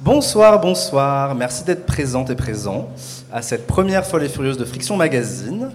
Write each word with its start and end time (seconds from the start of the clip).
Bonsoir, 0.00 0.60
bonsoir. 0.60 1.34
Merci 1.36 1.62
d'être 1.62 1.86
présente 1.86 2.28
et 2.30 2.34
présent 2.34 2.88
à 3.32 3.40
cette 3.40 3.68
première 3.68 4.04
folle 4.04 4.24
et 4.24 4.28
furieuse 4.28 4.58
de 4.58 4.64
Friction 4.64 4.96
Magazine. 4.96 5.70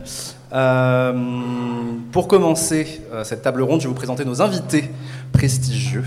Euh, 0.53 1.13
pour 2.11 2.27
commencer 2.27 3.01
euh, 3.13 3.23
cette 3.23 3.41
table 3.41 3.61
ronde, 3.61 3.79
je 3.79 3.85
vais 3.85 3.89
vous 3.89 3.95
présenter 3.95 4.25
nos 4.25 4.41
invités 4.41 4.89
prestigieux. 5.31 6.03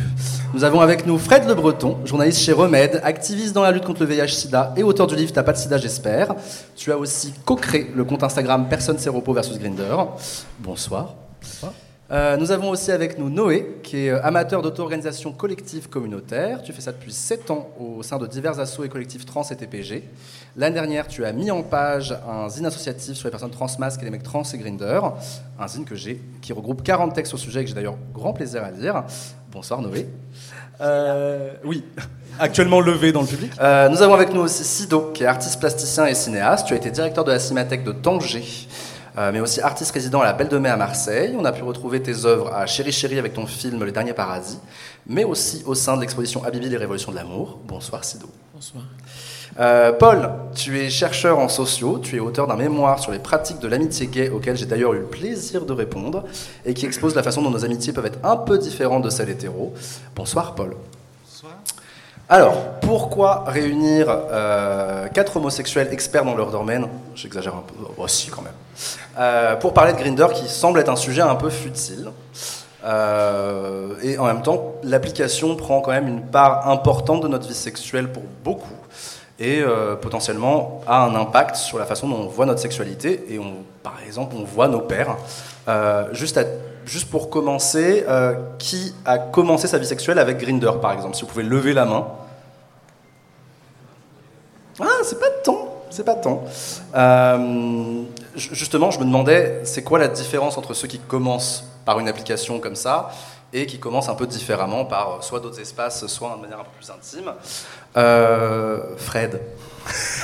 Nous 0.55 0.65
avons 0.65 0.81
avec 0.81 1.07
nous 1.07 1.19
Fred 1.19 1.47
Le 1.47 1.55
Breton, 1.55 1.99
journaliste 2.05 2.41
chez 2.41 2.53
Remède, 2.53 3.01
activiste 3.05 3.55
dans 3.55 3.63
la 3.63 3.71
lutte 3.71 3.85
contre 3.85 4.01
le 4.01 4.07
VIH-Sida 4.07 4.75
et 4.77 4.83
auteur 4.83 5.07
du 5.07 5.17
livre 5.17 5.33
T'as 5.33 5.43
pas 5.43 5.53
de 5.53 5.59
Sida, 5.59 5.79
j'espère. 5.79 6.35
Tu 6.77 6.93
as 6.93 6.99
aussi 6.99 7.33
co-créé 7.45 7.91
le 7.95 8.05
compte 8.05 8.23
Instagram 8.23 8.67
Personne 8.69 8.99
Séropo 8.99 9.33
versus 9.33 9.59
Grinder. 9.59 9.97
Bonsoir. 10.59 11.15
Bonsoir. 11.43 11.73
Euh, 12.13 12.37
nous 12.37 12.51
avons 12.51 12.71
aussi 12.71 12.91
avec 12.91 13.19
nous 13.19 13.31
Noé, 13.31 13.79
qui 13.85 14.07
est 14.07 14.11
euh, 14.11 14.21
amateur 14.25 14.63
d'auto-organisation 14.63 15.33
collective 15.33 15.89
communautaire. 15.89 16.61
Tu 16.63 16.73
fais 16.73 16.81
ça 16.81 16.91
depuis 16.91 17.13
7 17.13 17.53
ans 17.53 17.71
au 17.79 18.03
sein 18.03 18.19
de 18.19 18.27
divers 18.27 18.59
assos 18.59 18.83
et 18.83 18.89
collectifs 18.89 19.25
trans 19.25 19.45
et 19.49 19.55
TPG. 19.55 20.03
L'année 20.57 20.75
dernière, 20.75 21.07
tu 21.07 21.25
as 21.25 21.33
mis 21.33 21.53
en 21.53 21.63
page 21.63 22.13
un 22.29 22.49
zine 22.49 22.67
associatif 22.67 23.17
sur 23.17 23.29
les 23.29 23.31
personnes 23.31 23.53
transmasques 23.53 24.03
et 24.03 24.05
les 24.05 24.11
mecs 24.11 24.25
trans 24.25 24.43
et 24.43 24.59
grinder. 24.59 25.01
Un 25.61 25.69
zine 25.69 25.85
que 25.85 25.95
j'ai, 25.95 26.21
qui 26.43 26.53
regroupe 26.53 26.83
40 26.83 27.15
textes 27.15 27.33
au 27.35 27.37
sujet 27.37 27.61
et 27.61 27.63
que 27.63 27.69
j'ai 27.69 27.77
d'ailleurs 27.77 27.99
grand 28.13 28.33
plaisir 28.33 28.65
à 28.65 28.73
lire. 28.73 29.05
Bonsoir 29.53 29.81
Noé. 29.81 30.09
Euh, 30.81 31.53
oui, 31.65 31.85
actuellement 32.41 32.81
levé 32.81 33.13
dans 33.13 33.21
le 33.21 33.29
public. 33.29 33.53
nous 33.57 34.03
avons 34.03 34.15
avec 34.15 34.35
nous 34.35 34.41
aussi 34.41 34.65
Sido, 34.65 35.13
qui 35.15 35.23
est 35.23 35.27
artiste 35.27 35.61
plasticien 35.61 36.07
et 36.07 36.15
cinéaste. 36.15 36.67
Tu 36.67 36.75
as 36.75 36.77
été 36.77 36.91
directeur 36.91 37.23
de 37.23 37.31
la 37.31 37.39
Cinémathèque 37.39 37.85
de 37.85 37.93
Tanger. 37.93 38.43
Euh, 39.19 39.31
mais 39.33 39.41
aussi 39.41 39.61
artiste 39.61 39.91
résident 39.93 40.21
à 40.21 40.25
la 40.25 40.33
Belle 40.33 40.49
de 40.49 40.59
Mai 40.59 40.69
à 40.69 40.77
Marseille. 40.77 41.35
On 41.39 41.45
a 41.45 41.53
pu 41.53 41.63
retrouver 41.63 42.01
tes 42.01 42.25
œuvres 42.25 42.53
à 42.55 42.67
Chéri 42.67 42.93
Chéri 42.93 43.19
avec 43.19 43.35
ton 43.35 43.47
film 43.47 43.83
Le 43.83 43.91
Dernier 43.91 44.13
Paradis, 44.13 44.59
mais 45.07 45.25
aussi 45.25 45.63
au 45.67 45.75
sein 45.75 45.97
de 45.97 46.01
l'exposition 46.01 46.45
Habibi 46.45 46.69
les 46.69 46.77
révolutions 46.77 47.11
de 47.11 47.17
l'amour. 47.17 47.59
Bonsoir 47.67 48.05
Sido. 48.05 48.29
Bonsoir. 48.55 48.85
Euh, 49.59 49.93
Paul, 49.93 50.31
tu 50.55 50.79
es 50.79 50.89
chercheur 50.91 51.41
en 51.41 51.49
sociaux, 51.49 51.99
tu 51.99 52.17
es 52.17 52.21
auteur 52.21 52.47
d'un 52.47 52.55
mémoire 52.55 53.01
sur 53.01 53.11
les 53.11 53.19
pratiques 53.19 53.59
de 53.59 53.67
l'amitié 53.67 54.07
gay 54.07 54.29
auquel 54.29 54.57
j'ai 54.57 54.67
d'ailleurs 54.67 54.95
eu 54.95 55.01
le 55.01 55.07
plaisir 55.07 55.67
de 55.67 55.73
répondre 55.73 56.25
et 56.65 56.73
qui 56.73 56.87
expose 56.87 57.17
la 57.17 57.25
façon 57.25 57.43
dont 57.43 57.51
nos 57.51 57.65
amitiés 57.65 57.93
peuvent 57.93 58.07
être 58.07 58.21
un 58.25 58.37
peu 58.37 58.59
différentes 58.59 59.03
de 59.03 59.11
celles 59.11 59.31
hétéro. 59.31 59.75
Bonsoir 60.15 60.55
Paul. 60.55 60.77
Alors, 62.33 62.55
pourquoi 62.81 63.43
réunir 63.49 64.07
euh, 64.09 65.09
quatre 65.09 65.37
homosexuels 65.37 65.89
experts 65.91 66.25
dans 66.25 66.37
leur 66.37 66.53
domaine 66.53 66.87
J'exagère 67.17 67.57
un 67.57 67.65
peu, 67.67 67.75
aussi 68.01 68.29
oh, 68.31 68.37
quand 68.37 68.43
même. 68.43 68.53
Euh, 69.19 69.57
pour 69.57 69.75
parler 69.75 69.93
de 69.93 69.99
Grinder 69.99 70.29
qui 70.33 70.49
semble 70.49 70.79
être 70.79 70.91
un 70.91 70.97
sujet 70.97 71.23
un 71.23 71.35
peu 71.35 71.51
futile. 71.51 72.13
Euh, 72.85 73.95
et 74.05 74.17
en 74.17 74.27
même 74.27 74.43
temps, 74.43 74.77
l'application 74.85 75.57
prend 75.57 75.81
quand 75.81 75.91
même 75.91 76.07
une 76.07 76.23
part 76.23 76.69
importante 76.69 77.21
de 77.21 77.27
notre 77.27 77.49
vie 77.49 77.55
sexuelle 77.55 78.13
pour 78.13 78.23
beaucoup 78.45 78.77
et 79.41 79.63
potentiellement 80.01 80.83
a 80.87 81.05
un 81.05 81.15
impact 81.15 81.57
sur 81.57 81.79
la 81.79 81.87
façon 81.87 82.09
dont 82.09 82.19
on 82.19 82.27
voit 82.27 82.47
notre 82.47 82.61
sexualité 82.61 83.25
et 83.31 83.39
on, 83.39 83.65
par 83.83 83.97
exemple 84.07 84.37
on 84.39 84.45
voit 84.45 84.69
nos 84.69 84.81
pères. 84.81 85.17
juste, 86.13 86.39
juste 86.85 87.11
pour 87.11 87.31
commencer, 87.31 88.05
qui 88.59 88.95
a 89.05 89.19
commencé 89.19 89.67
sa 89.67 89.79
vie 89.79 89.87
sexuelle 89.87 90.19
avec 90.19 90.39
Grinder 90.39 90.73
par 90.83 90.93
exemple 90.93 91.17
Si 91.17 91.23
vous 91.23 91.29
pouvez 91.29 91.43
lever 91.43 91.73
la 91.73 91.87
main? 91.87 92.07
Ah, 94.81 95.01
c'est 95.03 95.21
pas 95.21 95.29
de 95.29 95.43
temps, 95.43 95.83
c'est 95.91 96.05
pas 96.05 96.15
de 96.15 96.23
temps. 96.23 96.43
Euh, 96.95 98.03
justement, 98.35 98.91
je 98.91 98.99
me 98.99 99.05
demandais, 99.05 99.61
c'est 99.65 99.83
quoi 99.83 99.99
la 99.99 100.09
différence 100.09 100.57
entre 100.57 100.73
ceux 100.73 100.89
qui 100.89 100.99
commencent 100.99 101.65
par 101.91 101.99
une 101.99 102.07
application 102.07 102.61
comme 102.61 102.77
ça 102.77 103.11
et 103.53 103.67
qui 103.67 103.81
commencent 103.81 104.09
un 104.09 104.15
peu 104.15 104.29
différemment 104.29 104.85
par 104.85 105.25
soit 105.25 105.41
d'autres 105.41 105.59
espaces, 105.59 106.07
soit 106.07 106.37
de 106.37 106.43
manière 106.43 106.61
un 106.61 106.63
peu 106.63 106.71
plus 106.79 106.89
intime 106.89 107.33
euh, 107.97 108.79
Fred. 108.97 109.41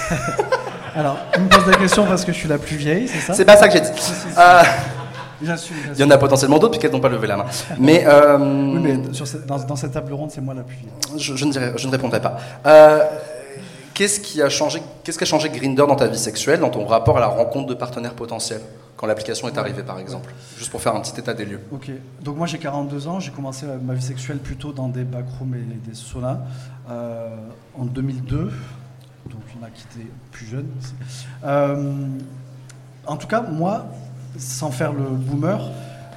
Alors, 0.95 1.19
tu 1.33 1.41
me 1.41 1.49
poses 1.49 1.67
la 1.67 1.77
question 1.77 2.07
parce 2.07 2.25
que 2.25 2.31
je 2.31 2.39
suis 2.39 2.49
la 2.49 2.59
plus 2.59 2.77
vieille, 2.77 3.09
c'est 3.09 3.19
ça? 3.19 3.35
C'est 3.35 3.45
pas 3.45 3.57
ça 3.57 3.67
que 3.67 3.73
j'ai 3.75 3.81
dit. 3.81 3.89
Euh, 4.39 4.63
il 5.43 5.99
y 5.99 6.05
en 6.05 6.11
a 6.13 6.19
potentiellement 6.19 6.61
d'autres 6.61 6.79
puisqu'elles 6.79 6.93
n'ont 6.93 7.01
pas 7.01 7.09
levé 7.09 7.27
la 7.27 7.39
main. 7.39 7.47
Mais, 7.81 8.07
oui, 8.07 8.79
mais 8.81 8.97
dans, 8.97 9.77
cette 9.77 9.93
table 9.93 10.13
ronde, 10.13 10.31
c'est 10.31 10.41
moi 10.41 10.55
la 10.55 10.63
plus 10.63 10.77
vieille. 10.77 11.19
Je, 11.19 11.45
ne, 11.45 11.51
dirais, 11.51 11.73
je 11.77 11.85
ne 11.89 11.91
répondrai 11.91 12.23
pas. 12.23 12.39
Qu'est-ce 13.97 14.21
qui 14.21 14.43
a 14.43 14.51
changé 14.51 14.83
Qu'est-ce 15.03 15.17
qui 15.17 15.25
a 15.25 15.27
changé 15.27 15.49
Grinder 15.49 15.87
dans 15.89 15.97
ta 15.97 16.07
vie 16.07 16.19
sexuelle, 16.19 16.61
dans 16.61 16.69
ton 16.69 16.85
rapport 16.85 17.17
à 17.17 17.21
la 17.21 17.29
rencontre 17.29 17.67
de 17.67 17.73
partenaires 17.73 18.13
potentiels 18.13 18.61
quand 18.95 19.07
l'application 19.07 19.49
est 19.49 19.57
arrivée, 19.57 19.83
par 19.83 19.99
exemple? 19.99 20.35
Juste 20.59 20.71
pour 20.71 20.83
faire 20.83 20.95
un 20.95 21.01
petit 21.01 21.19
état 21.19 21.33
des 21.33 21.47
lieux. 21.47 21.61
Ok. 21.73 21.91
Donc 22.21 22.37
moi 22.37 22.47
j'ai 22.47 22.59
42 22.59 23.09
ans, 23.09 23.21
j'ai 23.21 23.31
commencé 23.31 23.65
ma 23.83 23.95
vie 23.95 24.03
sexuelle 24.03 24.37
plutôt 24.37 24.73
dans 24.73 24.89
des 24.89 25.03
backrooms 25.03 25.55
et 25.55 25.89
des 25.89 25.95
saunas 25.95 26.41
euh, 26.91 27.37
en 27.75 27.87
2002. 27.87 28.51
Donc 29.31 29.41
en 29.59 29.65
a 29.65 29.71
qui 29.71 29.85
étaient 29.91 30.11
plus 30.31 30.45
jeunes. 30.45 30.69
Euh, 31.45 31.95
en 33.07 33.17
tout 33.17 33.27
cas, 33.27 33.41
moi, 33.41 33.87
sans 34.37 34.71
faire 34.71 34.93
le 34.93 35.05
boomer, 35.05 35.71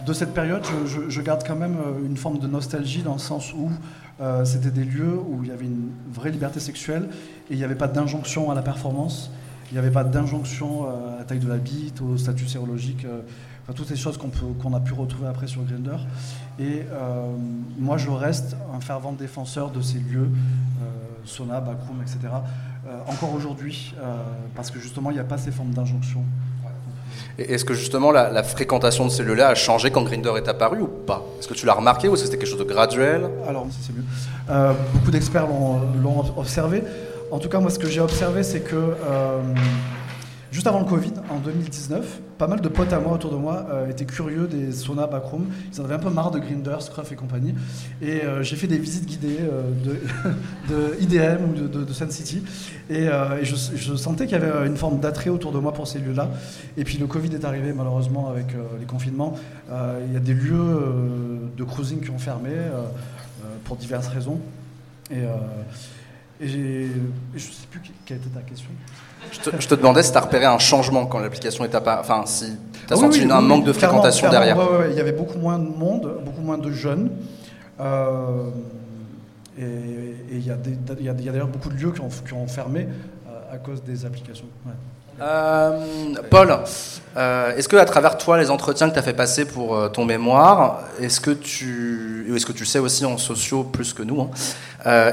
de 0.06 0.12
cette 0.12 0.34
période, 0.34 0.66
je, 0.86 1.22
garde 1.22 1.44
quand 1.48 1.56
même 1.56 1.78
euh, 1.78 2.06
une 2.06 2.18
forme 2.18 2.40
de 2.40 2.48
nostalgie 2.48 3.04
dans 3.04 3.14
le 3.14 3.20
sens 3.20 3.54
où 3.54 3.70
c'était 4.44 4.72
des 4.72 4.84
lieux 4.84 5.18
où 5.18 5.44
il 5.44 5.50
y 5.50 5.52
avait 5.52 5.66
une 5.66 5.92
vraie 6.12 6.32
liberté 6.32 6.60
sexuelle 6.60 7.08
et 7.50 7.54
il 7.54 7.58
n'y 7.58 7.64
avait 7.64 7.76
pas 7.76 7.88
d'injonction 7.88 8.52
à 8.52 8.56
la 8.56 8.62
performance, 8.62 9.32
il 9.72 9.74
n'y 9.74 9.80
avait 9.80 9.92
pas 9.92 10.04
d'injonction 10.04 10.86
euh, 10.86 11.16
à 11.16 11.20
la 11.20 11.26
taille 11.26 11.40
de 11.40 11.48
la 11.48 11.58
bite, 11.58 12.02
au 12.02 12.18
statut 12.18 12.48
sérologique, 12.48 13.06
euh, 13.06 13.22
enfin, 13.64 13.74
toutes 13.74 13.88
ces 13.88 13.96
choses 13.96 14.18
qu'on 14.18 14.74
a 14.74 14.80
pu 14.80 14.94
retrouver 14.94 15.28
après 15.28 15.48
sur 15.48 15.64
Grindr. 15.64 16.06
Et 16.58 16.84
euh, 16.92 17.32
moi, 17.78 17.98
je 17.98 18.10
reste 18.10 18.56
un 18.74 18.80
fervent 18.80 19.14
défenseur 19.14 19.70
de 19.70 19.82
ces 19.82 20.00
lieux, 20.00 20.30
sauna, 21.26 21.62
backroom, 21.62 22.02
etc., 22.02 22.34
encore 23.08 23.34
aujourd'hui, 23.34 23.94
parce 24.56 24.72
que 24.72 24.80
justement, 24.80 25.12
il 25.12 25.14
n'y 25.14 25.20
a 25.20 25.26
pas 25.26 25.38
ces 25.38 25.52
formes 25.52 25.72
d'injonction. 25.72 26.24
Est-ce 27.38 27.66
que 27.66 27.74
justement 27.74 28.12
la, 28.12 28.44
fréquentation 28.44 29.06
de 29.06 29.12
ces 29.12 29.24
lieux-là 29.24 29.50
a 29.50 29.56
changé 29.56 29.92
quand 29.92 30.04
Grinder 30.04 30.34
est 30.38 30.48
apparu 30.48 30.82
ou 30.82 30.88
pas? 30.88 31.26
Est-ce 31.40 31.48
que 31.48 31.54
tu 31.54 31.66
l'as 31.66 31.74
remarqué 31.74 32.08
ou 32.08 32.16
c'était 32.16 32.38
quelque 32.38 32.50
chose 32.50 32.60
de 32.60 32.64
graduel? 32.64 33.30
Alors, 33.48 33.68
c'est 33.82 33.94
mieux. 33.96 34.76
beaucoup 34.94 35.12
d'experts 35.12 35.48
l'ont 35.48 36.24
observé. 36.38 36.84
En 37.32 37.38
tout 37.38 37.50
cas, 37.50 37.60
moi, 37.60 37.70
ce 37.70 37.78
que 37.78 37.88
j'ai 37.88 38.02
observé, 38.02 38.44
c'est 38.44 38.62
que 38.62 38.76
euh, 38.76 39.42
juste 40.52 40.68
avant 40.68 40.80
le 40.80 40.86
Covid, 40.86 41.14
en 41.30 41.40
2019, 41.40 42.22
pas 42.38 42.48
mal 42.48 42.62
de 42.62 42.70
potes 42.70 42.94
à 42.94 43.00
moi 43.00 43.14
autour 43.14 43.32
de 43.32 43.36
moi 43.36 43.68
euh, 43.70 43.90
étaient 43.90 44.06
curieux 44.06 44.48
des 44.48 44.72
saunas 44.72 45.08
backroom. 45.08 45.48
Ils 45.74 45.82
en 45.82 45.86
avaient 45.86 45.96
un 45.96 46.00
peu 46.00 46.10
marre 46.10 46.32
de 46.32 46.40
Grindr, 46.40 46.82
Scruff 46.82 47.12
et 47.12 47.16
compagnie. 47.16 47.54
Et 48.02 48.24
euh, 48.24 48.44
j'ai 48.44 48.56
fait 48.56 48.68
des 48.68 48.78
visites 48.78 49.06
guidées 49.06 49.40
de, 50.70 50.96
IDM 51.02 51.44
ou 51.50 51.68
de, 51.68 51.94
Sun 51.94 52.10
City. 52.12 52.44
Et, 52.90 53.08
je, 53.44 53.96
sentais 53.96 54.26
qu'il 54.26 54.38
y 54.38 54.42
avait 54.42 54.68
une 54.68 54.78
forme 54.78 55.00
d'attrait 55.00 55.30
autour 55.30 55.52
de 55.52 55.60
moi 55.60 55.74
pour 55.74 55.88
ces 55.88 56.00
lieux-là. 56.00 56.30
Et 56.78 56.84
puis 56.84 56.98
le 56.98 57.08
Covid 57.08 57.34
est 57.36 57.46
arrivé, 57.46 57.74
malheureusement, 57.74 58.30
avec 58.30 58.48
les 58.80 58.86
confinements. 58.86 59.36
Il 59.70 60.14
y 60.14 60.18
a 60.18 60.22
des 60.22 60.34
lieux 60.34 61.52
de 61.58 61.64
cruising 61.64 62.02
qui 62.02 62.12
ont 62.12 62.20
fermé 62.20 62.52
pour 63.66 63.76
diverses 63.76 64.08
raisons. 64.08 64.40
Et. 65.12 65.24
Et 66.42 66.48
je 66.48 67.36
ne 67.36 67.40
sais 67.40 67.68
plus 67.70 67.82
quelle 68.06 68.18
était 68.18 68.30
ta 68.30 68.42
question. 68.42 68.70
Je 69.32 69.68
te, 69.68 69.76
demandais 69.76 70.04
si 70.04 70.12
tu 70.12 70.18
as 70.18 70.22
repéré 70.22 70.46
un 70.46 70.60
changement 70.60 71.06
quand 71.06 71.20
l'application 71.20 71.64
est 71.64 71.76
apparue. 71.76 72.02
Enfin, 72.02 72.24
si 72.26 72.58
tu 72.88 72.94
as 72.94 72.98
senti 72.98 73.24
un 73.24 73.42
manque 73.42 73.66
de 73.66 73.74
fréquentation 73.74 74.30
derrière. 74.30 74.58
Il 74.90 74.96
y 74.96 75.00
avait 75.00 75.12
beaucoup 75.12 75.38
moins 75.38 75.60
de 75.60 75.68
monde, 75.68 76.22
beaucoup 76.26 76.42
moins 76.42 76.58
de 76.58 76.72
jeunes. 76.72 77.12
Euh, 77.80 78.50
et 79.58 79.66
il 80.32 80.46
y 80.46 80.52
a, 80.52 81.14
d'ailleurs 81.14 81.48
beaucoup 81.48 81.70
de 81.70 81.76
lieux 81.76 81.92
qui 81.92 82.02
ont, 82.02 82.10
qui 82.10 82.34
ont 82.34 82.48
fermé 82.48 82.88
euh, 83.28 83.56
à 83.56 83.58
cause 83.58 83.84
des 83.84 84.06
applications. 84.06 84.48
Paul, 85.20 86.60
euh, 87.18 87.56
est-ce 87.56 87.68
que 87.68 87.76
à 87.76 87.86
travers 87.86 88.18
toi, 88.18 88.38
les 88.38 88.50
entretiens 88.50 88.88
que 88.88 88.94
tu 88.94 89.00
as 89.00 89.04
fait 89.04 89.14
passer 89.14 89.46
pour 89.46 89.76
euh, 89.76 89.90
ton 89.90 90.06
mémoire, 90.06 90.84
est-ce 91.02 91.20
que 91.20 91.32
tu, 91.32 92.32
est-ce 92.34 92.46
que 92.46 92.52
tu 92.52 92.66
sais 92.66 92.80
aussi 92.80 93.06
en 93.06 93.18
sociaux 93.18 93.64
plus 93.64 93.94
que 93.94 94.04
nous, 94.04 94.22
hein, 94.22 94.30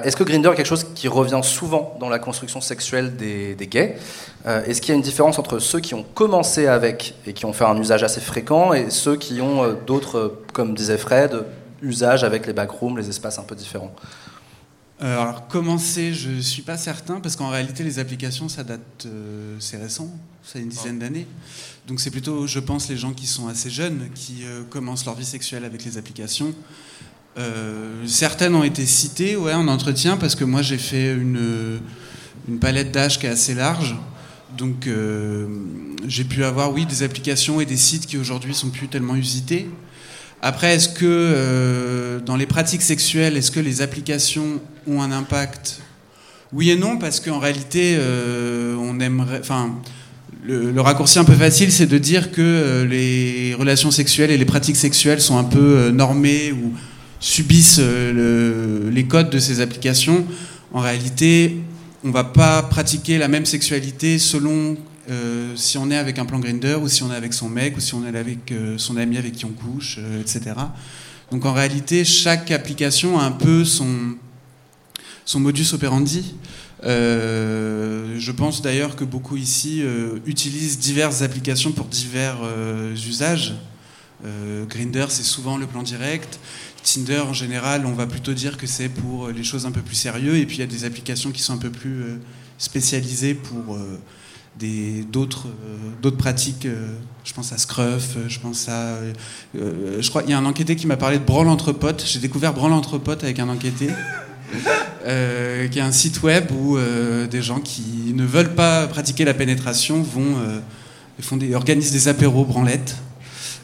est-ce 0.05 0.17
que 0.17 0.23
Grinder 0.23 0.51
est 0.51 0.55
quelque 0.55 0.67
chose 0.67 0.87
qui 0.95 1.09
revient 1.09 1.41
souvent 1.43 1.97
dans 1.99 2.09
la 2.09 2.19
construction 2.19 2.61
sexuelle 2.61 3.17
des, 3.17 3.57
gays 3.69 3.97
Est-ce 4.45 4.81
qu'il 4.81 4.91
y 4.91 4.93
a 4.93 4.97
une 4.97 5.03
différence 5.03 5.41
entre 5.41 5.59
ceux 5.59 5.81
qui 5.81 5.95
ont 5.95 6.05
commencé 6.15 6.69
avec 6.69 7.15
et 7.27 7.33
qui 7.33 7.47
ont 7.47 7.53
fait 7.53 7.65
un 7.65 7.77
usage 7.77 8.05
assez 8.05 8.21
fréquent 8.21 8.73
et 8.73 8.91
ceux 8.91 9.17
qui 9.17 9.41
ont 9.41 9.77
d'autres, 9.87 10.35
comme 10.53 10.75
disait 10.75 10.99
Fred, 10.99 11.45
usages 11.83 12.23
avec 12.23 12.47
les 12.47 12.53
backrooms, 12.53 12.97
les 12.97 13.09
espaces 13.09 13.41
un 13.41 13.43
peu 13.43 13.57
différents? 13.57 13.93
Euh, 15.03 15.21
alors 15.21 15.47
commencer, 15.49 16.15
je 16.15 16.31
ne 16.31 16.41
suis 16.41 16.63
pas 16.63 16.79
certain, 16.79 17.21
parce 17.21 17.37
qu'en 17.37 17.51
réalité 17.51 17.85
les 17.85 17.99
applications, 17.99 18.49
ça 18.49 18.65
date, 18.65 19.05
euh, 19.05 19.57
c'est 19.61 19.77
récent, 19.77 20.11
ça 20.43 20.59
a 20.59 20.63
une 20.63 20.71
dizaine 20.71 20.99
d'années. 20.99 21.27
Donc 21.87 22.01
c'est 22.01 22.11
plutôt, 22.11 22.47
je 22.47 22.59
pense, 22.61 22.89
les 22.89 22.97
gens 22.97 23.13
qui 23.13 23.27
sont 23.27 23.47
assez 23.47 23.69
jeunes, 23.69 24.09
qui 24.15 24.45
euh, 24.45 24.63
commencent 24.65 25.05
leur 25.05 25.15
vie 25.15 25.27
sexuelle 25.27 25.65
avec 25.65 25.85
les 25.85 25.99
applications. 25.99 26.55
certaines 28.07 28.55
ont 28.55 28.65
été 28.65 28.87
citées 28.87 29.37
ouais, 29.37 29.53
en 29.53 29.69
entretien, 29.69 30.17
parce 30.17 30.35
que 30.35 30.45
moi 30.45 30.63
j'ai 30.63 30.79
fait 30.79 31.13
une, 31.13 31.81
une 32.49 32.59
palette 32.59 32.91
d'âge 32.93 33.19
qui 33.19 33.27
est 33.27 33.31
assez 33.31 33.55
large. 33.55 33.95
Donc 34.57 34.89
j'ai 36.07 36.25
pu 36.25 36.43
avoir, 36.45 36.73
oui, 36.73 36.87
des 36.87 37.03
applications 37.03 37.61
et 37.61 37.67
des 37.67 37.77
sites 37.77 38.07
qui 38.07 38.17
aujourd'hui 38.17 38.55
sont 38.55 38.71
plus 38.71 38.89
tellement 38.89 39.17
usités. 39.17 39.69
Après, 40.43 40.75
est-ce 40.75 40.89
que 40.89 42.21
dans 42.25 42.37
les 42.37 42.47
pratiques 42.47 42.83
sexuelles, 42.83 43.37
est-ce 43.37 43.51
que 43.51 43.61
les 43.61 43.83
applications 43.83 44.61
ont 44.87 45.03
un 45.03 45.11
impact? 45.11 45.81
Oui 46.53 46.71
et 46.71 46.77
non, 46.77 46.99
parce 46.99 47.21
qu'en 47.21 47.39
réalité, 47.39 47.99
on 48.79 49.01
aimerait. 49.01 49.41
Enfin, 49.41 49.75
le, 50.45 50.81
raccourci 50.81 51.19
un 51.19 51.25
peu 51.25 51.35
facile, 51.35 51.73
c'est 51.73 51.87
de 51.87 51.99
dire 51.99 52.31
que 52.31 52.87
les 52.89 53.55
relations 53.55 53.91
sexuelles 53.91 54.31
et 54.31 54.37
les 54.37 54.45
pratiques 54.45 54.77
sexuelles 54.77 55.21
sont 55.21 55.39
un 55.39 55.45
peu 55.45 55.91
normées 55.91 56.53
ou 56.53 56.73
subissent 57.19 57.81
les 57.81 59.05
codes 59.05 59.31
de 59.31 59.39
ces 59.39 59.61
applications. 59.61 60.25
En 60.73 60.81
réalité, 60.81 61.57
on 62.05 62.11
va 62.11 62.25
pas 62.25 62.63
pratiquer 62.63 63.19
la 63.19 63.29
même 63.29 63.47
sexualité 63.47 64.19
selon 64.19 64.77
euh, 65.09 65.55
si 65.57 65.79
on 65.79 65.91
est 65.91 65.97
avec 65.97 66.19
un 66.19 66.25
plan 66.25 66.39
grinder 66.39 66.75
ou 66.75 66.89
si 66.89 67.03
on 67.03 67.13
est 67.13 67.17
avec 67.17 67.33
son 67.33 67.49
mec 67.49 67.77
ou 67.77 67.81
si 67.81 67.95
on 67.95 68.05
est 68.07 68.17
avec 68.17 68.51
euh, 68.51 68.77
son 68.77 68.97
ami 68.97 69.19
avec 69.19 69.33
qui 69.33 69.45
on 69.45 69.53
couche, 69.53 69.99
euh, 69.99 70.21
etc. 70.21 70.55
Donc 71.31 71.45
en 71.45 71.53
réalité, 71.53 72.05
chaque 72.05 72.51
application 72.51 73.19
a 73.19 73.25
un 73.25 73.33
peu 73.33 73.65
son, 73.65 74.17
son 75.25 75.41
modus 75.41 75.73
operandi. 75.73 76.35
je 76.83 78.31
pense 78.33 78.63
d'ailleurs 78.63 78.97
que 78.97 79.05
beaucoup 79.05 79.37
ici 79.37 79.83
utilisent 80.25 80.79
diverses 80.79 81.23
applications 81.23 81.73
pour 81.73 81.87
divers 81.87 82.39
usages. 82.95 83.55
Grinder, 84.69 85.07
c'est 85.09 85.25
souvent 85.25 85.59
le 85.59 85.67
plan 85.67 85.83
direct. 85.83 86.39
Tinder, 86.85 87.25
en 87.29 87.33
général, 87.33 87.87
on 87.87 87.93
va 87.93 88.07
plutôt 88.07 88.33
dire 88.33 88.57
que 88.57 88.69
c'est 88.69 88.89
pour 88.89 89.29
les 89.29 89.43
choses 89.43 89.67
un 89.67 89.73
peu 89.73 89.83
plus 89.83 89.97
sérieuses. 89.97 90.39
Et 90.39 90.47
puis 90.47 90.59
il 90.59 90.61
y 90.61 90.63
a 90.63 90.69
des 90.69 90.85
applications 90.85 91.33
qui 91.33 91.43
sont 91.43 91.55
un 91.55 91.59
peu 91.59 91.71
plus 91.71 92.21
spécialisées 92.57 93.35
pour 93.35 93.77
euh, 94.63 95.03
d'autres 95.11 96.17
pratiques. 96.17 96.67
Euh, 96.67 96.95
je 97.25 97.33
pense 97.35 97.53
à 97.53 97.59
Scruff, 97.59 98.17
euh, 98.17 98.29
je 98.29 98.39
pense 98.39 98.69
à. 98.69 98.99
je 99.55 100.09
crois 100.09 100.23
qu'il 100.23 100.31
y 100.31 100.35
a 100.35 100.39
un 100.39 100.47
enquêté 100.47 100.77
qui 100.77 100.87
m'a 100.87 100.97
parlé 100.97 101.19
de 101.19 101.25
Branle 101.25 101.49
entre 101.49 101.73
potes. 101.73 102.05
J'ai 102.07 102.21
découvert 102.21 102.55
Branle 102.55 102.73
entre 102.73 102.99
potes 102.99 103.25
avec 103.25 103.39
un 103.39 103.49
enquêté. 103.49 103.89
qui 105.71 105.79
est 105.79 105.83
un 105.83 105.93
site 105.93 106.23
web 106.23 106.51
où 106.53 106.79
des 107.31 107.43
gens 107.43 107.61
qui 107.61 108.13
ne 108.15 108.25
veulent 108.25 108.55
pas 108.55 108.87
pratiquer 108.87 109.25
la 109.25 109.35
pénétration 109.35 110.03
vont 110.03 110.37
font 111.21 111.37
des, 111.37 111.55
organisent 111.55 111.93
des 111.93 112.09
apéros 112.09 112.45
branlettes. 112.45 112.97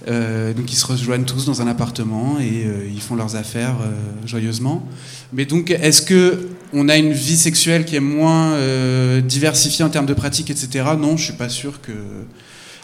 donc 0.06 0.72
ils 0.72 0.76
se 0.76 0.86
rejoignent 0.86 1.24
tous 1.24 1.46
dans 1.46 1.62
un 1.62 1.66
appartement 1.66 2.38
et 2.40 2.66
ils 2.92 3.00
font 3.00 3.16
leurs 3.16 3.36
affaires 3.36 3.76
joyeusement. 4.26 4.86
Mais 5.32 5.44
donc, 5.44 5.70
est-ce 5.70 6.02
que 6.02 6.48
on 6.72 6.88
a 6.88 6.96
une 6.96 7.12
vie 7.12 7.36
sexuelle 7.36 7.84
qui 7.84 7.96
est 7.96 8.00
moins 8.00 8.52
euh, 8.52 9.20
diversifiée 9.20 9.84
en 9.84 9.90
termes 9.90 10.06
de 10.06 10.14
pratiques, 10.14 10.50
etc. 10.50 10.84
Non, 10.98 11.16
je 11.16 11.24
suis 11.24 11.32
pas 11.34 11.48
sûr 11.48 11.80
que. 11.80 11.92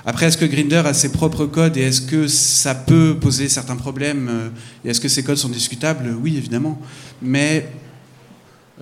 Après, 0.06 0.26
est-ce 0.26 0.38
que 0.38 0.44
Grinder 0.44 0.82
a 0.86 0.94
ses 0.94 1.10
propres 1.10 1.44
codes 1.46 1.76
et 1.76 1.82
est-ce 1.82 2.00
que 2.00 2.28
ça 2.28 2.74
peut 2.74 3.16
poser 3.20 3.48
certains 3.48 3.76
problèmes 3.76 4.28
euh, 4.30 4.48
et 4.84 4.90
est-ce 4.90 5.00
que 5.00 5.08
ces 5.08 5.22
codes 5.22 5.36
sont 5.36 5.48
discutables? 5.48 6.16
Oui, 6.22 6.36
évidemment. 6.36 6.80
Mais 7.20 7.68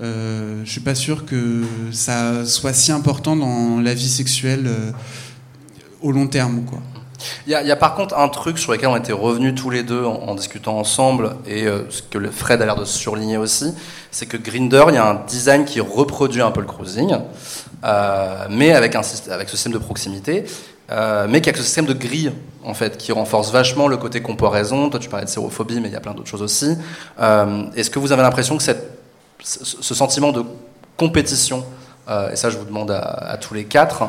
euh, 0.00 0.62
je 0.64 0.70
suis 0.70 0.80
pas 0.80 0.94
sûr 0.94 1.24
que 1.24 1.62
ça 1.90 2.44
soit 2.44 2.74
si 2.74 2.92
important 2.92 3.34
dans 3.34 3.80
la 3.80 3.94
vie 3.94 4.08
sexuelle 4.08 4.66
euh, 4.66 4.92
au 6.02 6.12
long 6.12 6.26
terme, 6.26 6.64
quoi. 6.64 6.82
Il 7.46 7.52
y, 7.52 7.54
a, 7.54 7.76
par 7.76 7.94
contre 7.94 8.16
un 8.18 8.28
truc 8.28 8.58
sur 8.58 8.72
lequel 8.72 8.88
on 8.88 8.96
était 8.96 9.12
revenus 9.12 9.54
tous 9.54 9.70
les 9.70 9.82
deux 9.82 10.04
en, 10.04 10.34
discutant 10.34 10.78
ensemble, 10.78 11.36
et 11.46 11.66
euh, 11.66 11.88
ce 11.90 12.02
que 12.02 12.18
Fred 12.30 12.60
a 12.60 12.66
l'air 12.66 12.76
de 12.76 12.84
surligner 12.84 13.36
aussi, 13.36 13.72
c'est 14.10 14.26
que 14.26 14.36
Grinder, 14.36 14.84
il 14.88 14.94
y 14.94 14.98
a 14.98 15.08
un 15.08 15.20
design 15.26 15.64
qui 15.64 15.80
reproduit 15.80 16.42
un 16.42 16.50
peu 16.50 16.60
le 16.60 16.66
cruising, 16.66 17.16
euh, 17.84 18.46
mais 18.50 18.72
avec, 18.72 18.94
ce 18.94 19.46
système 19.46 19.72
de 19.72 19.78
proximité, 19.78 20.44
euh, 20.90 21.26
mais 21.28 21.40
qui 21.40 21.50
a 21.50 21.54
ce 21.54 21.62
système 21.62 21.86
de 21.86 21.94
grille, 21.94 22.32
en 22.64 22.74
fait, 22.74 22.96
qui 22.96 23.12
renforce 23.12 23.50
vachement 23.50 23.88
le 23.88 23.96
côté 23.96 24.20
comparaison. 24.20 24.90
Toi, 24.90 25.00
tu 25.00 25.08
parlais 25.08 25.26
de 25.26 25.30
sérophobie, 25.30 25.80
mais 25.80 25.88
il 25.88 25.92
y 25.92 25.96
a 25.96 26.00
plein 26.00 26.14
d'autres 26.14 26.28
choses 26.28 26.42
aussi. 26.42 26.76
Est-ce 27.76 27.90
que 27.90 27.98
vous 27.98 28.12
avez 28.12 28.22
l'impression 28.22 28.56
que 28.56 28.62
ce 29.42 29.94
sentiment 29.94 30.32
de 30.32 30.44
compétition, 30.96 31.64
et 32.08 32.36
ça 32.36 32.50
je 32.50 32.58
vous 32.58 32.64
demande 32.64 32.90
à, 32.90 33.36
tous 33.40 33.54
les 33.54 33.64
quatre, 33.64 34.04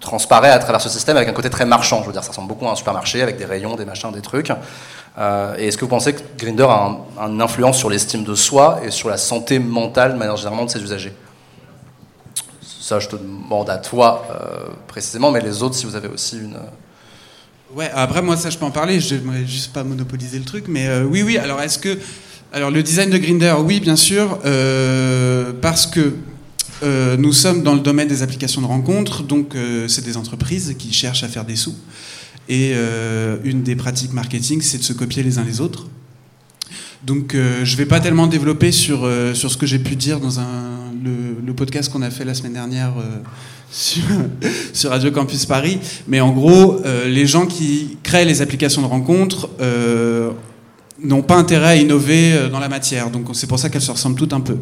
transparaît 0.00 0.50
à 0.50 0.58
travers 0.58 0.80
ce 0.80 0.88
système 0.88 1.16
avec 1.16 1.28
un 1.28 1.32
côté 1.32 1.50
très 1.50 1.64
marchand. 1.64 2.00
Je 2.02 2.06
veux 2.06 2.12
dire, 2.12 2.22
ça 2.22 2.30
ressemble 2.30 2.48
beaucoup 2.48 2.66
à 2.66 2.72
un 2.72 2.74
supermarché 2.74 3.22
avec 3.22 3.36
des 3.36 3.44
rayons, 3.44 3.76
des 3.76 3.84
machins, 3.84 4.10
des 4.12 4.20
trucs. 4.20 4.52
Euh, 5.18 5.54
et 5.58 5.68
est-ce 5.68 5.76
que 5.76 5.84
vous 5.84 5.90
pensez 5.90 6.14
que 6.14 6.20
Grinder 6.36 6.66
a 6.68 7.26
une 7.26 7.40
influence 7.40 7.78
sur 7.78 7.88
l'estime 7.88 8.24
de 8.24 8.34
soi 8.34 8.80
et 8.84 8.90
sur 8.90 9.08
la 9.08 9.16
santé 9.16 9.58
mentale 9.58 10.12
de 10.12 10.18
manière 10.18 10.36
générale 10.36 10.66
de 10.66 10.70
ses 10.70 10.82
usagers? 10.82 11.14
Ça, 12.80 13.00
je 13.00 13.08
te 13.08 13.16
demande 13.16 13.68
à 13.70 13.78
toi 13.78 14.26
euh, 14.30 14.68
précisément, 14.86 15.30
mais 15.30 15.40
les 15.40 15.62
autres, 15.62 15.74
si 15.74 15.86
vous 15.86 15.96
avez 15.96 16.08
aussi 16.08 16.36
une. 16.36 16.56
Ouais, 17.74 17.90
après, 17.94 18.22
moi, 18.22 18.36
ça, 18.36 18.50
je 18.50 18.58
peux 18.58 18.64
en 18.64 18.70
parler. 18.70 19.00
Je 19.00 19.16
ne 19.16 19.44
juste 19.44 19.72
pas 19.72 19.82
monopoliser 19.82 20.38
le 20.38 20.44
truc, 20.44 20.66
mais 20.68 20.86
euh, 20.86 21.02
oui, 21.02 21.22
oui. 21.22 21.36
Alors, 21.38 21.60
est-ce 21.62 21.78
que. 21.78 21.98
Alors, 22.52 22.70
le 22.70 22.82
design 22.82 23.10
de 23.10 23.18
Grinder, 23.18 23.54
oui, 23.64 23.80
bien 23.80 23.96
sûr, 23.96 24.38
parce 25.60 25.86
que 25.86 26.14
euh, 26.82 27.16
nous 27.16 27.32
sommes 27.32 27.62
dans 27.62 27.74
le 27.74 27.80
domaine 27.80 28.08
des 28.08 28.22
applications 28.22 28.60
de 28.60 28.66
rencontres, 28.66 29.22
donc 29.22 29.54
euh, 29.54 29.88
c'est 29.88 30.04
des 30.04 30.16
entreprises 30.16 30.74
qui 30.78 30.92
cherchent 30.92 31.22
à 31.22 31.28
faire 31.28 31.44
des 31.44 31.56
sous. 31.56 31.74
Et 32.48 32.72
euh, 32.74 33.38
une 33.44 33.62
des 33.62 33.76
pratiques 33.76 34.12
marketing, 34.12 34.60
c'est 34.60 34.78
de 34.78 34.82
se 34.82 34.92
copier 34.92 35.22
les 35.22 35.38
uns 35.38 35.44
les 35.44 35.60
autres. 35.60 35.86
Donc 37.04 37.34
je 37.34 37.72
ne 37.72 37.76
vais 37.76 37.86
pas 37.86 38.00
tellement 38.00 38.26
développer 38.26 38.72
sur, 38.72 39.02
ce 39.02 39.56
que 39.56 39.66
j'ai 39.66 39.78
pu 39.78 39.94
dire 39.94 40.18
dans 40.18 40.30
le, 41.04 41.52
podcast 41.52 41.92
qu'on 41.92 42.02
a 42.02 42.10
fait 42.10 42.24
la 42.24 42.34
semaine 42.34 42.54
dernière 42.54 42.94
sur, 43.70 44.90
Radio 44.90 45.12
Campus 45.12 45.46
Paris, 45.46 45.78
mais 46.08 46.20
en 46.20 46.32
gros, 46.32 46.80
les 47.06 47.26
gens 47.26 47.46
qui 47.46 47.98
créent 48.02 48.24
les 48.24 48.42
applications 48.42 48.82
de 48.82 48.88
rencontres 48.88 49.48
n'ont 51.02 51.22
pas 51.22 51.36
intérêt 51.36 51.68
à 51.68 51.76
innover 51.76 52.48
dans 52.50 52.58
la 52.58 52.68
matière. 52.68 53.10
Donc 53.10 53.26
c'est 53.34 53.46
pour 53.46 53.58
ça 53.58 53.68
qu'elles 53.68 53.82
se 53.82 53.90
ressemblent 53.90 54.16
toutes 54.16 54.32
un 54.32 54.40
peu. 54.40 54.56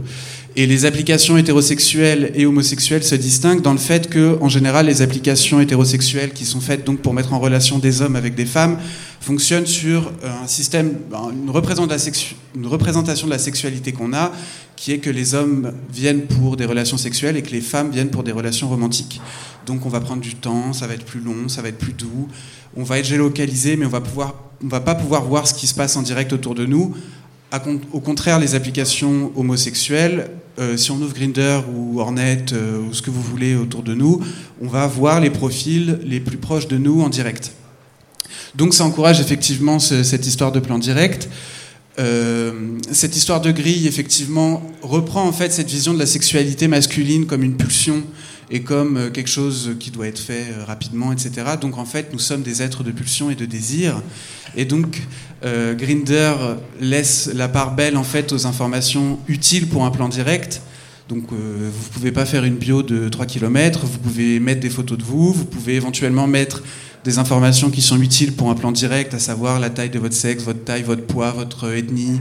Et 0.57 0.67
les 0.67 0.85
applications 0.87 1.37
hétérosexuelles 1.37 2.31
et 2.35 2.47
homosexuelles 2.47 3.03
se 3.03 3.17
distinguent 3.17 3.63
dans 3.63 3.73
le 3.73 3.79
fait 3.79 4.09
que, 4.09 4.39
en 4.41 4.49
général, 4.49 4.87
les 4.87 5.03
applications 5.03 5.61
hétérosexuelles 5.61 6.33
qui 6.33 6.45
sont 6.45 6.61
faites 6.61 6.85
donc 6.85 7.01
pour 7.01 7.13
mettre 7.13 7.33
en 7.33 7.41
relation 7.41 7.79
des 7.79 8.03
hommes 8.03 8.15
avec 8.15 8.37
des 8.37 8.47
femmes 8.47 8.79
fonctionnent 9.21 9.67
sur 9.67 10.13
euh, 10.23 10.43
un 10.43 10.47
système, 10.47 10.99
une 11.33 11.51
représentation 11.51 13.27
de 13.27 13.31
la 13.33 13.39
sexualité 13.39 13.93
qu'on 13.93 14.13
a, 14.13 14.31
qui 14.77 14.93
est 14.93 14.99
que 14.99 15.11
les 15.11 15.35
hommes 15.35 15.73
viennent 15.93 16.23
pour 16.23 16.57
des 16.57 16.67
relations 16.67 16.99
sexuelles 16.99 17.37
et 17.37 17.43
que 17.43 17.51
les 17.51 17.61
femmes 17.61 17.91
viennent 17.91 18.11
pour 18.11 18.23
des 18.23 18.33
relations 18.33 18.69
romantiques. 18.69 19.21
Donc 19.67 19.87
on 19.87 19.89
va 19.89 20.01
prendre 20.01 20.21
du 20.21 20.35
temps, 20.35 20.73
ça 20.73 20.87
va 20.87 20.95
être 20.95 21.07
plus 21.07 21.21
long, 21.21 21.49
ça 21.49 21.63
va 21.63 21.69
être 21.69 21.79
plus 21.79 21.95
doux, 21.95 22.29
on 22.77 22.83
va 22.83 22.99
être 22.99 23.07
géolocalisé, 23.07 23.77
mais 23.77 23.87
on 23.87 23.91
va 23.91 24.01
pouvoir, 24.01 24.35
on 24.63 24.69
va 24.69 24.81
pas 24.81 24.95
pouvoir 24.95 25.25
voir 25.25 25.47
ce 25.47 25.55
qui 25.55 25.67
se 25.67 25.75
passe 25.75 25.97
en 25.97 26.03
direct 26.03 26.33
autour 26.33 26.55
de 26.55 26.67
nous 26.67 26.95
au 27.93 28.01
contraire, 28.01 28.39
les 28.39 28.55
applications 28.55 29.33
homosexuelles, 29.37 30.31
euh, 30.59 30.77
si 30.77 30.91
on 30.91 30.97
ouvre 30.97 31.15
Grinder 31.15 31.61
ou 31.75 32.01
Hornet 32.01 32.47
euh, 32.53 32.81
ou 32.81 32.93
ce 32.93 33.03
que 33.03 33.11
vous 33.11 33.23
voulez 33.23 33.55
autour 33.55 33.83
de 33.83 33.95
nous, 33.95 34.21
on 34.61 34.69
va 34.69 34.87
voir 34.87 35.21
les 35.21 35.31
profils 35.31 35.99
les 36.05 36.21
plus 36.21 36.37
proches 36.37 36.69
de 36.69 36.79
nous 36.79 37.03
en 37.03 37.09
direct. 37.09 37.53
Donc 38.55 38.75
ça 38.75 38.85
encourage 38.85 39.21
effectivement 39.21 39.79
cette 39.79 40.27
histoire 40.27 40.53
de 40.53 40.61
plan 40.61 40.79
direct. 40.79 41.29
Euh, 41.99 42.53
cette 42.91 43.17
histoire 43.17 43.41
de 43.41 43.51
grille, 43.51 43.87
effectivement, 43.87 44.63
reprend 44.83 45.27
en 45.27 45.33
fait 45.33 45.53
cette 45.53 45.71
vision 45.71 45.93
de 45.95 45.99
la 45.99 46.07
sexualité 46.07 46.69
masculine 46.69 47.27
comme 47.27 47.43
une 47.43 47.57
pulsion 47.57 48.03
et 48.55 48.63
comme 48.63 49.11
quelque 49.11 49.29
chose 49.29 49.73
qui 49.81 49.91
doit 49.91 50.07
être 50.07 50.21
fait 50.21 50.47
rapidement, 50.65 51.13
etc. 51.13 51.33
Donc 51.61 51.77
en 51.77 51.85
fait, 51.85 52.13
nous 52.13 52.21
sommes 52.21 52.43
des 52.43 52.63
êtres 52.63 52.85
de 52.85 52.93
pulsion 52.93 53.29
et 53.29 53.35
de 53.35 53.47
désir. 53.47 54.01
Et 54.57 54.65
donc, 54.65 55.03
euh, 55.45 55.75
Grinder 55.75 56.35
laisse 56.81 57.29
la 57.35 57.49
part 57.49 57.75
belle 57.75 57.97
en 57.97 58.05
fait 58.05 58.33
aux 58.33 58.47
informations 58.47 59.19
utiles 59.27 59.69
pour 59.69 59.85
un 59.85 59.91
plan 59.91 60.09
direct. 60.09 60.63
Donc, 61.09 61.25
euh, 61.33 61.69
vous 61.71 61.89
pouvez 61.91 62.13
pas 62.13 62.25
faire 62.25 62.45
une 62.45 62.55
bio 62.55 62.83
de 62.83 63.09
3 63.09 63.27
km, 63.27 63.87
vous 63.87 63.99
pouvez 63.99 64.39
mettre 64.39 64.61
des 64.61 64.71
photos 64.71 64.97
de 64.97 65.03
vous, 65.03 65.33
vous 65.33 65.45
pouvez 65.45 65.75
éventuellement 65.75 66.29
mettre 66.29 66.63
des 67.03 67.19
informations 67.19 67.71
qui 67.71 67.83
sont 67.83 68.01
utiles 68.01 68.33
pour 68.35 68.51
un 68.51 68.55
plan 68.55 68.71
direct, 68.71 69.13
à 69.13 69.19
savoir 69.19 69.59
la 69.59 69.69
taille 69.69 69.91
de 69.91 69.99
votre 69.99 70.15
sexe, 70.15 70.45
votre 70.45 70.63
taille, 70.65 70.85
votre 70.85 71.05
poids, 71.05 71.33
votre 71.33 71.71
ethnie, 71.75 72.21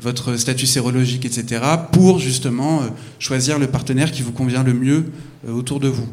votre 0.00 0.36
statut 0.36 0.66
sérologique, 0.66 1.24
etc., 1.24 1.62
pour 1.92 2.18
justement 2.18 2.82
euh, 2.82 2.86
choisir 3.18 3.58
le 3.58 3.66
partenaire 3.66 4.12
qui 4.12 4.22
vous 4.22 4.32
convient 4.32 4.62
le 4.62 4.74
mieux 4.74 5.12
autour 5.48 5.80
de 5.80 5.88
vous. 5.88 6.08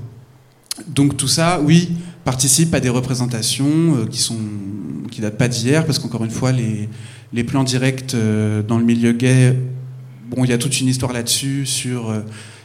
Donc 0.87 1.17
tout 1.17 1.27
ça, 1.27 1.59
oui, 1.61 1.91
participe 2.23 2.73
à 2.73 2.79
des 2.79 2.89
représentations 2.89 4.05
qui 4.11 4.19
sont 4.19 4.37
qui 5.07 5.21
datent 5.21 5.37
pas 5.37 5.47
d'hier, 5.47 5.85
parce 5.85 5.99
qu'encore 5.99 6.23
une 6.23 6.31
fois, 6.31 6.51
les, 6.51 6.87
les 7.33 7.43
plans 7.43 7.63
directs 7.63 8.13
euh, 8.13 8.61
dans 8.61 8.77
le 8.77 8.85
milieu 8.85 9.11
gay, 9.13 9.57
bon, 10.29 10.43
il 10.43 10.49
y 10.49 10.53
a 10.53 10.57
toute 10.57 10.79
une 10.79 10.87
histoire 10.87 11.13
là-dessus, 11.13 11.65
sur 11.65 12.09
euh, 12.09 12.19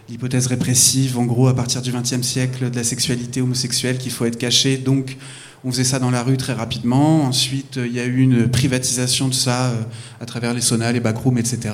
l'hypothèse 0.09 0.47
répressive, 0.47 1.19
en 1.19 1.25
gros, 1.25 1.49
à 1.49 1.57
partir 1.57 1.83
du 1.83 1.93
XXe 1.93 2.23
siècle, 2.23 2.71
de 2.71 2.77
la 2.77 2.85
sexualité 2.85 3.41
homosexuelle, 3.41 3.99
qu'il 3.99 4.13
faut 4.13 4.25
être 4.25 4.39
caché, 4.39 4.77
donc 4.77 5.17
on 5.65 5.71
faisait 5.71 5.85
ça 5.85 5.99
dans 5.99 6.11
la 6.11 6.23
rue 6.23 6.37
très 6.37 6.53
rapidement. 6.53 7.25
Ensuite, 7.25 7.77
il 7.77 7.93
y 7.93 8.01
a 8.01 8.05
eu 8.05 8.19
une 8.19 8.49
privatisation 8.49 9.29
de 9.29 9.35
ça 9.35 9.71
euh, 9.71 9.83
à 10.21 10.27
travers 10.27 10.55
les 10.55 10.61
saunas, 10.61 10.93
les 10.93 11.01
backrooms, 11.01 11.39
etc. 11.39 11.71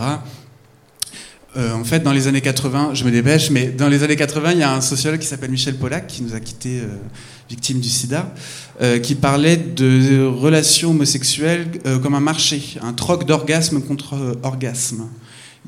en 1.57 1.83
fait, 1.83 2.01
dans 2.01 2.13
les 2.13 2.29
années 2.29 2.41
80, 2.41 2.95
je 2.95 3.03
me 3.05 3.11
dépêche, 3.11 3.51
mais 3.51 3.67
dans 3.67 3.89
les 3.89 4.05
années 4.05 4.15
80, 4.15 4.53
il 4.53 4.59
y 4.59 4.63
a 4.63 4.73
un 4.73 4.81
sociologue 4.81 5.19
qui 5.19 5.27
s'appelle 5.27 5.51
Michel 5.51 5.75
Pollack, 5.75 6.07
qui 6.07 6.23
nous 6.23 6.35
a 6.35 6.41
quittés 6.41 6.83
victime 7.51 7.81
du 7.81 7.89
sida, 7.89 8.33
qui 9.03 9.17
parlait 9.17 9.57
de 9.57 10.25
relations 10.25 10.91
homosexuelles 10.91 11.67
comme 12.01 12.15
un 12.15 12.21
marché, 12.21 12.63
un 12.81 12.93
troc 12.93 13.27
d'orgasme 13.27 13.81
contre 13.81 14.39
orgasme. 14.45 15.09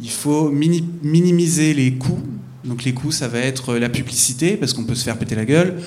Il 0.01 0.11
faut 0.11 0.51
minimiser 0.51 1.75
les 1.75 1.95
coûts. 1.95 2.23
Donc 2.65 2.85
les 2.85 2.93
coûts, 2.93 3.11
ça 3.11 3.29
va 3.29 3.39
être 3.39 3.77
la 3.77 3.89
publicité, 3.89 4.57
parce 4.57 4.73
qu'on 4.73 4.85
peut 4.85 4.95
se 4.95 5.05
faire 5.05 5.19
péter 5.19 5.35
la 5.35 5.45
gueule, 5.45 5.77
euh, 5.79 5.81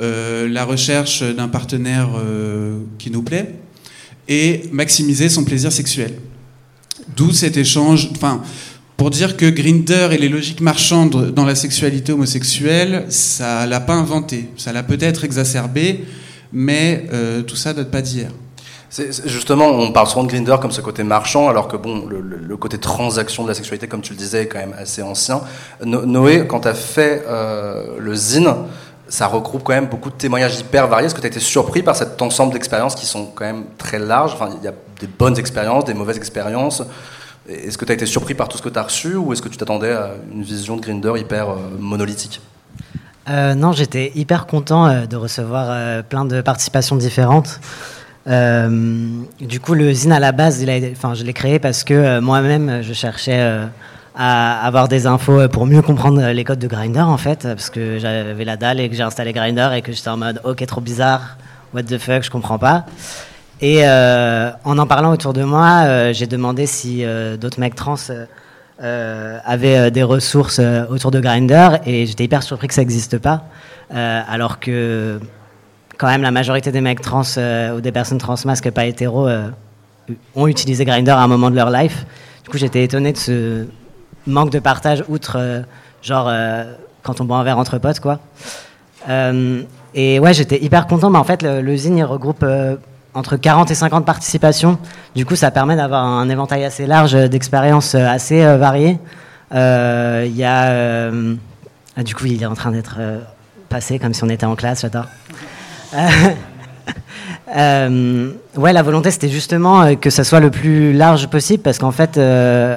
la 0.00 0.64
recherche 0.64 1.22
d'un 1.22 1.48
partenaire 1.48 2.10
euh, 2.16 2.78
qui 2.98 3.10
nous 3.10 3.22
plaît, 3.22 3.54
et 4.28 4.62
maximiser 4.72 5.28
son 5.28 5.44
plaisir 5.44 5.72
sexuel. 5.72 6.12
D'où 7.16 7.32
cet 7.32 7.56
échange, 7.56 8.10
enfin, 8.12 8.42
pour 8.96 9.10
dire 9.10 9.36
que 9.36 9.46
Grinder 9.46 10.08
et 10.12 10.18
les 10.18 10.28
logiques 10.28 10.60
marchandes 10.60 11.32
dans 11.32 11.44
la 11.44 11.54
sexualité 11.54 12.12
homosexuelle, 12.12 13.06
ça 13.08 13.66
l'a 13.66 13.80
pas 13.80 13.94
inventé, 13.94 14.48
ça 14.56 14.72
l'a 14.72 14.82
peut-être 14.82 15.24
exacerbé, 15.24 16.04
mais 16.52 17.06
euh, 17.12 17.42
tout 17.42 17.56
ça 17.56 17.72
date 17.72 17.90
pas 17.90 18.02
d'hier. 18.02 18.30
Justement, 19.26 19.70
on 19.70 19.92
parle 19.92 20.06
souvent 20.06 20.24
de 20.24 20.28
Grinder 20.28 20.56
comme 20.60 20.70
ce 20.70 20.80
côté 20.80 21.02
marchand, 21.02 21.48
alors 21.48 21.68
que 21.68 21.76
bon, 21.76 22.06
le, 22.06 22.56
côté 22.56 22.78
transaction 22.78 23.42
de 23.42 23.48
la 23.48 23.54
sexualité, 23.54 23.86
comme 23.88 24.00
tu 24.00 24.12
le 24.12 24.18
disais, 24.18 24.42
est 24.42 24.46
quand 24.46 24.58
même 24.58 24.74
assez 24.78 25.02
ancien. 25.02 25.42
Noé, 25.84 26.46
quand 26.48 26.60
tu 26.60 26.68
as 26.68 26.74
fait 26.74 27.22
euh, 27.26 27.98
le 27.98 28.14
zine, 28.14 28.48
ça 29.08 29.26
regroupe 29.26 29.62
quand 29.62 29.72
même 29.72 29.86
beaucoup 29.86 30.10
de 30.10 30.16
témoignages 30.16 30.58
hyper 30.58 30.88
variés. 30.88 31.06
Est-ce 31.06 31.14
que 31.14 31.20
tu 31.20 31.26
as 31.26 31.30
été 31.30 31.40
surpris 31.40 31.82
par 31.82 31.96
cet 31.96 32.20
ensemble 32.22 32.52
d'expériences 32.52 32.94
qui 32.94 33.06
sont 33.06 33.26
quand 33.34 33.44
même 33.44 33.64
très 33.78 33.98
larges? 33.98 34.32
Enfin, 34.34 34.50
Il 34.60 34.64
y 34.64 34.68
a 34.68 34.74
des 35.00 35.06
bonnes 35.06 35.38
expériences, 35.38 35.84
des 35.84 35.94
mauvaises 35.94 36.16
expériences. 36.16 36.82
Est-ce 37.48 37.78
que 37.78 37.84
tu 37.84 37.92
as 37.92 37.94
été 37.94 38.06
surpris 38.06 38.34
par 38.34 38.48
tout 38.48 38.58
ce 38.58 38.62
que 38.62 38.68
tu 38.68 38.78
as 38.78 38.82
reçu 38.82 39.14
ou 39.14 39.32
est-ce 39.32 39.42
que 39.42 39.48
tu 39.48 39.56
t'attendais 39.56 39.92
à 39.92 40.10
une 40.32 40.42
vision 40.42 40.76
de 40.76 40.80
Grinder 40.80 41.12
hyper 41.16 41.50
euh, 41.50 41.56
monolithique? 41.78 42.40
Euh, 43.28 43.54
Non, 43.54 43.72
j'étais 43.72 44.12
hyper 44.14 44.46
content 44.46 45.06
de 45.06 45.16
recevoir 45.16 46.02
plein 46.04 46.24
de 46.24 46.40
participations 46.40 46.96
différentes. 46.96 47.60
Euh, 48.28 49.08
du 49.40 49.60
coup, 49.60 49.74
le 49.74 49.92
zine 49.92 50.12
à 50.12 50.20
la 50.20 50.32
base, 50.32 50.60
il 50.60 50.68
je 50.68 51.24
l'ai 51.24 51.32
créé 51.32 51.58
parce 51.58 51.84
que 51.84 51.94
euh, 51.94 52.20
moi-même, 52.20 52.82
je 52.82 52.92
cherchais 52.92 53.38
euh, 53.38 53.66
à 54.16 54.66
avoir 54.66 54.88
des 54.88 55.06
infos 55.06 55.48
pour 55.48 55.66
mieux 55.66 55.82
comprendre 55.82 56.20
les 56.30 56.44
codes 56.44 56.58
de 56.58 56.66
Grinder 56.66 57.00
en 57.00 57.18
fait, 57.18 57.42
parce 57.42 57.70
que 57.70 57.98
j'avais 57.98 58.44
la 58.44 58.56
dalle 58.56 58.80
et 58.80 58.88
que 58.88 58.96
j'ai 58.96 59.02
installé 59.02 59.32
Grinder 59.32 59.70
et 59.74 59.82
que 59.82 59.92
j'étais 59.92 60.08
en 60.08 60.16
mode 60.16 60.40
ok 60.44 60.64
trop 60.66 60.80
bizarre, 60.80 61.36
what 61.74 61.82
the 61.82 61.98
fuck, 61.98 62.22
je 62.22 62.30
comprends 62.30 62.58
pas. 62.58 62.86
Et 63.60 63.86
en 63.86 64.78
en 64.78 64.86
parlant 64.86 65.12
autour 65.12 65.32
de 65.32 65.42
moi, 65.42 66.12
j'ai 66.12 66.26
demandé 66.26 66.66
si 66.66 67.04
d'autres 67.38 67.60
mecs 67.60 67.74
trans 67.74 67.96
avaient 68.78 69.90
des 69.90 70.02
ressources 70.02 70.60
autour 70.88 71.10
de 71.10 71.20
Grinder 71.20 71.78
et 71.84 72.06
j'étais 72.06 72.24
hyper 72.24 72.42
surpris 72.42 72.68
que 72.68 72.74
ça 72.74 72.80
n'existe 72.80 73.18
pas, 73.18 73.44
alors 73.90 74.60
que 74.60 75.20
quand 75.98 76.08
même 76.08 76.22
la 76.22 76.30
majorité 76.30 76.72
des 76.72 76.80
mecs 76.80 77.00
trans 77.00 77.22
euh, 77.38 77.76
ou 77.76 77.80
des 77.80 77.92
personnes 77.92 78.18
trans 78.18 78.36
masques 78.44 78.70
pas 78.70 78.86
hétéros 78.86 79.28
euh, 79.28 79.48
ont 80.34 80.46
utilisé 80.46 80.84
Grindr 80.84 81.12
à 81.12 81.22
un 81.22 81.28
moment 81.28 81.50
de 81.50 81.56
leur 81.56 81.70
life. 81.70 82.06
Du 82.44 82.50
coup, 82.50 82.58
j'étais 82.58 82.84
étonné 82.84 83.12
de 83.12 83.16
ce 83.16 83.66
manque 84.26 84.50
de 84.50 84.58
partage, 84.58 85.04
outre 85.08 85.36
euh, 85.38 85.62
genre 86.02 86.30
quand 87.02 87.20
on 87.20 87.24
boit 87.24 87.38
un 87.38 87.44
verre 87.44 87.58
entre 87.58 87.78
potes, 87.78 88.00
quoi. 88.00 88.18
et 89.94 90.18
ouais, 90.18 90.34
j'étais 90.34 90.62
hyper 90.62 90.86
content. 90.86 91.10
Mais 91.10 91.18
en 91.18 91.24
fait, 91.24 91.42
le, 91.42 91.76
zine 91.76 91.96
il 91.96 92.04
regroupe 92.04 92.44
entre 93.14 93.36
40 93.36 93.70
et 93.70 93.74
50 93.74 94.04
participations. 94.04 94.78
Du 95.14 95.24
coup, 95.24 95.36
ça 95.36 95.50
permet 95.50 95.76
d'avoir 95.76 96.04
un 96.04 96.28
éventail 96.28 96.64
assez 96.64 96.86
large 96.86 97.12
d'expériences 97.12 97.94
assez 97.94 98.44
variées. 98.56 98.98
Il 99.52 100.36
y 100.36 100.44
a. 100.44 101.10
Ah, 101.98 102.02
du 102.02 102.14
coup, 102.14 102.26
il 102.26 102.42
est 102.42 102.46
en 102.46 102.54
train 102.54 102.72
d'être 102.72 102.98
passé 103.68 103.98
comme 103.98 104.14
si 104.14 104.22
on 104.22 104.28
était 104.28 104.46
en 104.46 104.56
classe, 104.56 104.82
j'adore. 104.82 105.06
Euh, 107.54 108.32
ouais, 108.56 108.72
la 108.72 108.82
volonté, 108.82 109.10
c'était 109.10 109.28
justement 109.28 109.82
euh, 109.82 109.94
que 109.94 110.10
ça 110.10 110.24
soit 110.24 110.40
le 110.40 110.50
plus 110.50 110.92
large 110.92 111.28
possible, 111.28 111.62
parce 111.62 111.78
qu'en 111.78 111.92
fait, 111.92 112.18
euh, 112.18 112.76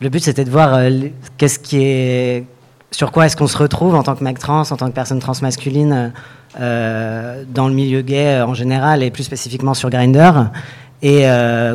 le 0.00 0.08
but, 0.08 0.22
c'était 0.22 0.44
de 0.44 0.50
voir 0.50 0.80
est, 1.76 2.44
sur 2.90 3.12
quoi 3.12 3.26
est-ce 3.26 3.36
qu'on 3.36 3.46
se 3.46 3.58
retrouve 3.58 3.94
en 3.94 4.02
tant 4.02 4.14
que 4.14 4.24
mec 4.24 4.38
trans, 4.38 4.62
en 4.62 4.76
tant 4.76 4.88
que 4.88 4.94
personne 4.94 5.18
trans 5.18 5.34
masculine, 5.42 6.12
dans 6.58 7.68
le 7.68 7.72
milieu 7.74 8.02
gay 8.02 8.40
en 8.40 8.54
général, 8.54 9.02
et 9.02 9.10
plus 9.10 9.24
spécifiquement 9.24 9.74
sur 9.74 9.90
Grinder, 9.90 10.32
et 11.02 11.24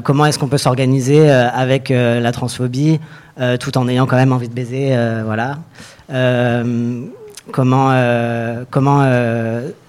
comment 0.03 0.25
est-ce 0.25 0.39
qu'on 0.39 0.47
peut 0.47 0.57
s'organiser 0.57 1.29
avec 1.29 1.89
la 1.89 2.31
transphobie, 2.31 2.99
tout 3.59 3.77
en 3.77 3.87
ayant 3.87 4.05
quand 4.05 4.17
même 4.17 4.33
envie 4.33 4.49
de 4.49 4.53
baiser, 4.53 4.97
voilà. 5.23 5.59
comment, 7.51 7.91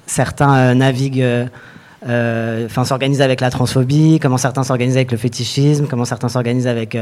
certains 0.07 0.57
euh, 0.57 0.75
naviguent, 0.75 1.49
euh, 2.05 2.09
euh, 2.09 2.67
enfin 2.67 2.85
s'organisent 2.85 3.23
avec 3.23 3.41
la 3.41 3.51
transphobie, 3.51 4.19
comment 4.21 4.37
certains 4.37 4.63
s'organisent 4.63 4.97
avec 4.97 5.13
le 5.13 5.19
fétichisme, 5.19 5.87
comment 5.87 6.05
certains 6.05 6.29
s'organisent 6.29 6.67
avec 6.67 6.97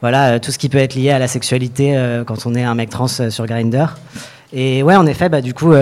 voilà 0.00 0.38
tout 0.38 0.50
ce 0.50 0.58
qui 0.58 0.68
peut 0.68 0.78
être 0.78 0.94
lié 0.94 1.10
à 1.10 1.18
la 1.18 1.28
sexualité 1.28 1.96
quand 2.26 2.46
on 2.46 2.54
est 2.54 2.62
un 2.62 2.74
mec 2.74 2.90
trans 2.90 3.08
sur 3.08 3.46
Grinder. 3.46 3.86
Et 4.52 4.82
ouais, 4.82 4.96
en 4.96 5.06
effet, 5.06 5.28
bah, 5.28 5.40
du 5.40 5.54
coup, 5.54 5.72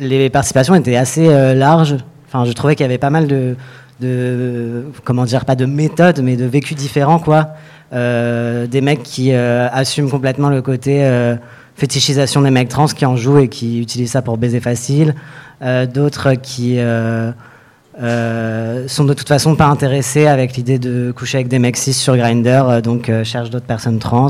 les 0.00 0.30
participations 0.30 0.74
étaient 0.74 0.96
assez 0.96 1.26
larges. 1.54 1.96
Enfin, 2.28 2.44
je 2.44 2.52
trouvais 2.52 2.74
qu'il 2.76 2.84
y 2.84 2.88
avait 2.88 2.98
pas 2.98 3.10
mal 3.10 3.26
de, 3.26 4.84
comment 5.04 5.24
dire, 5.24 5.44
pas 5.44 5.56
de 5.56 5.66
méthodes, 5.66 6.20
mais 6.22 6.36
de 6.36 6.44
vécus 6.44 6.76
différents, 6.76 7.18
quoi. 7.18 7.48
des 7.92 8.80
mecs 8.80 9.02
qui 9.02 9.32
assument 9.32 10.10
complètement 10.10 10.48
le 10.48 10.62
côté 10.62 11.04
fétichisation 11.74 12.42
des 12.42 12.50
mecs 12.50 12.68
trans 12.68 12.86
qui 12.86 13.04
en 13.04 13.16
jouent 13.16 13.38
et 13.38 13.48
qui 13.48 13.80
utilisent 13.80 14.12
ça 14.12 14.22
pour 14.22 14.38
baiser 14.38 14.60
facile. 14.60 15.14
Euh, 15.62 15.86
d'autres 15.86 16.34
qui 16.34 16.78
euh, 18.00 18.66
euh, 18.76 18.88
sont 18.88 19.04
de 19.04 19.14
toute 19.14 19.28
façon 19.28 19.56
pas 19.56 19.66
intéressés 19.66 20.26
avec 20.26 20.56
l'idée 20.56 20.78
de 20.78 21.12
coucher 21.16 21.38
avec 21.38 21.48
des 21.48 21.58
mecs 21.58 21.76
cis 21.76 21.92
sur 21.92 22.16
Grindr, 22.16 22.82
donc 22.82 23.10
cherchent 23.24 23.50
d'autres 23.50 23.66
personnes 23.66 23.98
trans. 23.98 24.28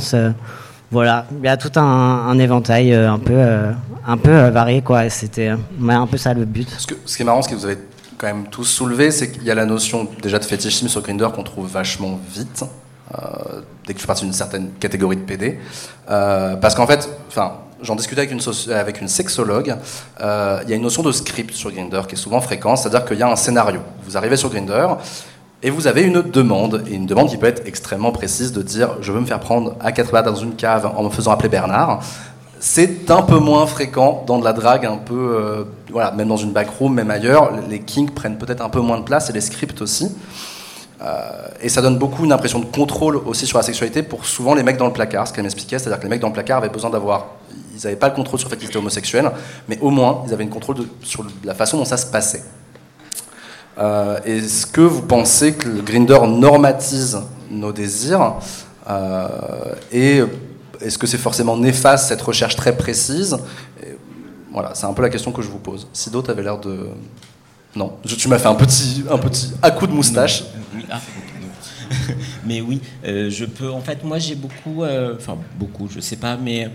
voilà, 0.90 1.26
il 1.38 1.44
y 1.44 1.48
a 1.48 1.56
tout 1.56 1.72
un, 1.78 2.38
éventail 2.38 2.94
un 2.94 3.18
peu, 3.18 3.38
un 4.06 4.16
peu 4.16 4.48
varié, 4.48 4.82
quoi. 4.82 5.08
C'était 5.10 5.48
un 5.88 6.06
peu 6.06 6.16
ça 6.16 6.32
le 6.34 6.44
but. 6.44 6.68
Ce, 6.78 6.86
que, 6.86 6.94
ce 7.04 7.16
qui 7.16 7.22
est 7.22 7.24
marrant, 7.24 7.42
ce 7.42 7.48
que 7.48 7.54
vous 7.54 7.64
avez 7.64 7.78
quand 8.18 8.28
même 8.28 8.46
tous 8.50 8.64
soulevé, 8.64 9.10
c'est 9.10 9.30
qu'il 9.30 9.42
y 9.42 9.50
a 9.50 9.54
la 9.54 9.66
notion 9.66 10.08
déjà 10.22 10.38
de 10.38 10.44
fétichisme 10.44 10.88
sur 10.88 11.02
Grindr 11.02 11.32
qu'on 11.32 11.42
trouve 11.42 11.70
vachement 11.70 12.18
vite. 12.32 12.64
dès 13.86 13.92
que 13.92 13.98
tu 13.98 14.02
fais 14.02 14.06
partie 14.06 14.24
d'une 14.24 14.32
certaine 14.32 14.70
catégorie 14.80 15.16
de 15.16 15.22
PD. 15.22 15.58
parce 16.06 16.74
qu'en 16.74 16.86
fait, 16.86 17.08
enfin, 17.28 17.52
j'en 17.82 17.96
discutais 17.96 18.22
avec 18.70 19.00
une, 19.00 19.08
sexologue. 19.08 19.76
Euh, 20.20 20.60
il 20.64 20.70
y 20.70 20.72
a 20.72 20.76
une 20.76 20.82
notion 20.82 21.02
de 21.02 21.12
script 21.12 21.54
sur 21.54 21.70
Grindr 21.70 22.06
qui 22.06 22.14
est 22.14 22.18
souvent 22.18 22.40
fréquente, 22.40 22.78
c'est-à-dire 22.78 23.04
qu'il 23.04 23.18
y 23.18 23.22
a 23.22 23.30
un 23.30 23.36
scénario. 23.36 23.80
Vous 24.04 24.16
arrivez 24.16 24.36
sur 24.36 24.50
Grindr 24.50 24.98
et 25.62 25.70
vous 25.70 25.86
avez 25.86 26.02
une 26.02 26.22
demande, 26.22 26.84
et 26.86 26.94
une 26.94 27.06
demande 27.06 27.28
qui 27.28 27.36
peut 27.36 27.46
être 27.46 27.66
extrêmement 27.66 28.12
précise 28.12 28.52
de 28.52 28.62
dire 28.62 28.96
je 29.00 29.12
veux 29.12 29.20
me 29.20 29.26
faire 29.26 29.40
prendre 29.40 29.74
à 29.80 29.92
quatre 29.92 30.10
pattes 30.10 30.26
dans 30.26 30.34
une 30.34 30.54
cave 30.54 30.90
en 30.94 31.02
me 31.02 31.10
faisant 31.10 31.32
appeler 31.32 31.48
Bernard. 31.48 32.00
C'est 32.58 33.10
un 33.10 33.22
peu 33.22 33.38
moins 33.38 33.66
fréquent 33.66 34.24
dans 34.26 34.38
de 34.38 34.44
la 34.44 34.54
drague, 34.54 34.86
un 34.86 34.96
peu, 34.96 35.14
euh, 35.14 35.64
voilà, 35.90 36.10
même 36.12 36.28
dans 36.28 36.38
une 36.38 36.52
backroom, 36.52 36.94
même 36.94 37.10
ailleurs. 37.10 37.52
Les 37.68 37.80
kings 37.80 38.10
prennent 38.10 38.38
peut-être 38.38 38.62
un 38.62 38.70
peu 38.70 38.80
moins 38.80 38.98
de 38.98 39.04
place 39.04 39.28
et 39.28 39.32
les 39.32 39.42
scripts 39.42 39.82
aussi. 39.82 40.10
Euh, 41.02 41.48
et 41.60 41.68
ça 41.68 41.82
donne 41.82 41.98
beaucoup 41.98 42.24
une 42.24 42.32
impression 42.32 42.58
de 42.58 42.64
contrôle 42.64 43.16
aussi 43.16 43.46
sur 43.46 43.58
la 43.58 43.62
sexualité 43.62 44.02
pour 44.02 44.24
souvent 44.24 44.54
les 44.54 44.62
mecs 44.62 44.78
dans 44.78 44.86
le 44.86 44.92
placard, 44.92 45.28
ce 45.28 45.32
qu'elle 45.32 45.44
m'expliquait, 45.44 45.78
c'est-à-dire 45.78 45.98
que 45.98 46.04
les 46.04 46.08
mecs 46.08 46.20
dans 46.20 46.28
le 46.28 46.32
placard 46.32 46.58
avaient 46.58 46.70
besoin 46.70 46.90
d'avoir 46.90 47.26
ils 47.74 47.84
n'avaient 47.84 47.96
pas 47.96 48.08
le 48.08 48.14
contrôle 48.14 48.38
sur 48.38 48.48
le 48.48 48.54
fait 48.54 48.58
qu'ils 48.58 48.68
étaient 48.68 48.78
homosexuels, 48.78 49.30
mais 49.68 49.78
au 49.80 49.90
moins, 49.90 50.24
ils 50.26 50.32
avaient 50.32 50.44
une 50.44 50.50
contrôle 50.50 50.76
sur 51.02 51.26
la 51.44 51.54
façon 51.54 51.76
dont 51.76 51.84
ça 51.84 51.98
se 51.98 52.06
passait. 52.06 52.42
Euh, 53.78 54.18
est-ce 54.24 54.66
que 54.66 54.80
vous 54.80 55.02
pensez 55.02 55.52
que 55.52 55.68
le 55.68 55.82
Grinder 55.82 56.18
normatise 56.26 57.20
nos 57.50 57.72
désirs 57.72 58.36
euh, 58.88 59.28
Et 59.92 60.22
est-ce 60.80 60.96
que 60.96 61.06
c'est 61.06 61.18
forcément 61.18 61.56
néfaste 61.56 62.08
cette 62.08 62.22
recherche 62.22 62.56
très 62.56 62.74
précise? 62.74 63.36
Voilà, 64.50 64.70
c'est 64.74 64.86
un 64.86 64.94
peu 64.94 65.02
la 65.02 65.10
question 65.10 65.32
que 65.32 65.42
je 65.42 65.48
vous 65.48 65.58
pose. 65.58 65.86
Si 65.92 66.08
d'autres 66.08 66.30
avaient 66.30 66.42
l'air 66.42 66.58
de. 66.58 66.88
Non, 67.74 67.92
tu 68.06 68.28
m'as 68.28 68.38
fait 68.38 68.48
un 68.48 68.54
petit, 68.54 69.04
un 69.10 69.18
petit 69.18 69.52
à 69.60 69.70
coup 69.70 69.86
de 69.86 69.92
moustache. 69.92 70.44
Ah, 70.90 71.00
mais 72.46 72.60
oui, 72.60 72.80
euh, 73.04 73.30
je 73.30 73.44
peux. 73.44 73.70
En 73.70 73.80
fait, 73.80 74.04
moi, 74.04 74.18
j'ai 74.18 74.34
beaucoup. 74.34 74.84
Enfin, 74.84 75.38
beaucoup, 75.58 75.88
je 75.88 76.00
sais 76.00 76.16
pas, 76.16 76.36
mais 76.36 76.70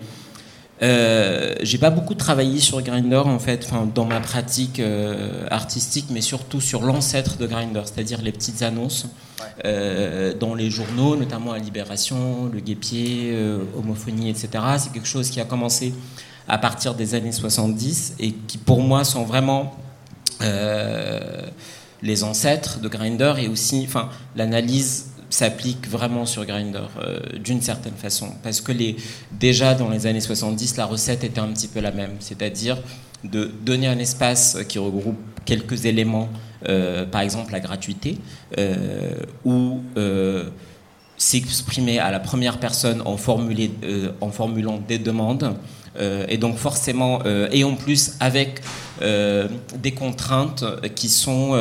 euh, 0.82 1.54
j'ai 1.62 1.78
pas 1.78 1.92
beaucoup 1.92 2.16
travaillé 2.16 2.60
sur 2.60 2.82
Grindr 2.82 3.28
en 3.28 3.38
fait, 3.38 3.70
dans 3.94 4.06
ma 4.06 4.20
pratique 4.20 4.80
euh, 4.80 5.46
artistique, 5.52 6.08
mais 6.10 6.22
surtout 6.22 6.60
sur 6.60 6.82
l'ancêtre 6.82 7.38
de 7.38 7.46
Grindr, 7.46 7.84
c'est-à-dire 7.86 8.22
les 8.22 8.32
petites 8.32 8.64
annonces 8.64 9.06
euh, 9.64 10.34
dans 10.34 10.56
les 10.56 10.72
journaux, 10.72 11.16
notamment 11.16 11.52
à 11.52 11.60
Libération, 11.60 12.50
Le 12.52 12.60
Guépier, 12.60 13.38
Homophonie, 13.78 14.30
etc. 14.30 14.50
C'est 14.80 14.92
quelque 14.92 15.08
chose 15.08 15.30
qui 15.30 15.40
a 15.40 15.46
commencé 15.46 15.94
à 16.48 16.58
partir 16.58 16.96
des 16.96 17.14
années 17.14 17.32
70 17.32 18.16
et 18.20 18.32
qui 18.32 18.58
pour 18.58 18.82
moi 18.82 19.04
sont 19.04 19.24
vraiment 19.24 19.76
les 22.02 22.24
ancêtres 22.24 22.80
de 22.80 22.88
Grindr 22.88 23.38
et 23.40 23.48
aussi, 23.48 23.84
enfin, 23.88 24.10
l'analyse 24.36 25.08
s'applique 25.30 25.88
vraiment 25.88 26.26
sur 26.26 26.46
Grindr 26.46 26.90
d'une 27.44 27.62
certaine 27.62 27.94
façon. 27.94 28.30
Parce 28.44 28.60
que 28.60 28.72
les, 28.72 28.98
déjà 29.32 29.74
dans 29.74 29.90
les 29.90 30.06
années 30.06 30.20
70, 30.20 30.78
la 30.78 30.86
recette 30.86 31.24
était 31.24 31.40
un 31.40 31.48
petit 31.48 31.68
peu 31.68 31.80
la 31.80 31.92
même. 31.92 32.16
C'est-à-dire 32.20 32.78
de 33.24 33.52
donner 33.64 33.88
un 33.88 34.00
espace 34.00 34.58
qui 34.68 34.80
regroupe 34.80 35.20
quelques 35.46 35.86
éléments, 35.86 36.28
par 37.12 37.22
exemple 37.22 37.54
la 37.54 37.60
gratuité, 37.60 38.18
ou 39.46 39.80
s'exprimer 41.18 42.00
à 42.00 42.12
la 42.12 42.20
première 42.20 42.60
personne 42.60 43.02
en 43.06 43.16
formulant 43.16 44.80
des 44.86 44.98
demandes. 44.98 45.56
Et 46.00 46.38
donc 46.38 46.58
forcément, 46.58 47.22
et 47.52 47.64
en 47.64 47.76
plus 47.76 48.14
avec 48.20 48.62
des 49.00 49.92
contraintes 49.92 50.64
qui 50.96 51.10
sont 51.10 51.56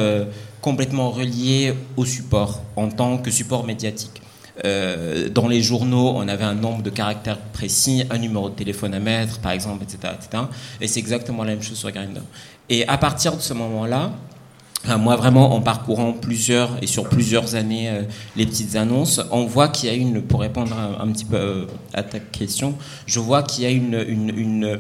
complètement 0.61 1.11
relié 1.11 1.75
au 1.97 2.05
support 2.05 2.63
en 2.77 2.89
tant 2.89 3.19
que 3.19 3.31
support 3.31 3.65
médiatique. 3.65 4.21
Euh, 4.65 5.29
dans 5.29 5.49
les 5.49 5.63
journaux, 5.63 6.13
on 6.17 6.29
avait 6.29 6.45
un 6.45 6.55
nombre 6.55 6.83
de 6.83 6.91
caractères 6.91 7.39
précis, 7.39 8.05
un 8.11 8.19
numéro 8.19 8.51
de 8.51 8.55
téléphone 8.55 8.95
à 8.95 9.01
mettre, 9.01 9.39
par 9.39 9.53
exemple, 9.53 9.85
etc. 9.85 10.15
etc. 10.15 10.45
et 10.81 10.87
c'est 10.87 11.01
exactement 11.01 11.45
la 11.45 11.53
même 11.53 11.63
chose 11.63 11.79
sur 11.79 11.91
Grindr. 11.91 12.21
Et 12.69 12.87
à 12.87 12.99
partir 12.99 13.37
de 13.37 13.41
ce 13.41 13.55
moment-là, 13.55 14.13
moi 14.99 15.17
vraiment 15.17 15.55
en 15.55 15.61
parcourant 15.61 16.13
plusieurs 16.13 16.71
et 16.83 16.87
sur 16.87 17.09
plusieurs 17.09 17.55
années 17.55 17.89
euh, 17.89 18.03
les 18.37 18.47
petites 18.47 18.77
annonces, 18.77 19.21
on 19.31 19.45
voit 19.45 19.69
qu'il 19.69 19.89
y 19.89 19.93
a 19.93 19.95
une, 19.95 20.23
pour 20.23 20.41
répondre 20.41 20.75
un, 20.75 21.07
petit 21.09 21.25
peu 21.25 21.37
euh, 21.37 21.67
à 21.93 22.03
ta 22.03 22.19
question, 22.19 22.75
je 23.07 23.21
vois 23.21 23.43
qu'il 23.43 23.65
y 23.65 23.67
a 23.67 23.71
une, 23.71 24.05
une, 24.09 24.79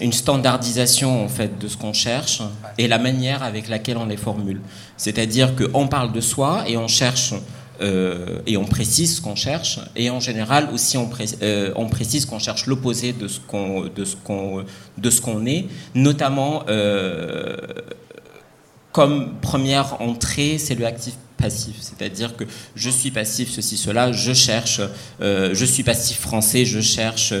une 0.00 0.12
standardisation 0.12 1.24
en 1.24 1.28
fait 1.28 1.58
de 1.58 1.68
ce 1.68 1.76
qu'on 1.76 1.92
cherche 1.92 2.42
et 2.78 2.88
la 2.88 2.98
manière 2.98 3.42
avec 3.42 3.68
laquelle 3.68 3.96
on 3.96 4.06
les 4.06 4.16
formule. 4.16 4.60
C'est-à-dire 4.96 5.54
qu'on 5.54 5.88
parle 5.88 6.12
de 6.12 6.20
soi 6.20 6.64
et 6.66 6.76
on 6.76 6.88
cherche 6.88 7.34
euh, 7.82 8.40
et 8.46 8.56
on 8.58 8.64
précise 8.64 9.16
ce 9.16 9.20
qu'on 9.22 9.34
cherche 9.34 9.78
et 9.96 10.10
en 10.10 10.20
général 10.20 10.68
aussi 10.70 10.98
on, 10.98 11.08
euh, 11.42 11.72
on 11.76 11.86
précise 11.86 12.26
qu'on 12.26 12.38
cherche 12.38 12.66
l'opposé 12.66 13.14
de 13.14 13.26
ce 13.26 13.40
qu'on 13.40 13.90
qu'on 15.22 15.46
est, 15.46 15.66
notamment 15.94 16.64
euh, 16.68 17.56
comme 18.92 19.34
première 19.40 20.00
entrée, 20.00 20.58
c'est 20.58 20.74
le 20.74 20.86
actif 20.86 21.14
passif, 21.36 21.76
c'est-à-dire 21.80 22.36
que 22.36 22.44
je 22.74 22.90
suis 22.90 23.10
passif, 23.10 23.50
ceci, 23.50 23.76
cela, 23.78 24.12
je 24.12 24.34
cherche, 24.34 24.80
je 25.20 25.64
suis 25.64 25.82
passif 25.82 26.18
français, 26.20 26.66
je 26.66 26.80
cherche 26.80 27.32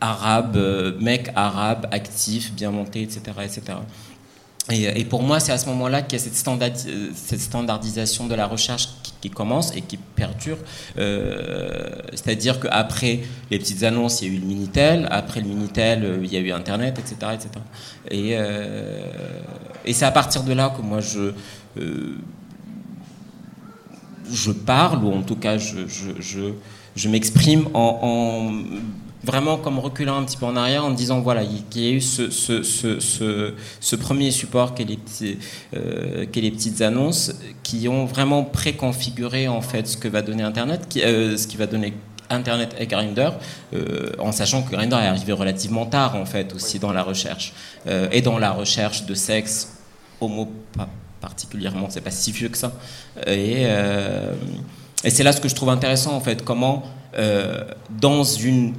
arabe, 0.00 0.56
euh, 0.56 0.92
mec 1.00 1.30
arabe, 1.34 1.86
actif, 1.90 2.52
bien 2.52 2.70
monté, 2.70 3.02
etc. 3.02 3.20
etc. 3.44 3.62
Et, 4.70 5.04
pour 5.06 5.22
moi, 5.22 5.40
c'est 5.40 5.52
à 5.52 5.56
ce 5.56 5.66
moment-là 5.66 6.02
qu'il 6.02 6.18
y 6.18 6.22
a 6.22 6.26
euh, 6.26 7.10
cette, 7.14 7.40
standardisation 7.40 8.26
de 8.26 8.34
la 8.34 8.46
recherche 8.46 8.90
qui, 9.20 9.30
commence 9.30 9.74
et 9.76 9.80
qui 9.82 9.96
perdure. 9.96 10.58
Euh, 10.98 11.90
c'est-à-dire 12.10 12.60
qu'après 12.60 13.20
les 13.50 13.58
petites 13.58 13.82
annonces, 13.82 14.22
il 14.22 14.28
y 14.28 14.30
a 14.30 14.34
eu 14.34 14.40
le 14.40 14.46
Minitel. 14.46 15.08
Après 15.10 15.40
le 15.40 15.46
Minitel, 15.46 16.20
il 16.22 16.32
y 16.32 16.36
a 16.36 16.40
eu 16.40 16.52
Internet, 16.52 16.98
etc. 16.98 17.32
etc. 17.34 17.50
Et, 18.10 18.32
et 19.84 19.92
c'est 19.92 20.04
à 20.04 20.10
partir 20.10 20.42
de 20.42 20.52
là 20.52 20.72
que 20.76 20.82
moi, 20.82 21.00
je, 21.00 21.32
je 24.30 24.52
parle, 24.52 25.04
ou 25.04 25.12
en 25.12 25.22
tout 25.22 25.36
cas, 25.36 25.58
je, 25.58 25.78
je, 25.88 27.08
m'exprime 27.08 27.68
en 27.74 28.42
vraiment 29.24 29.56
comme 29.56 29.78
reculant 29.78 30.18
un 30.18 30.24
petit 30.24 30.36
peu 30.36 30.46
en 30.46 30.56
arrière 30.56 30.84
en 30.84 30.90
disant 30.90 31.20
voilà 31.20 31.42
qu'il 31.70 31.82
y 31.82 31.88
a 31.88 31.90
eu 31.90 32.00
ce, 32.00 32.30
ce, 32.30 32.62
ce, 32.62 33.54
ce, 33.80 33.96
premier 33.96 34.30
support 34.30 34.74
qu'est 34.74 34.84
les, 34.84 34.96
petits, 34.96 35.38
euh, 35.74 36.26
les 36.34 36.50
petites 36.50 36.80
annonces 36.82 37.32
qui 37.62 37.88
ont 37.88 38.04
vraiment 38.04 38.44
préconfiguré 38.44 39.48
en 39.48 39.60
fait 39.60 39.88
ce 39.88 39.96
que 39.96 40.08
va 40.08 40.22
donner 40.22 40.42
Internet, 40.42 40.86
qui, 40.88 41.02
euh, 41.02 41.36
ce 41.36 41.46
qui 41.46 41.56
va 41.56 41.66
donner 41.66 41.94
Internet 42.30 42.76
et 42.78 42.86
Grindr, 42.86 43.32
euh, 43.74 44.12
en 44.18 44.32
sachant 44.32 44.62
que 44.62 44.70
Grindr 44.70 44.98
est 44.98 45.06
arrivé 45.06 45.32
relativement 45.32 45.86
tard 45.86 46.14
en 46.14 46.26
fait 46.26 46.54
aussi 46.54 46.78
dans 46.78 46.92
la 46.92 47.02
recherche 47.02 47.54
et 48.12 48.22
dans 48.22 48.38
la 48.38 48.52
recherche 48.52 49.06
de 49.06 49.14
sexe 49.14 49.72
homo 50.20 50.52
pas 50.76 50.88
particulièrement, 51.20 51.88
c'est 51.90 52.00
pas 52.00 52.12
si 52.12 52.30
vieux 52.30 52.48
que 52.48 52.58
ça 52.58 52.72
et, 53.26 53.62
et 55.04 55.10
c'est 55.10 55.24
là 55.24 55.32
ce 55.32 55.40
que 55.40 55.48
je 55.48 55.54
trouve 55.54 55.70
intéressant 55.70 56.14
en 56.14 56.20
fait 56.20 56.44
comment 56.44 56.84
dans 57.90 58.24
une 58.24 58.74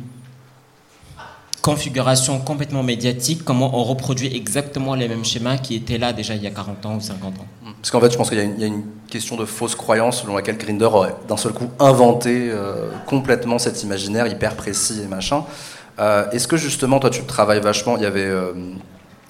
configuration 1.62 2.40
complètement 2.40 2.84
médiatique, 2.84 3.44
comment 3.44 3.78
on 3.80 3.84
reproduit 3.84 4.36
exactement 4.36 4.96
les 4.96 5.08
mêmes 5.08 5.26
schémas 5.26 5.58
qui 5.58 5.76
étaient 5.76 5.98
là 5.98 6.14
déjà 6.14 6.36
il 6.36 6.44
y 6.44 6.48
a 6.48 6.52
40 6.52 6.86
ans 6.86 6.96
ou 6.96 7.02
50 7.02 7.40
ans. 7.40 7.46
Parce 7.82 7.92
qu'en 7.92 8.02
fait, 8.02 8.12
je 8.12 8.18
pense 8.18 8.30
qu'il 8.30 8.38
y, 8.38 8.64
a 8.64 8.68
une 8.68 8.84
question 9.10 9.38
de 9.38 9.46
fausse 9.46 9.76
croyance 9.76 10.22
selon 10.22 10.36
laquelle 10.36 10.58
Grinder 10.58 10.86
aurait 10.86 11.16
d'un 11.28 11.38
seul 11.38 11.54
coup 11.54 11.70
inventé 11.80 12.50
euh, 12.52 12.90
complètement 13.06 13.58
cet 13.58 13.84
imaginaire 13.84 14.28
hyper 14.28 14.56
précis 14.56 15.02
et 15.04 15.08
machin. 15.08 15.44
Euh, 16.00 16.30
est-ce 16.32 16.48
que 16.48 16.58
justement, 16.58 17.00
toi, 17.00 17.10
tu 17.10 17.24
travailles 17.24 17.62
vachement, 17.62 17.96
il 17.98 18.04
y 18.04 18.06
avait 18.06 18.26
euh, 18.26 18.52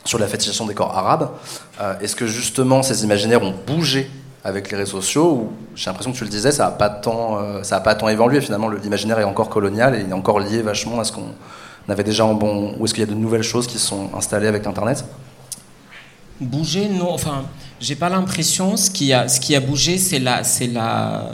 sur 0.04 0.18
la 0.18 0.28
fétichisation 0.28 0.66
des 0.66 0.74
corps 0.74 0.98
arabes, 0.98 1.30
est-ce 2.02 2.16
que 2.16 2.26
justement 2.26 2.82
ces 2.82 3.04
imaginaires 3.04 3.44
ont 3.44 3.54
bougé 3.68 4.10
avec 4.44 4.72
les 4.72 4.78
réseaux 4.78 5.02
sociaux 5.02 5.32
ou 5.32 5.52
j'ai 5.76 5.88
l'impression 5.88 6.12
que 6.12 6.18
tu 6.18 6.24
le 6.24 6.30
disais, 6.30 6.52
ça 6.52 6.64
n'a 6.64 6.72
pas 6.72 6.90
pas 6.90 7.96
tant 7.96 8.08
évolué 8.08 8.42
finalement, 8.42 8.70
l'imaginaire 8.70 9.20
est 9.20 9.26
encore 9.26 9.50
colonial 9.50 9.96
et 9.96 10.00
il 10.00 10.10
est 10.10 10.14
encore 10.14 10.40
lié 10.40 10.62
vachement 10.62 11.00
à 11.00 11.04
ce 11.04 11.12
qu'on 11.12 11.34
avait 11.90 12.04
déjà 12.04 12.26
en 12.26 12.34
bon 12.34 12.76
Ou 12.80 12.86
est-ce 12.86 12.94
qu'il 12.94 13.02
y 13.02 13.08
a 13.08 13.10
de 13.10 13.16
nouvelles 13.18 13.44
choses 13.44 13.68
qui 13.68 13.80
sont 13.80 14.10
installées 14.16 14.48
avec 14.48 14.66
Internet? 14.68 15.06
Bouger, 16.40 16.88
non. 16.88 17.12
Enfin, 17.12 17.46
j'ai 17.82 17.96
pas 17.96 18.10
l'impression. 18.10 18.78
Ce 18.78 18.90
qui 18.90 19.12
a, 19.14 19.28
ce 19.28 19.40
qui 19.40 19.56
a 19.56 19.60
bougé, 19.60 19.98
c'est 19.98 20.20
la, 20.20 20.42
la, 20.72 21.30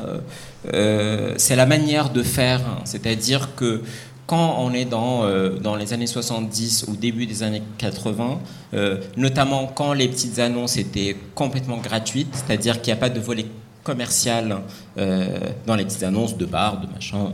euh, 0.74 1.36
la 1.50 1.66
manière 1.66 2.10
de 2.10 2.24
faire. 2.24 2.62
C'est-à-dire 2.86 3.56
que 3.56 3.82
quand 4.26 4.58
on 4.60 4.74
est 4.74 4.86
dans, 4.86 5.24
euh, 5.24 5.60
dans 5.60 5.76
les 5.76 5.94
années 5.94 6.08
70 6.08 6.86
ou 6.88 6.96
début 6.96 7.28
des 7.28 7.44
années 7.44 7.62
80, 7.78 8.40
euh, 8.74 8.98
notamment 9.18 9.68
quand 9.68 9.94
les 9.94 10.08
petites 10.08 10.40
annonces 10.40 10.78
étaient 10.78 11.16
complètement 11.36 11.78
gratuites, 11.78 12.34
c'est-à-dire 12.34 12.82
qu'il 12.82 12.92
n'y 12.94 12.98
a 12.98 13.02
pas 13.02 13.10
de 13.10 13.20
volet 13.20 13.46
commercial 13.84 14.62
dans 14.98 15.76
les 15.76 15.86
petites 15.86 16.02
annonces 16.02 16.36
de 16.36 16.46
bars, 16.48 16.82
de 16.82 16.88
machin, 16.92 17.32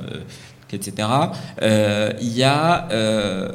etc. 0.73 1.07
Euh, 1.62 2.13
il 2.21 2.36
y 2.36 2.43
a, 2.43 2.88
euh, 2.91 3.51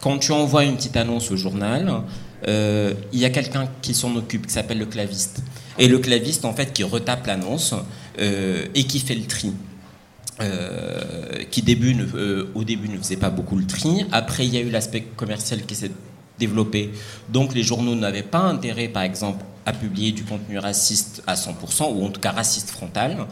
quand 0.00 0.18
tu 0.18 0.32
envoies 0.32 0.64
une 0.64 0.76
petite 0.76 0.96
annonce 0.96 1.30
au 1.30 1.36
journal, 1.36 2.02
euh, 2.46 2.92
il 3.12 3.18
y 3.18 3.24
a 3.24 3.30
quelqu'un 3.30 3.68
qui 3.82 3.94
s'en 3.94 4.14
occupe, 4.16 4.46
qui 4.46 4.52
s'appelle 4.52 4.78
le 4.78 4.86
claviste. 4.86 5.42
Et 5.78 5.88
le 5.88 5.98
claviste, 5.98 6.44
en 6.44 6.52
fait, 6.52 6.72
qui 6.72 6.84
retape 6.84 7.26
l'annonce 7.26 7.74
et 8.18 8.84
qui 8.84 9.00
fait 9.00 9.16
le 9.16 9.24
tri. 9.24 9.52
qui 11.50 11.62
début 11.62 11.96
au 12.54 12.64
début 12.64 12.88
ne 12.88 12.98
faisait 12.98 13.16
pas 13.16 13.30
beaucoup 13.30 13.56
le 13.56 13.66
tri. 13.66 14.06
Après, 14.12 14.46
il 14.46 14.54
y 14.54 14.58
a 14.58 14.60
eu 14.60 14.70
l'aspect 14.70 15.00
commercial 15.16 15.62
qui 15.62 15.74
s'est 15.74 15.90
développé. 16.38 16.92
Donc 17.28 17.54
les 17.54 17.62
journaux 17.62 17.94
n'avaient 17.94 18.22
pas 18.22 18.40
intérêt, 18.40 18.88
par 18.88 19.02
exemple, 19.02 19.44
à 19.66 19.72
publier 19.72 20.12
du 20.12 20.24
contenu 20.24 20.58
raciste 20.58 21.22
à 21.26 21.34
100%, 21.34 21.92
ou 21.94 22.04
en 22.04 22.10
tout 22.10 22.20
cas 22.20 22.32
raciste 22.32 22.70
frontal. 22.70 23.26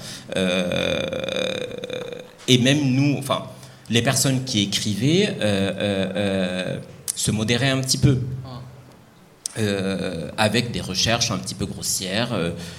Et 2.49 2.59
même 2.59 2.81
nous, 2.81 3.17
enfin, 3.19 3.45
les 3.91 4.03
personnes 4.03 4.45
qui 4.45 4.63
écrivaient 4.63 5.37
euh, 5.41 5.73
euh, 5.77 6.13
euh, 6.17 6.79
se 7.15 7.31
modéraient 7.31 7.71
un 7.71 7.81
petit 7.81 7.99
peu. 7.99 8.19
avec 10.39 10.73
des 10.73 10.81
recherches 10.81 11.31
un 11.31 11.37
petit 11.37 11.55
peu 11.55 11.67
grossières, 11.67 12.31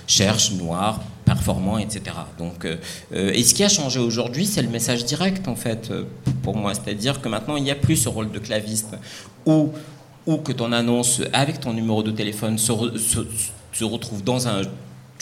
cherche, 0.08 0.54
noir, 0.54 1.02
performant, 1.24 1.78
etc. 1.78 2.02
Donc, 2.40 2.66
et 3.12 3.44
ce 3.44 3.54
qui 3.54 3.64
a 3.64 3.70
changé 3.70 4.00
aujourd'hui, 4.00 4.48
c'est 4.48 4.64
le 4.64 4.70
message 4.70 5.06
direct, 5.06 5.48
en 5.48 5.56
fait, 5.56 5.92
pour 6.42 6.56
moi. 6.58 6.74
C'est-à-dire 6.74 7.22
que 7.22 7.30
maintenant, 7.30 7.58
il 7.58 7.64
n'y 7.64 7.70
a 7.70 7.76
plus 7.76 7.98
ce 7.98 8.10
rôle 8.10 8.32
de 8.32 8.40
claviste 8.40 8.96
où, 9.46 9.70
ou 10.26 10.38
que 10.38 10.52
ton 10.52 10.72
annonce 10.72 11.22
avec 11.32 11.60
ton 11.60 11.74
numéro 11.74 12.02
de 12.02 12.10
téléphone 12.10 12.58
se, 12.58 12.74
se 13.72 13.84
retrouve 13.84 14.24
dans 14.24 14.48
un 14.48 14.64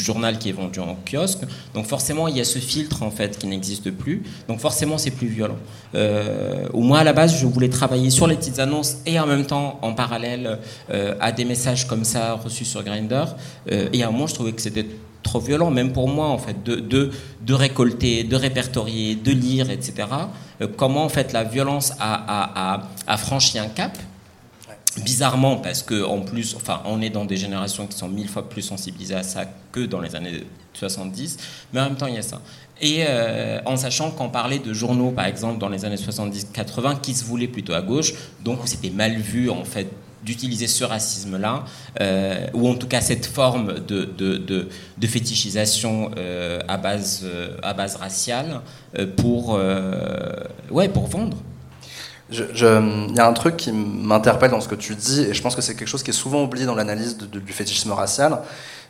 journal 0.02 0.38
qui 0.38 0.50
est 0.50 0.54
vendu 0.54 0.80
en 0.80 0.96
kiosque. 1.10 1.42
Donc 1.74 1.86
forcément, 1.86 2.28
il 2.28 2.38
y 2.38 2.42
a 2.42 2.46
ce 2.46 2.60
filtre 2.60 3.04
en 3.04 3.12
fait 3.12 3.38
qui 3.38 3.48
n'existe 3.48 3.92
plus. 3.92 4.24
Donc 4.48 4.60
forcément, 4.60 4.98
c'est 4.98 5.12
plus 5.12 5.28
violent. 5.28 5.58
Euh, 5.96 6.68
au 6.74 6.82
moins 6.82 7.00
à 7.00 7.04
la 7.04 7.14
base, 7.14 7.38
je 7.40 7.46
voulais 7.46 7.70
travailler 7.70 8.10
sur 8.10 8.28
les 8.28 8.36
petites 8.36 8.60
annonces 8.60 8.98
et 9.06 9.20
en 9.20 9.28
même 9.28 9.46
temps, 9.46 9.80
en 9.82 9.94
parallèle 9.94 10.60
euh, 10.90 11.16
à 11.20 11.32
des 11.32 11.46
messages 11.46 11.88
comme 11.88 12.04
ça 12.04 12.34
reçus 12.34 12.66
sur 12.66 12.84
Grindr. 12.84 13.36
Euh, 13.72 13.90
et 13.94 14.04
à 14.04 14.08
un 14.08 14.12
moment, 14.12 14.28
je 14.28 14.34
trouvais 14.34 14.52
que 14.54 14.62
c'était 14.62 14.86
trop 15.24 15.40
violent, 15.40 15.70
même 15.70 15.92
pour 15.94 16.08
moi 16.08 16.28
en 16.28 16.38
fait, 16.38 16.64
de, 16.64 16.76
de, 16.76 17.12
de 17.42 17.54
récolter, 17.54 18.24
de 18.24 18.36
répertorier, 18.36 19.16
de 19.16 19.32
lire, 19.32 19.70
etc. 19.70 20.08
Euh, 20.62 20.68
comment 20.76 21.04
en 21.04 21.10
fait 21.10 21.32
la 21.34 21.44
violence 21.44 21.94
a, 22.00 22.76
a, 22.76 22.90
a 23.08 23.18
franchi 23.18 23.60
un 23.60 23.68
cap 23.68 23.98
bizarrement 25.00 25.58
parce 25.58 25.84
que 25.84 26.04
en 26.04 26.20
plus 26.20 26.56
enfin 26.56 26.82
on 26.86 27.02
est 27.02 27.10
dans 27.10 27.26
des 27.26 27.38
générations 27.38 27.88
qui 27.88 27.98
sont 27.98 28.10
mille 28.10 28.28
fois 28.28 28.50
plus 28.50 28.62
sensibilisées 28.62 29.16
à 29.16 29.24
ça 29.24 29.46
que 29.72 29.82
dans 29.82 30.02
les 30.02 30.16
années 30.16 30.44
70 30.74 31.38
mais 31.72 31.80
en 31.80 31.86
même 31.86 31.96
temps 31.96 32.08
il 32.08 32.16
y 32.16 32.18
a 32.18 32.22
ça 32.22 32.42
et 32.82 33.06
euh, 33.08 33.62
en 33.66 33.78
sachant 33.78 34.12
qu'on 34.12 34.30
parlait 34.30 34.60
de 34.60 34.74
journaux 34.74 35.12
par 35.12 35.26
exemple 35.26 35.60
dans 35.60 35.70
les 35.70 35.86
années 35.86 35.96
70-80 35.96 37.00
qui 37.00 37.14
se 37.14 37.24
voulaient 37.24 37.48
plutôt 37.48 37.74
à 37.74 37.82
gauche 37.82 38.14
donc 38.44 38.60
c'était 38.66 38.90
mal 38.90 39.16
vu 39.16 39.50
en 39.50 39.64
fait 39.64 39.88
d'utiliser 40.24 40.68
ce 40.68 40.84
racisme-là, 40.84 41.66
euh, 42.00 42.46
ou 42.54 42.70
en 42.70 42.76
tout 42.76 42.86
cas 42.88 43.02
cette 43.02 43.26
forme 43.26 43.80
de, 43.88 44.06
de, 44.06 44.38
de, 44.38 45.08
fétichisation 45.08 46.12
euh, 46.16 46.60
à, 46.68 46.78
base, 46.78 47.26
à 47.64 47.74
base 47.74 47.96
raciale 47.96 48.62
pour, 49.18 49.60
ouais, 50.70 50.90
pour 50.90 51.08
vendre. 51.08 51.38
Il 52.32 53.14
y 53.16 53.20
a 53.20 53.28
un 53.28 53.34
truc 53.34 53.58
qui 53.58 53.72
m'interpelle 53.72 54.52
dans 54.52 54.62
ce 54.62 54.70
que 54.70 54.76
tu 54.76 54.96
dis, 54.96 55.24
et 55.24 55.34
je 55.34 55.42
pense 55.42 55.56
que 55.56 55.62
c'est 55.62 55.76
quelque 55.76 55.88
chose 55.88 56.04
qui 56.04 56.12
est 56.12 56.14
souvent 56.14 56.44
oublié 56.44 56.66
dans 56.66 56.76
l'analyse 56.76 57.18
du 57.18 57.54
fétichisme 57.54 57.92
racial, 57.92 58.40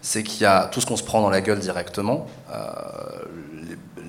c'est 0.01 0.21
qu'il 0.23 0.41
y 0.41 0.45
a 0.45 0.65
tout 0.71 0.80
ce 0.80 0.86
qu'on 0.86 0.97
se 0.97 1.04
prend 1.04 1.21
dans 1.21 1.30
la 1.30 1.41
gueule 1.41 1.60
directement, 1.60 2.27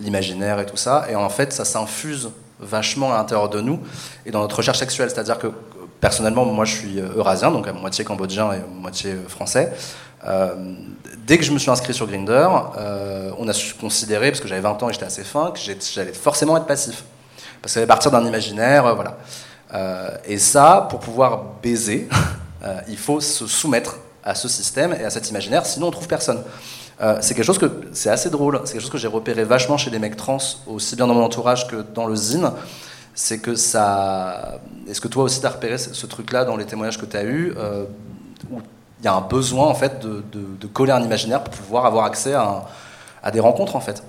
l'imaginaire 0.01 0.61
et 0.61 0.67
tout 0.67 0.77
ça, 0.77 1.07
et 1.09 1.17
en 1.17 1.31
fait 1.31 1.53
ça 1.53 1.65
s'infuse 1.65 2.31
vachement 2.63 3.13
à 3.13 3.19
l'intérieur 3.19 3.49
de 3.49 3.61
nous 3.61 3.81
et 4.25 4.31
dans 4.31 4.41
notre 4.41 4.57
recherche 4.57 4.79
sexuelle. 4.79 5.11
C'est-à-dire 5.11 5.39
que 5.39 5.49
personnellement, 6.01 6.45
moi 6.45 6.65
je 6.65 6.75
suis 6.75 7.01
euh, 7.01 7.17
eurasien, 7.17 7.51
donc 7.51 7.67
à 7.69 7.73
moitié 7.73 8.05
cambodgien 8.05 8.53
et 8.53 8.61
moitié 8.81 9.13
euh, 9.13 9.29
français. 9.29 9.73
Euh, 10.27 10.55
dès 11.27 11.39
que 11.39 11.45
je 11.45 11.53
me 11.53 11.59
suis 11.59 11.71
inscrit 11.71 11.95
sur 11.95 12.07
Grinder, 12.07 12.49
on 13.39 13.49
a 13.49 13.53
considéré, 13.81 14.31
parce 14.31 14.41
que 14.41 14.49
j'avais 14.49 14.61
20 14.61 14.83
ans 14.83 14.89
et 14.89 14.93
j'étais 14.93 15.07
assez 15.07 15.25
fin, 15.25 15.51
que 15.51 15.59
j'allais 15.59 16.13
forcément 16.13 16.57
être 16.57 16.67
passif. 16.67 17.05
Parce 17.63 17.75
que 17.75 17.81
ça 17.81 17.87
partir 17.87 18.11
d'un 18.11 18.27
imaginaire, 18.27 18.95
voilà. 18.95 19.19
et 20.27 20.39
ça, 20.39 20.89
pour 20.91 20.99
pouvoir 20.99 21.45
baiser, 21.63 22.09
il 22.89 22.99
faut 22.99 23.21
se 23.21 23.47
soumettre 23.47 23.97
à 24.25 24.35
ce 24.35 24.49
système 24.49 24.93
et 24.93 25.05
à 25.05 25.11
cet 25.11 25.31
imaginaire, 25.31 25.65
sinon 25.65 25.89
on 25.89 25.91
trouve 25.91 26.09
personne. 26.09 26.43
Euh, 27.01 27.19
c'est 27.21 27.35
quelque 27.35 27.45
chose 27.45 27.59
que 27.59 27.71
c'est 27.93 28.11
assez 28.11 28.31
drôle. 28.31 28.61
C'est 28.65 28.73
quelque 28.73 28.83
chose 28.83 28.91
que 28.91 28.99
j'ai 28.99 29.09
repéré 29.09 29.45
vachement 29.45 29.77
chez 29.77 29.91
les 29.91 29.99
mecs 29.99 30.17
trans, 30.17 30.39
aussi 30.67 30.95
bien 30.95 31.07
dans 31.07 31.15
mon 31.15 31.25
entourage 31.25 31.67
que 31.67 31.77
dans 31.95 32.07
le 32.07 32.15
zine. 32.15 32.51
C'est 33.15 33.39
que 33.41 33.57
ça. 33.57 34.61
Est-ce 34.89 35.01
que 35.01 35.09
toi 35.09 35.25
aussi 35.25 35.41
tu 35.41 35.47
as 35.47 35.51
repéré 35.51 35.79
ce, 35.79 36.07
truc-là 36.07 36.45
dans 36.45 36.57
les 36.57 36.65
témoignages 36.65 36.99
que 36.99 37.07
tu 37.07 37.17
as 37.17 37.25
eus 37.25 37.55
euh, 37.57 37.85
où 38.51 38.61
il 39.01 39.05
y 39.05 39.09
a 39.09 39.15
un 39.15 39.21
besoin 39.21 39.67
en 39.67 39.75
fait 39.75 40.01
de, 40.01 40.67
coller 40.69 40.93
un 40.93 41.03
imaginaire 41.03 41.43
pour 41.43 41.53
pouvoir 41.53 41.87
avoir 41.87 42.05
accès 42.05 42.35
à, 42.35 43.31
des 43.33 43.41
rencontres 43.41 43.75
en 43.75 43.81
fait? 43.81 44.03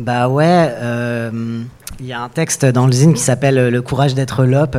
Bah 0.00 0.28
ouais, 0.30 0.72
euh, 0.78 1.62
il 1.98 2.06
y 2.06 2.14
a 2.14 2.22
un 2.22 2.30
texte 2.30 2.64
dans 2.64 2.86
le 2.86 2.92
zine 2.92 3.12
qui 3.12 3.20
s'appelle 3.20 3.68
Le 3.68 3.82
courage 3.82 4.14
d'être 4.14 4.46
l'op 4.46 4.78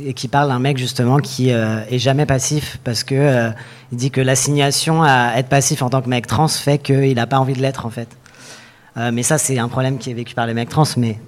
et 0.00 0.14
qui 0.14 0.26
parle 0.26 0.48
d'un 0.48 0.58
mec 0.58 0.78
justement 0.78 1.18
qui 1.18 1.52
euh, 1.52 1.80
est 1.90 1.98
jamais 1.98 2.24
passif 2.24 2.78
parce 2.82 3.04
que 3.04 3.14
euh, 3.14 3.50
il 3.92 3.98
dit 3.98 4.10
que 4.10 4.22
l'assignation 4.22 5.02
à 5.02 5.34
être 5.36 5.50
passif 5.50 5.82
en 5.82 5.90
tant 5.90 6.00
que 6.00 6.08
mec 6.08 6.26
trans 6.26 6.48
fait 6.48 6.78
qu'il 6.78 7.14
n'a 7.14 7.26
pas 7.26 7.38
envie 7.38 7.52
de 7.52 7.60
l'être 7.60 7.84
en 7.84 7.90
fait. 7.90 8.08
Euh, 8.96 9.10
mais 9.12 9.22
ça 9.22 9.36
c'est 9.36 9.58
un 9.58 9.68
problème 9.68 9.98
qui 9.98 10.10
est 10.10 10.14
vécu 10.14 10.34
par 10.34 10.46
les 10.46 10.54
mecs 10.54 10.70
trans, 10.70 10.84
mais 10.96 11.18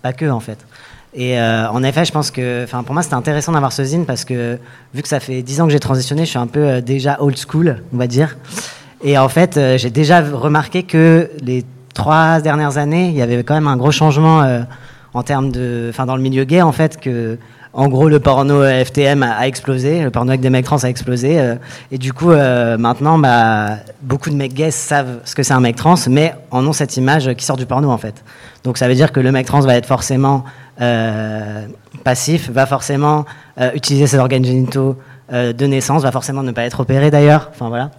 pas 0.00 0.14
que 0.14 0.24
en 0.30 0.40
fait. 0.40 0.64
Et 1.12 1.38
en 1.40 1.82
effet, 1.82 2.04
je 2.04 2.12
pense 2.12 2.30
que, 2.30 2.64
enfin 2.64 2.82
pour 2.82 2.92
moi 2.92 3.02
c'était 3.02 3.14
intéressant 3.14 3.52
d'avoir 3.52 3.72
ce 3.72 3.84
zine 3.84 4.04
parce 4.06 4.24
que 4.24 4.58
vu 4.94 5.00
que 5.02 5.08
ça 5.08 5.18
fait 5.18 5.42
10 5.42 5.60
ans 5.62 5.66
que 5.66 5.72
j'ai 5.72 5.80
transitionné, 5.80 6.24
je 6.24 6.30
suis 6.30 6.38
un 6.38 6.46
peu 6.46 6.82
déjà 6.82 7.18
old 7.20 7.38
school, 7.38 7.82
on 7.94 7.96
va 7.96 8.06
dire. 8.06 8.36
Et 9.02 9.16
en 9.16 9.28
fait, 9.30 9.58
j'ai 9.76 9.88
déjà 9.88 10.20
remarqué 10.20 10.82
que 10.82 11.30
les 11.42 11.64
trois 11.96 12.40
dernières 12.40 12.78
années, 12.78 13.08
il 13.08 13.14
y 13.14 13.22
avait 13.22 13.42
quand 13.42 13.54
même 13.54 13.66
un 13.66 13.76
gros 13.76 13.90
changement 13.90 14.44
en 15.14 15.22
termes 15.22 15.50
de, 15.50 15.88
enfin 15.90 16.06
dans 16.06 16.14
le 16.16 16.22
milieu 16.22 16.44
gay 16.44 16.62
en 16.62 16.72
fait 16.72 17.00
que 17.00 17.38
en 17.76 17.88
gros, 17.88 18.08
le 18.08 18.20
porno 18.20 18.62
FTM 18.64 19.22
a, 19.22 19.46
explosé, 19.46 20.02
le 20.02 20.10
porno 20.10 20.30
avec 20.30 20.40
des 20.40 20.48
mecs 20.48 20.64
trans 20.64 20.82
a 20.82 20.88
explosé. 20.88 21.38
Euh, 21.38 21.56
et 21.92 21.98
du 21.98 22.14
coup, 22.14 22.30
euh, 22.30 22.78
maintenant, 22.78 23.18
bah, 23.18 23.76
beaucoup 24.00 24.30
de 24.30 24.34
mecs 24.34 24.54
gays 24.54 24.70
savent 24.70 25.18
ce 25.26 25.34
que 25.34 25.42
c'est 25.42 25.52
un 25.52 25.60
mec 25.60 25.76
trans, 25.76 25.96
mais 26.08 26.34
en 26.50 26.66
ont 26.66 26.72
cette 26.72 26.96
image 26.96 27.34
qui 27.34 27.44
sort 27.44 27.58
du 27.58 27.66
porno, 27.66 27.90
en 27.90 27.98
fait. 27.98 28.24
Donc 28.64 28.78
ça 28.78 28.88
veut 28.88 28.94
dire 28.94 29.12
que 29.12 29.20
le 29.20 29.30
mec 29.30 29.44
trans 29.44 29.60
va 29.60 29.76
être 29.76 29.84
forcément 29.84 30.44
euh, 30.80 31.66
passif, 32.02 32.48
va 32.50 32.64
forcément 32.64 33.26
utiliser 33.74 34.06
ses 34.06 34.18
organes 34.18 34.44
génitaux 34.44 34.96
de 35.30 35.66
naissance, 35.66 36.02
va 36.02 36.12
forcément 36.12 36.42
ne 36.42 36.52
pas 36.52 36.62
être 36.62 36.80
opéré 36.80 37.10
d'ailleurs. 37.10 37.50
Enfin 37.52 37.68
voilà. 37.68 37.90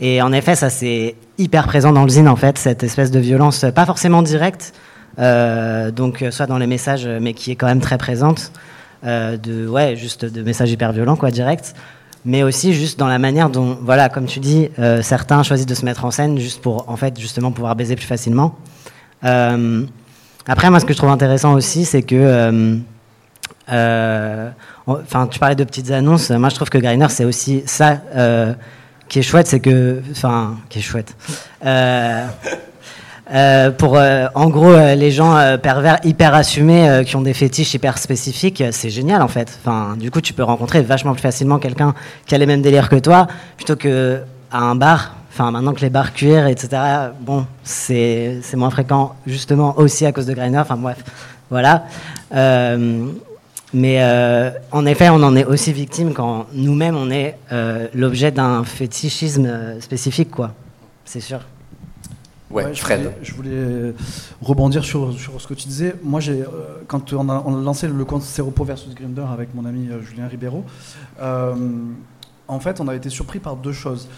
Et 0.00 0.22
en 0.22 0.32
effet, 0.32 0.54
ça 0.54 0.70
c'est 0.70 1.14
hyper 1.38 1.66
présent 1.66 1.92
dans 1.92 2.02
le 2.02 2.08
zine, 2.08 2.28
en 2.28 2.36
fait, 2.36 2.58
cette 2.58 2.82
espèce 2.82 3.10
de 3.10 3.20
violence, 3.20 3.64
pas 3.74 3.86
forcément 3.86 4.22
directe, 4.22 4.72
donc 5.18 6.24
soit 6.30 6.46
dans 6.46 6.58
les 6.58 6.66
messages, 6.66 7.06
mais 7.06 7.34
qui 7.34 7.50
est 7.50 7.56
quand 7.56 7.66
même 7.66 7.80
très 7.80 7.98
présente. 7.98 8.50
Euh, 9.06 9.36
de, 9.36 9.68
ouais, 9.68 9.96
juste 9.96 10.24
de 10.24 10.42
messages 10.42 10.70
hyper 10.70 10.92
violents, 10.92 11.16
quoi, 11.16 11.30
direct. 11.30 11.74
Mais 12.24 12.42
aussi 12.42 12.72
juste 12.72 12.98
dans 12.98 13.06
la 13.06 13.18
manière 13.18 13.50
dont, 13.50 13.76
voilà, 13.82 14.08
comme 14.08 14.24
tu 14.24 14.40
dis, 14.40 14.70
euh, 14.78 15.02
certains 15.02 15.42
choisissent 15.42 15.66
de 15.66 15.74
se 15.74 15.84
mettre 15.84 16.06
en 16.06 16.10
scène 16.10 16.38
juste 16.38 16.62
pour, 16.62 16.88
en 16.88 16.96
fait, 16.96 17.20
justement 17.20 17.52
pouvoir 17.52 17.76
baiser 17.76 17.96
plus 17.96 18.06
facilement. 18.06 18.56
Euh, 19.24 19.84
après, 20.46 20.70
moi, 20.70 20.80
ce 20.80 20.86
que 20.86 20.94
je 20.94 20.98
trouve 20.98 21.10
intéressant 21.10 21.52
aussi, 21.52 21.84
c'est 21.84 22.02
que, 22.02 22.80
enfin, 23.68 25.26
tu 25.26 25.38
parlais 25.38 25.54
de 25.54 25.64
petites 25.64 25.90
annonces. 25.90 26.30
Moi, 26.30 26.48
je 26.48 26.54
trouve 26.54 26.70
que 26.70 26.78
Griner, 26.78 27.08
c'est 27.10 27.26
aussi 27.26 27.62
ça 27.66 28.00
qui 29.14 29.20
est 29.20 29.22
chouette, 29.22 29.46
c'est 29.46 29.60
que, 29.60 30.02
enfin, 30.10 30.56
qui 30.68 30.80
est 30.80 30.82
chouette. 30.82 31.14
Euh, 31.64 32.26
pour 33.70 33.96
euh, 33.96 34.26
en 34.34 34.50
gros 34.50 34.72
euh, 34.72 34.94
les 34.96 35.10
gens 35.10 35.56
pervers 35.62 35.98
hyper 36.04 36.34
assumés 36.34 37.02
qui 37.06 37.16
ont 37.16 37.22
des 37.22 37.32
fétiches 37.32 37.72
hyper 37.72 37.96
spécifiques, 37.96 38.62
c'est 38.72 38.90
génial 38.90 39.22
en 39.22 39.28
fait. 39.28 39.56
Enfin, 39.62 39.96
du 39.96 40.10
coup, 40.10 40.20
tu 40.20 40.32
peux 40.32 40.42
rencontrer 40.42 40.82
vachement 40.82 41.12
plus 41.12 41.22
facilement 41.22 41.60
quelqu'un 41.60 41.94
qui 42.26 42.34
a 42.34 42.38
les 42.38 42.46
mêmes 42.46 42.60
délires 42.60 42.88
que 42.88 42.96
toi, 42.96 43.28
plutôt 43.56 43.76
que 43.76 44.20
à 44.50 44.58
un 44.58 44.74
bar. 44.74 45.14
Enfin, 45.32 45.52
maintenant 45.52 45.74
que 45.74 45.82
les 45.82 45.90
bars 45.90 46.12
cuir, 46.12 46.48
etc. 46.48 46.70
Bon, 47.20 47.46
c'est 47.62 48.42
moins 48.54 48.70
fréquent 48.70 49.14
justement 49.28 49.78
aussi 49.78 50.06
à 50.06 50.10
cause 50.10 50.26
de 50.26 50.34
Griner. 50.34 50.58
Enfin 50.58 50.76
bref, 50.76 50.98
voilà. 51.50 51.84
Mais 53.74 54.02
en 54.72 54.86
effet, 54.86 55.10
on 55.10 55.22
en 55.22 55.36
est 55.36 55.44
aussi 55.44 55.72
victime 55.72 56.14
quand 56.14 56.46
nous-mêmes 56.54 56.96
on 56.96 57.10
est 57.10 57.36
l'objet 57.94 58.30
d'un 58.30 58.64
fétichisme 58.64 59.80
spécifique, 59.80 60.30
quoi. 60.30 60.52
C'est 61.04 61.20
sûr. 61.20 61.40
Ouais, 62.54 62.72
Fred. 62.74 63.12
Je 63.22 63.34
voulais, 63.34 63.94
rebondir 64.40 64.84
sur, 64.84 65.12
sur, 65.18 65.40
ce 65.40 65.46
que 65.48 65.54
tu 65.54 65.66
disais. 65.66 65.96
Moi, 66.04 66.20
j'ai, 66.20 66.42
euh, 66.42 66.46
quand 66.86 67.12
on 67.12 67.28
a, 67.28 67.42
lancé 67.50 67.88
le 67.88 68.04
compte 68.04 68.22
Seropo 68.22 68.64
versus 68.64 68.94
Grinder 68.94 69.24
avec 69.32 69.54
mon 69.54 69.64
ami 69.64 69.88
euh, 69.90 70.00
Julien 70.02 70.28
Ribeiro, 70.28 70.64
euh, 71.20 71.54
en 72.46 72.60
fait, 72.60 72.80
on 72.80 72.86
a 72.86 72.94
été 72.94 73.10
surpris 73.10 73.40
par 73.40 73.56
deux 73.56 73.72
choses. 73.72 74.08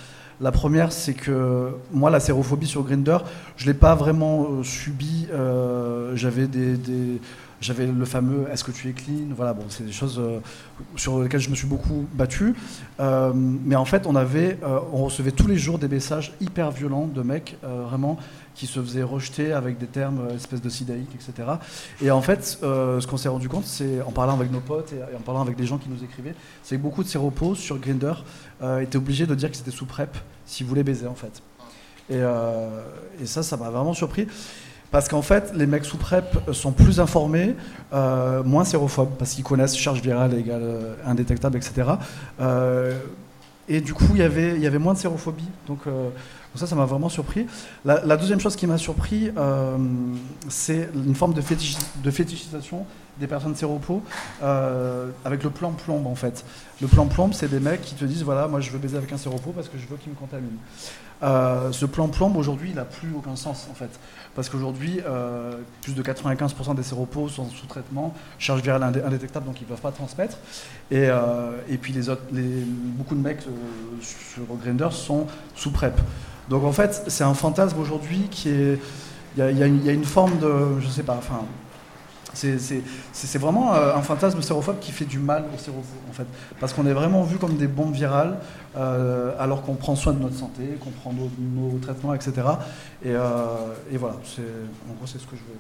La 0.40 0.53
première, 0.53 0.92
c'est 0.92 1.14
que 1.14 1.71
moi, 1.92 2.11
la 2.11 2.21
sérophobie 2.21 2.66
sur 2.66 2.83
Grinder, 2.83 3.19
je 3.57 3.64
ne 3.64 3.73
l'ai 3.73 3.79
pas 3.79 3.95
vraiment 3.95 4.62
subi. 4.62 5.29
j'avais 6.14 6.47
des, 6.47 6.77
des 6.77 7.21
j'avais 7.61 7.87
le 7.87 8.05
fameux 8.05 8.47
Est-ce 8.53 8.64
que 8.64 8.71
tu 8.71 8.88
es 8.88 8.92
clean? 8.92 9.29
Voilà, 9.35 9.55
bon, 9.55 9.64
c'est 9.69 9.85
des 9.85 9.92
choses 9.92 10.19
euh, 10.19 10.40
sur 10.97 11.23
lesquelles 11.23 11.40
je 11.40 11.51
me 11.51 11.55
suis 11.55 11.66
beaucoup 11.66 12.07
battu. 12.12 12.55
Euh, 13.01 13.33
mais 13.35 13.77
en 13.77 13.85
fait, 13.85 14.07
on, 14.07 14.14
avait, 14.14 14.59
euh, 14.62 14.79
on 14.92 15.05
recevait 15.05 15.31
tous 15.31 15.47
les 15.47 15.57
jours 15.57 15.79
des 15.79 15.88
messages 15.88 16.35
hyper 16.40 16.71
violents 16.71 17.07
de 17.07 17.23
mecs, 17.23 17.57
vraiment, 17.62 18.19
qui 18.55 18.66
se 18.66 18.81
faisaient 18.81 19.03
rejeter 19.03 19.53
avec 19.53 19.79
des 19.79 19.87
termes 19.87 20.29
espèces 20.35 20.62
de 20.62 20.69
sidaïque, 20.69 21.14
etc. 21.14 21.49
Et 22.03 22.11
en 22.11 22.23
fait, 22.23 22.45
ce 22.45 23.07
qu'on 23.07 23.16
s'est 23.16 23.29
rendu 23.29 23.49
compte, 23.49 23.64
c'est 23.64 24.01
en 24.03 24.12
parlant 24.12 24.35
avec 24.35 24.51
nos 24.51 24.61
potes 24.61 24.92
et, 24.92 25.16
en 25.16 25.21
parlant 25.21 25.42
avec 25.42 25.57
des 25.57 25.66
gens 25.66 25.79
qui 25.79 25.88
nous 25.88 26.03
écrivaient, 26.03 26.35
c'est 26.62 26.77
que 26.77 26.83
beaucoup 26.83 27.03
de 27.03 27.09
ces 27.09 27.19
repos 27.19 27.55
sur 27.55 27.79
Grinder 27.79 28.14
étaient 28.81 28.97
obligés 28.97 29.27
de 29.27 29.35
dire 29.35 29.51
qu'ils 29.51 29.61
étaient 29.61 29.71
sous 29.71 29.87
PrEP 29.87 30.16
s'ils 30.47 30.66
voulaient 30.66 30.85
baiser, 30.85 31.07
en 31.07 31.14
fait. 31.14 31.42
Et 32.09 33.27
ça, 33.27 33.42
ça 33.42 33.57
m'a 33.57 33.71
vraiment 33.71 33.95
surpris. 33.95 34.27
Parce 34.90 35.09
qu'en 35.09 35.22
fait, 35.22 35.53
les 35.55 35.66
mecs 35.66 35.85
sous 35.85 35.96
PrEP 35.96 36.38
sont 36.53 36.72
plus 36.72 37.01
informés, 37.01 37.55
euh, 37.92 38.42
moins 38.42 38.64
sérophobes, 38.64 39.16
parce 39.18 39.33
qu'ils 39.33 39.44
connaissent 39.44 39.77
charge 39.77 40.01
virale 40.01 40.35
égale 40.35 40.62
euh, 40.62 40.94
indétectable, 41.05 41.57
etc. 41.57 41.88
Euh, 42.40 42.99
et 43.68 43.81
du 43.81 43.94
coup, 43.94 44.07
il 44.14 44.18
y 44.18 44.22
avait 44.22 44.79
moins 44.79 44.94
de 44.94 44.99
sérophobie. 44.99 45.49
Donc, 45.66 45.81
ça, 46.55 46.68
ça 46.68 46.77
m'a 46.77 46.85
vraiment 46.85 47.09
surpris. 47.09 47.46
La, 47.85 48.16
deuxième 48.16 48.38
chose 48.38 48.55
qui 48.55 48.68
m'a 48.68 48.79
surpris, 48.79 49.33
c'est 50.49 50.88
une 50.94 51.16
forme 51.16 51.35
de, 51.35 51.42
de, 52.05 52.11
fétichisation 52.12 52.87
des 53.18 53.27
personnes 53.27 53.57
séropos 53.57 54.05
avec 54.40 55.42
le 55.42 55.51
plan 55.51 55.72
plombe, 55.72 56.07
en 56.07 56.14
fait. 56.14 56.44
Le 56.81 56.87
plan 56.87 57.07
plombe, 57.07 57.33
c'est 57.35 57.51
des 57.51 57.59
mecs 57.59 57.83
qui 57.83 57.96
te 57.96 58.05
disent, 58.05 58.22
voilà, 58.22 58.46
moi 58.46 58.61
je 58.61 58.70
veux 58.70 58.79
baiser 58.79 58.99
avec 58.99 59.11
un 59.11 59.18
séropo 59.18 59.51
parce 59.51 59.68
que 59.68 59.79
je 59.79 59.87
veux 59.88 59.96
qu'il 59.96 60.12
me 60.12 60.16
contamine. 60.16 60.59
Ce 61.22 61.87
plan 61.87 62.09
plombe, 62.09 62.37
aujourd'hui, 62.37 62.70
il 62.70 62.76
n'a 62.76 62.85
plus 62.85 63.12
aucun 63.14 63.37
sens, 63.37 63.68
en 63.70 63.74
fait 63.74 63.90
parce 64.37 64.50
qu'aujourd'hui, 64.50 65.00
euh, 65.07 65.55
plus 65.81 65.94
de 65.94 66.02
95% 66.02 66.74
des 66.74 66.83
séropos 66.83 67.29
sont 67.31 67.48
sous 67.48 67.66
traitement, 67.66 68.14
charge 68.38 68.61
virale 68.61 68.83
indétectable, 68.83 69.46
donc 69.46 69.59
ils 69.61 69.64
ne 69.64 69.68
peuvent 69.68 69.81
pas 69.81 69.90
transmettre. 69.92 70.37
Et, 70.90 71.09
euh, 71.09 71.52
puis 71.81 71.94
beaucoup 72.98 73.14
de 73.14 73.20
mecs 73.20 73.40
euh, 73.46 73.50
sur 74.02 74.44
Grindr 74.62 74.92
sont 74.92 75.26
sous 75.55 75.70
PrEP. 75.70 75.98
Donc 76.50 76.64
en 76.64 76.72
fait, 76.72 77.05
c'est 77.09 77.24
un 77.24 77.35
fantasme 77.35 77.81
aujourd'hui 77.81 78.29
qui 78.31 78.50
est. 78.50 78.79
Il 79.38 79.59
y, 79.59 79.62
a 79.62 79.92
une 79.92 80.05
forme 80.05 80.38
de. 80.38 80.81
Je 80.81 80.88
sais 80.88 81.02
pas, 81.02 81.16
enfin. 81.18 81.40
C'est 82.37 83.38
vraiment 83.38 83.74
euh, 83.74 83.94
un 83.94 84.02
fantasme 84.02 84.42
sérophobe 84.42 84.79
qui 84.79 84.92
fait 84.92 85.05
du 85.05 85.18
mal 85.18 85.44
aux 85.55 85.59
sérophobes, 85.59 86.09
en 86.11 86.12
fait. 86.12 86.26
Parce 86.61 86.72
qu'on 86.72 86.87
est 86.87 86.92
vraiment 86.92 87.22
vu 87.22 87.38
comme 87.38 87.57
des 87.57 87.66
bombes 87.66 87.94
virales, 87.94 88.38
euh, 88.76 89.32
alors 89.38 89.62
qu'on 89.62 89.74
prend 89.74 89.96
soin 89.96 90.12
de 90.12 90.20
notre 90.20 90.36
santé, 90.36 90.62
qu'on 90.80 90.90
prend 90.90 91.12
nos, 91.12 91.78
traitements, 91.80 92.14
etc. 92.14 92.32
Euh, 93.06 93.46
et, 93.92 93.96
voilà, 93.96 94.14
en 94.14 94.94
gros, 94.94 95.06
c'est 95.06 95.18
ce 95.18 95.26
que 95.26 95.36
je 95.36 95.42
veux 95.42 95.58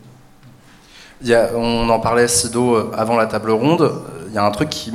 dire. 1.22 1.48
On 1.56 1.88
en 1.88 2.00
parlait, 2.00 2.28
Sido, 2.28 2.92
avant 2.92 3.16
la 3.16 3.26
table 3.26 3.50
ronde. 3.50 3.90
Il 4.28 4.34
y 4.34 4.38
a 4.38 4.44
un 4.44 4.50
truc 4.50 4.68
qui 4.68 4.92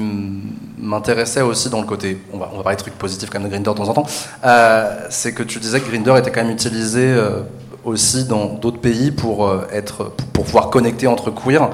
m'intéressait 0.81 1.41
aussi 1.41 1.69
dans 1.69 1.79
le 1.79 1.87
côté, 1.87 2.21
on 2.33 2.37
va, 2.37 2.47
parler 2.47 2.75
de 2.75 2.81
trucs 2.81 2.97
positifs 2.97 3.29
quand 3.29 3.39
même 3.39 3.49
de 3.49 3.53
Grinder 3.53 3.71
de 3.71 3.75
temps 3.75 3.89
en 3.89 3.93
temps, 3.93 4.07
euh, 4.43 5.05
c'est 5.09 5.33
que 5.33 5.43
tu 5.43 5.59
disais 5.59 5.79
que 5.79 5.87
Grinder 5.87 6.15
était 6.17 6.31
quand 6.31 6.43
même 6.43 6.51
utilisé 6.51 7.05
euh, 7.05 7.41
aussi 7.85 8.25
dans 8.25 8.45
d'autres 8.47 8.79
pays 8.79 9.11
pour, 9.11 9.47
euh, 9.47 9.67
être, 9.71 10.11
pour, 10.33 10.45
pouvoir 10.45 10.69
connecter 10.69 11.07
entre 11.07 11.31
queer, 11.31 11.69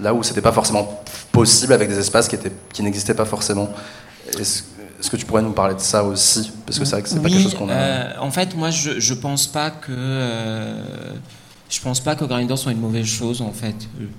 là 0.00 0.14
où 0.14 0.22
c'était 0.22 0.40
pas 0.40 0.52
forcément 0.52 1.02
possible 1.32 1.72
avec 1.72 1.88
des 1.88 1.98
espaces 1.98 2.28
qui 2.28 2.82
n'existaient 2.82 3.14
pas 3.14 3.24
forcément. 3.24 3.68
Est-ce 4.38 4.62
est-ce 5.02 5.10
que 5.10 5.16
tu 5.16 5.26
pourrais 5.26 5.42
nous 5.42 5.50
parler 5.52 5.74
de 5.74 5.80
ça 5.80 6.04
aussi? 6.04 6.52
Parce 6.64 6.78
que 6.78 6.84
c'est 6.84 6.92
vrai 6.92 7.02
que 7.02 7.08
c'est 7.08 7.16
pas 7.16 7.22
Oui, 7.24 7.32
quelque 7.32 7.42
chose 7.42 7.54
qu'on 7.54 7.68
a. 7.68 7.72
euh, 7.72 8.12
en 8.20 8.30
fait, 8.30 8.56
moi, 8.56 8.70
je, 8.70 9.00
je 9.00 9.14
pense 9.14 9.46
pas 9.48 9.70
que. 9.70 9.90
euh, 9.90 10.80
je 11.68 11.80
pense 11.80 12.00
pas 12.00 12.14
que 12.14 12.24
Grindr 12.24 12.56
soit 12.58 12.72
une 12.72 12.80
mauvaise 12.80 13.06
chose, 13.06 13.40
en 13.42 13.50
fait. 13.52 13.74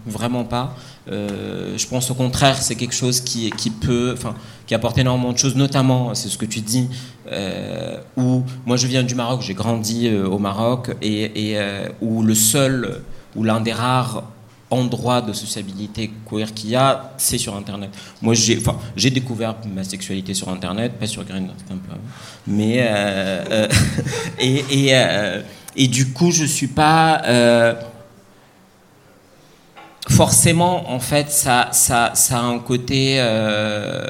Vraiment 0.07 0.43
pas. 0.43 0.75
Euh, 1.09 1.77
je 1.77 1.87
pense 1.87 2.09
au 2.11 2.15
contraire, 2.15 2.57
c'est 2.61 2.75
quelque 2.75 2.95
chose 2.95 3.21
qui, 3.21 3.49
qui 3.51 3.69
peut. 3.69 4.11
Enfin, 4.17 4.35
qui 4.67 4.73
apporte 4.75 4.97
énormément 4.97 5.31
de 5.31 5.37
choses, 5.37 5.55
notamment, 5.55 6.13
c'est 6.15 6.29
ce 6.29 6.37
que 6.37 6.45
tu 6.45 6.61
dis, 6.61 6.89
euh, 7.31 7.97
où. 8.17 8.43
Moi, 8.65 8.75
je 8.75 8.87
viens 8.87 9.03
du 9.03 9.15
Maroc, 9.15 9.41
j'ai 9.41 9.53
grandi 9.53 10.09
au 10.13 10.39
Maroc, 10.39 10.95
et, 11.01 11.51
et, 11.53 11.59
où 12.01 12.23
le 12.23 12.35
seul. 12.35 13.01
ou 13.35 13.43
l'un 13.43 13.61
des 13.61 13.73
rares 13.73 14.23
endroits 14.73 15.21
de 15.21 15.33
sociabilité 15.33 16.11
queer 16.29 16.53
qu'il 16.53 16.71
y 16.71 16.75
a, 16.75 17.13
c'est 17.17 17.37
sur 17.37 17.55
Internet. 17.55 17.91
Moi, 18.21 18.33
j'ai, 18.33 18.57
enfin, 18.57 18.77
j'ai 18.95 19.09
découvert 19.09 19.55
ma 19.73 19.83
sexualité 19.83 20.33
sur 20.33 20.49
Internet, 20.49 20.93
pas 20.99 21.07
sur 21.07 21.23
Grindr, 21.23 21.53
c'est 21.57 21.73
un. 21.73 21.77
Mais 22.47 22.79
euh, 22.79 23.43
euh, 23.51 23.67
et 24.39 24.63
et, 24.69 24.89
euh, 24.91 25.41
et 25.75 25.87
du 25.87 26.11
coup, 26.11 26.31
je 26.31 26.45
suis 26.45 26.67
pas 26.67 27.21
forcément, 30.13 30.91
en 30.91 30.99
fait, 30.99 31.31
ça, 31.31 31.69
ça, 31.71 32.11
ça 32.13 32.37
a 32.37 32.41
un 32.43 32.59
côté, 32.59 33.15
euh, 33.17 34.05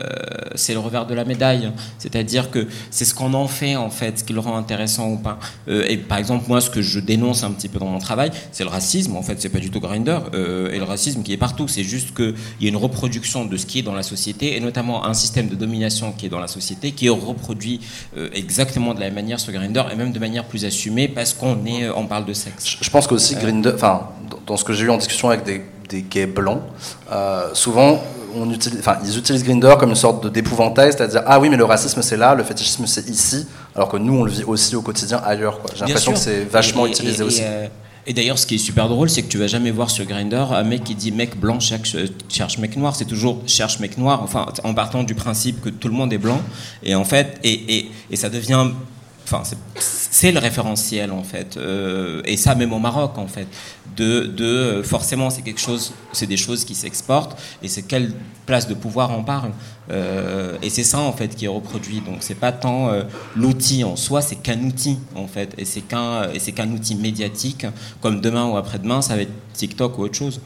c'est 0.54 0.74
le 0.74 0.80
revers 0.80 1.06
de 1.06 1.14
la 1.14 1.24
médaille. 1.24 1.72
C'est-à-dire 1.98 2.52
que 2.52 2.68
c'est 2.92 3.06
ce 3.06 3.16
qu'on 3.16 3.34
en 3.34 3.48
fait, 3.48 3.78
en 3.78 3.90
fait, 3.90 4.20
ce 4.20 4.24
qui 4.24 4.34
le 4.34 4.42
rend 4.42 4.58
intéressant 4.58 5.10
ou 5.10 5.18
pas. 5.18 5.40
Euh, 5.70 5.86
et 5.88 5.98
par 5.98 6.18
exemple, 6.18 6.46
moi, 6.50 6.60
ce 6.60 6.70
que 6.70 6.82
je 6.82 7.00
dénonce 7.00 7.44
un 7.44 7.52
petit 7.52 7.70
peu 7.70 7.80
dans 7.80 7.88
mon 7.88 8.00
travail, 8.00 8.32
c'est 8.52 8.66
le 8.66 8.70
racisme. 8.70 9.16
En 9.16 9.24
fait, 9.24 9.42
c'est 9.42 9.50
pas 9.50 9.60
du 9.60 9.70
tout 9.70 9.80
Grinder. 9.80 10.20
Euh, 10.34 10.74
et 10.74 10.78
le 10.78 10.84
racisme 10.84 11.24
qui 11.24 11.32
est 11.32 11.38
partout. 11.38 11.68
C'est 11.70 11.84
juste 11.84 12.14
qu'il 12.14 12.36
y 12.60 12.66
a 12.66 12.70
une 12.70 12.78
reproduction 12.78 13.46
de 13.46 13.56
ce 13.56 13.66
qui 13.66 13.80
est 13.80 13.84
dans 13.84 13.96
la 13.96 14.04
société, 14.04 14.58
et 14.58 14.60
notamment 14.60 15.06
un 15.06 15.14
système 15.14 15.48
de 15.48 15.56
domination 15.56 16.12
qui 16.12 16.26
est 16.26 16.30
dans 16.30 16.42
la 16.42 16.48
société, 16.48 16.92
qui 16.92 17.08
est 17.08 17.10
reproduit 17.10 17.80
exactement 18.34 18.94
de 18.94 19.00
la 19.00 19.06
même 19.06 19.16
manière 19.16 19.40
sur 19.40 19.54
Grinder, 19.54 19.84
et 19.92 19.96
même 19.96 20.12
de 20.12 20.20
manière 20.20 20.46
plus 20.46 20.66
assumée, 20.66 21.08
parce 21.08 21.34
qu'on 21.34 21.66
est, 21.66 21.90
on 21.90 22.06
parle 22.08 22.26
de 22.26 22.34
sexe. 22.34 22.78
Je 22.82 22.90
pense 22.90 23.08
qu'aussi 23.08 23.36
Grindr, 23.36 23.74
enfin, 23.76 24.10
dans 24.46 24.58
ce 24.58 24.64
que 24.64 24.74
j'ai 24.74 24.86
eu 24.86 24.90
en 24.90 24.98
discussion 24.98 25.30
avec 25.30 25.44
des, 25.44 25.62
des 25.94 26.02
gays 26.02 26.26
blancs, 26.26 26.62
euh, 27.12 27.50
souvent, 27.54 28.02
on 28.36 28.50
utilise, 28.52 28.80
enfin, 28.80 28.98
ils 29.06 29.16
utilisent 29.18 29.44
Grindr 29.44 29.78
comme 29.78 29.90
une 29.90 29.96
sorte 29.96 30.26
d'épouvantail, 30.32 30.92
c'est-à-dire 30.92 31.22
ah 31.28 31.40
oui, 31.40 31.50
mais 31.50 31.58
le 31.58 31.66
racisme 31.66 32.02
c'est 32.02 32.18
là, 32.18 32.34
le 32.34 32.44
fétichisme 32.44 32.88
c'est 32.88 33.08
ici, 33.10 33.46
alors 33.76 33.90
que 33.90 33.98
nous 33.98 34.16
on 34.20 34.24
le 34.24 34.32
vit 34.32 34.44
aussi 34.44 34.76
au 34.76 34.82
quotidien 34.82 35.22
ailleurs. 35.24 35.60
quoi. 35.62 35.70
J'ai 35.76 35.82
l'impression 35.86 36.14
que 36.14 36.18
c'est 36.20 36.44
vachement 36.46 36.86
Et- 36.86 36.90
et- 36.90 36.92
utilisé 36.94 37.24
et, 37.24 37.28
aussi. 37.28 37.42
euh, 37.44 37.68
et 38.08 38.14
d'ailleurs, 38.14 38.38
ce 38.40 38.46
qui 38.48 38.56
est 38.56 38.66
super 38.70 38.90
drôle, 38.90 39.10
c'est 39.10 39.22
que 39.22 39.30
tu 39.30 39.38
vas 39.38 39.48
jamais 39.48 39.72
voir 39.72 39.90
sur 39.92 40.04
Grindr 40.06 40.52
un 40.52 40.64
mec 40.64 40.84
qui 40.84 40.96
dit 40.96 41.12
mec 41.12 41.40
blanc 41.40 41.60
cherche, 41.60 41.96
euh, 41.96 42.08
cherche 42.28 42.58
mec 42.58 42.76
noir. 42.76 42.96
C'est 42.98 43.06
toujours 43.06 43.38
cherche 43.46 43.80
mec 43.80 43.98
noir. 43.98 44.22
Enfin, 44.24 44.46
en 44.66 44.74
partant 44.74 45.04
du 45.04 45.16
principe 45.16 45.62
que 45.62 45.70
tout 45.70 45.88
le 45.88 45.94
monde 45.94 46.12
est 46.12 46.18
blanc. 46.18 46.42
Et 46.84 46.96
en 46.96 47.06
fait, 47.06 47.38
et, 47.46 47.54
et, 47.78 47.92
et 48.12 48.16
ça 48.18 48.30
devient. 48.30 48.66
Enfin, 49.26 49.44
c'est- 49.44 50.32
le 50.32 50.40
référentiel 50.40 51.12
en 51.12 51.24
fait. 51.24 51.58
Euh, 51.58 52.22
et 52.26 52.38
ça, 52.38 52.56
même 52.56 52.72
au 52.74 52.80
Maroc 52.80 53.18
en 53.18 53.28
fait. 53.28 53.48
De, 53.98 54.22
de 54.26 54.82
forcément, 54.84 55.30
c'est 55.30 55.42
quelque 55.42 55.60
chose. 55.60 55.94
C'est 56.14 56.28
des 56.28 56.38
choses 56.38 56.64
qui 56.66 56.76
s'exportent. 56.76 57.40
Et 57.62 57.68
c'est 57.68 57.84
quelle 57.84 58.14
place 58.46 58.68
de 58.68 58.74
pouvoir 58.74 59.12
on 59.18 59.24
parle. 59.24 59.52
Euh, 59.92 60.58
et 60.62 60.70
c'est 60.70 60.84
ça 60.84 61.00
en 61.00 61.12
fait 61.14 61.36
qui 61.36 61.46
est 61.46 61.50
reproduit. 61.50 62.00
Donc 62.02 62.18
c'est 62.22 62.36
pas 62.36 62.52
tant 62.52 62.90
euh, 62.90 63.04
l'outil 63.36 63.84
en 63.84 63.96
soi, 63.96 64.22
c'est 64.22 64.38
qu'un 64.38 64.60
outil 64.64 64.98
en 65.16 65.28
fait, 65.28 65.54
et 65.58 65.66
c'est 65.66 65.82
qu'un 65.82 66.30
c'est 66.40 66.54
qu'un 66.54 66.70
outil 66.72 66.96
médiatique. 66.96 67.66
Comme 68.02 68.22
demain 68.22 68.46
ou 68.48 68.56
après-demain, 68.58 69.02
ça 69.02 69.16
va 69.16 69.24
être 69.24 69.32
TikTok 69.54 69.98
ou 69.98 70.04
autre 70.04 70.16
chose. 70.18 70.40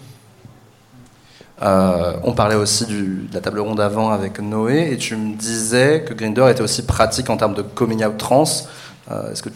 Euh, 1.61 2.13
on 2.23 2.33
parlait 2.33 2.55
aussi 2.55 2.85
du- 2.85 3.27
de 3.29 3.33
la 3.33 3.41
table 3.41 3.59
ronde 3.59 3.79
avant 3.81 4.11
avec 4.11 4.39
Noé, 4.39 4.89
et 4.91 4.97
tu 4.97 5.15
me 5.15 5.35
disais 5.35 6.03
que 6.07 6.13
Grindr 6.13 6.47
était 6.49 6.61
aussi 6.61 6.83
pratique 6.85 7.29
en 7.29 7.37
termes 7.37 7.55
de 7.55 7.63
coming 7.63 8.05
out 8.05 8.17
trans. 8.17 8.43
Euh, 9.11 9.31
Est-ce 9.31 9.41
que 9.41 9.49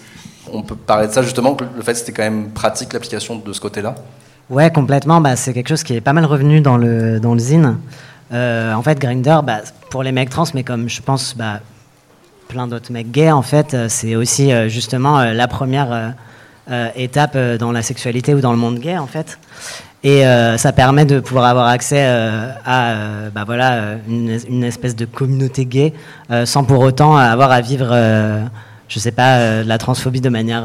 on 0.51 0.63
peut 0.63 0.75
parler 0.75 1.07
de 1.07 1.11
ça 1.11 1.21
justement, 1.21 1.55
le 1.75 1.81
fait 1.83 1.93
que 1.93 1.99
c'était 1.99 2.11
quand 2.13 2.23
même 2.23 2.49
pratique 2.49 2.91
l'application 2.93 3.35
de 3.37 3.53
ce 3.53 3.61
côté-là? 3.61 3.93
Ouais, 4.49 4.71
complètement. 4.71 5.21
Bah, 5.21 5.35
c'est 5.35 5.53
quelque 5.53 5.69
chose 5.69 5.83
qui 5.83 5.93
est 5.95 6.01
pas 6.01 6.13
mal 6.13 6.25
revenu 6.25 6.59
dans 6.61 6.77
le, 6.77 7.19
dans 7.19 7.33
le 7.33 7.39
zine. 7.39 7.77
Euh, 8.33 8.73
en 8.73 8.81
fait, 8.81 8.97
Grindr, 8.99 9.43
bah, 9.43 9.59
pour 9.91 10.01
les 10.01 10.11
mecs 10.11 10.29
trans, 10.31 10.45
mais 10.55 10.63
comme 10.63 10.89
je 10.89 11.01
pense 11.03 11.35
bah, 11.37 11.59
plein 12.47 12.65
d'autres 12.67 12.91
mecs 12.91 13.11
gays, 13.11 13.31
en 13.31 13.43
fait, 13.43 13.77
c'est 13.87 14.15
aussi 14.15 14.51
justement 14.69 15.23
la 15.23 15.47
première 15.47 16.15
étape 16.95 17.37
dans 17.59 17.71
la 17.71 17.81
sexualité 17.81 18.33
ou 18.33 18.41
dans 18.41 18.51
le 18.51 18.57
monde 18.57 18.79
gay, 18.79 18.97
en 18.97 19.07
fait. 19.07 19.37
Et 20.03 20.25
euh, 20.25 20.57
ça 20.57 20.71
permet 20.71 21.05
de 21.05 21.19
pouvoir 21.19 21.45
avoir 21.45 21.67
accès 21.67 22.03
euh, 22.03 22.49
à 22.65 22.89
euh, 22.89 23.29
bah, 23.29 23.43
voilà, 23.45 23.97
une, 24.07 24.63
espèce 24.63 24.95
de 24.95 25.05
communauté 25.05 25.65
gay 25.65 25.93
sans 26.45 26.63
pour 26.63 26.79
autant 26.79 27.17
avoir 27.17 27.51
à 27.51 27.61
vivre, 27.61 27.89
je 28.87 28.99
sais 28.99 29.11
pas, 29.11 29.63
la 29.63 29.77
transphobie 29.77 30.21
de 30.21 30.29
manière 30.29 30.63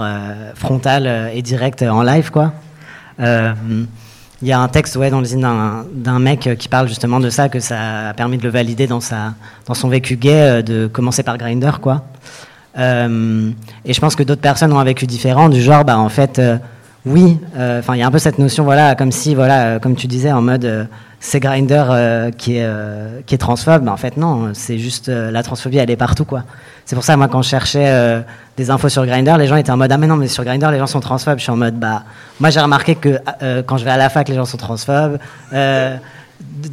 frontale 0.55 1.31
et 1.35 1.43
directe 1.43 1.83
en 1.83 2.03
live, 2.03 2.31
quoi. 2.31 2.53
Il 3.19 4.49
y 4.49 4.53
a 4.53 4.61
un 4.61 4.69
texte 4.69 4.97
ouais, 4.97 5.11
dans 5.11 5.19
le 5.19 5.25
zine 5.25 5.41
d'un- 5.41 6.19
mec 6.19 6.51
qui 6.59 6.69
parle 6.69 6.89
justement 6.89 7.21
de 7.21 7.31
ça, 7.31 7.49
que 7.49 7.59
ça 7.59 8.11
a 8.11 8.15
permis 8.15 8.39
de 8.39 8.45
le 8.45 8.51
valider 8.51 8.87
dans, 8.87 9.01
sa, 9.01 9.35
dans 9.67 9.75
son 9.75 9.89
vécu 9.89 10.17
gay, 10.17 10.63
de 10.63 10.87
commencer 10.87 11.25
par 11.25 11.37
Grinder, 11.37 11.73
quoi. 11.83 12.05
Et 12.79 13.93
je 13.93 14.01
pense 14.01 14.15
que 14.15 14.23
d'autres 14.23 14.41
personnes 14.41 14.73
ont 14.73 14.79
un 14.79 14.85
vécu 14.85 15.07
différent, 15.07 15.49
du 15.49 15.61
genre, 15.61 15.85
bah, 15.85 15.99
en 15.99 16.09
fait, 16.09 16.41
oui, 17.07 17.39
euh, 17.57 17.79
enfin, 17.79 17.95
il 17.95 18.01
y 18.01 18.03
a 18.03 18.07
un 18.07 18.11
peu 18.11 18.19
cette 18.19 18.41
notion, 18.41 18.65
voilà, 18.65 18.97
comme 18.97 19.13
si, 19.13 19.37
voilà, 19.37 19.67
euh, 19.67 19.79
comme 19.79 19.95
tu 19.95 20.09
disais, 20.09 20.33
en 20.33 20.43
mode, 20.43 20.65
euh, 20.65 20.85
c'est 21.21 21.39
Grinder 21.39 21.85
qui, 22.37 22.57
est, 22.57 22.69
qui 23.25 23.35
est 23.35 23.39
transphobe, 23.39 23.83
mais 23.83 23.91
en 23.91 23.97
fait, 23.97 24.17
non, 24.17 24.51
c'est 24.53 24.79
juste, 24.79 25.09
la 25.09 25.43
transphobie, 25.43 25.79
elle 25.79 25.91
est 25.91 25.97
partout, 25.97 26.25
quoi. 26.25 26.45
C'est 26.85 26.95
pour 26.95 27.05
ça, 27.05 27.17
moi, 27.17 27.27
quand 27.27 27.43
je 27.43 27.49
cherchais 27.49 28.23
des 28.57 28.71
infos 28.71 28.89
sur 28.89 29.05
Grinder, 29.07 29.35
les 29.39 29.47
gens 29.49 29.57
étaient 29.57 29.73
en 29.73 29.77
mode, 29.77 29.91
ah, 29.91 29.99
mais 29.99 30.07
non, 30.07 30.17
mais 30.17 30.29
sur 30.29 30.45
Grinder, 30.45 30.69
les 30.71 30.79
gens 30.79 30.87
sont 30.87 31.01
transphobes. 31.01 31.39
Je 31.39 31.45
suis 31.45 31.51
en 31.51 31.57
mode, 31.57 31.77
bah, 31.81 32.05
moi, 32.39 32.51
j'ai 32.51 32.61
remarqué 32.61 32.95
que 32.95 33.19
quand 33.63 33.77
je 33.77 33.85
vais 33.85 33.91
à 33.91 33.97
la 33.97 34.09
fac, 34.09 34.29
les 34.29 34.37
gens 34.37 34.45
sont 34.45 34.59
transphobes. 34.59 35.19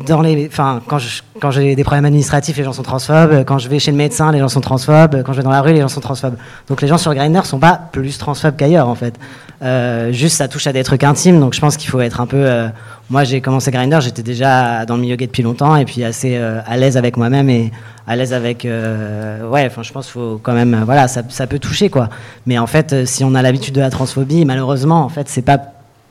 Dans 0.07 0.21
les, 0.21 0.47
enfin, 0.47 0.81
quand 0.87 0.97
je- 0.97 1.21
quand 1.39 1.51
j'ai 1.51 1.75
des 1.75 1.83
problèmes 1.83 2.05
administratifs, 2.05 2.57
les 2.57 2.63
gens 2.63 2.73
sont 2.73 2.83
transphobes. 2.83 3.43
Quand 3.45 3.57
je 3.59 3.69
vais 3.69 3.79
chez 3.79 3.91
le 3.91 3.97
médecin, 3.97 4.31
les 4.31 4.39
gens 4.39 4.49
sont 4.49 4.59
transphobes. 4.61 5.21
Quand 5.23 5.31
je 5.33 5.37
vais 5.37 5.43
dans 5.43 5.51
la 5.51 5.61
rue, 5.61 5.71
les 5.71 5.81
gens 5.81 5.87
sont 5.87 6.01
transphobes. 6.01 6.35
Donc 6.67 6.81
les 6.81 6.87
gens 6.87 6.97
sur 6.97 7.13
Grindr 7.13 7.45
sont 7.45 7.59
pas 7.59 7.79
plus 7.91 8.17
transphobes 8.17 8.55
qu'ailleurs, 8.57 8.89
en 8.89 8.95
fait. 8.95 9.15
Euh, 9.61 10.11
juste, 10.11 10.37
ça 10.37 10.47
touche 10.49 10.67
à 10.67 10.73
des 10.73 10.83
trucs 10.83 11.03
intimes, 11.03 11.39
donc 11.39 11.53
je 11.53 11.61
pense 11.61 11.77
qu'il 11.77 11.89
faut 11.89 12.01
être 12.01 12.19
un 12.19 12.25
peu. 12.25 12.37
euh, 12.37 12.67
moi, 13.09 13.23
j'ai 13.23 13.39
commencé 13.39 13.71
Grindr, 13.71 14.01
j'étais 14.01 14.23
déjà 14.23 14.85
dans 14.85 14.95
le 14.95 15.01
milieu 15.01 15.15
gay 15.15 15.27
depuis 15.27 15.43
longtemps, 15.43 15.75
et 15.77 15.85
puis 15.85 16.03
assez 16.03 16.35
euh, 16.35 16.59
à 16.65 16.75
l'aise 16.75 16.97
avec 16.97 17.15
moi-même 17.15 17.49
et 17.49 17.71
à 18.07 18.15
l'aise 18.17 18.33
avec. 18.33 18.65
ouais, 18.65 19.65
enfin, 19.67 19.83
je 19.83 19.91
pense 19.93 20.05
qu'il 20.07 20.13
faut 20.13 20.39
quand 20.43 20.53
même. 20.53 20.81
voilà, 20.85 21.07
ça, 21.07 21.21
ça 21.29 21.47
peut 21.47 21.59
toucher, 21.59 21.89
quoi. 21.89 22.09
Mais 22.45 22.57
en 22.57 22.67
fait, 22.67 23.05
si 23.05 23.23
on 23.23 23.35
a 23.35 23.41
l'habitude 23.41 23.75
de 23.75 23.81
la 23.81 23.89
transphobie, 23.89 24.43
malheureusement, 24.43 25.03
en 25.03 25.09
fait, 25.09 25.29
c'est 25.29 25.41
pas, 25.43 25.59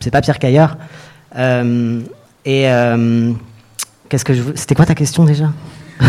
c'est 0.00 0.10
pas 0.10 0.22
pire 0.22 0.38
qu'ailleurs. 0.38 0.76
Et 2.44 2.68
euh, 2.68 3.32
qu'est-ce 4.08 4.24
que 4.24 4.34
je 4.34 4.42
C'était 4.54 4.74
quoi 4.74 4.86
ta 4.86 4.94
question 4.94 5.24
déjà? 5.24 5.50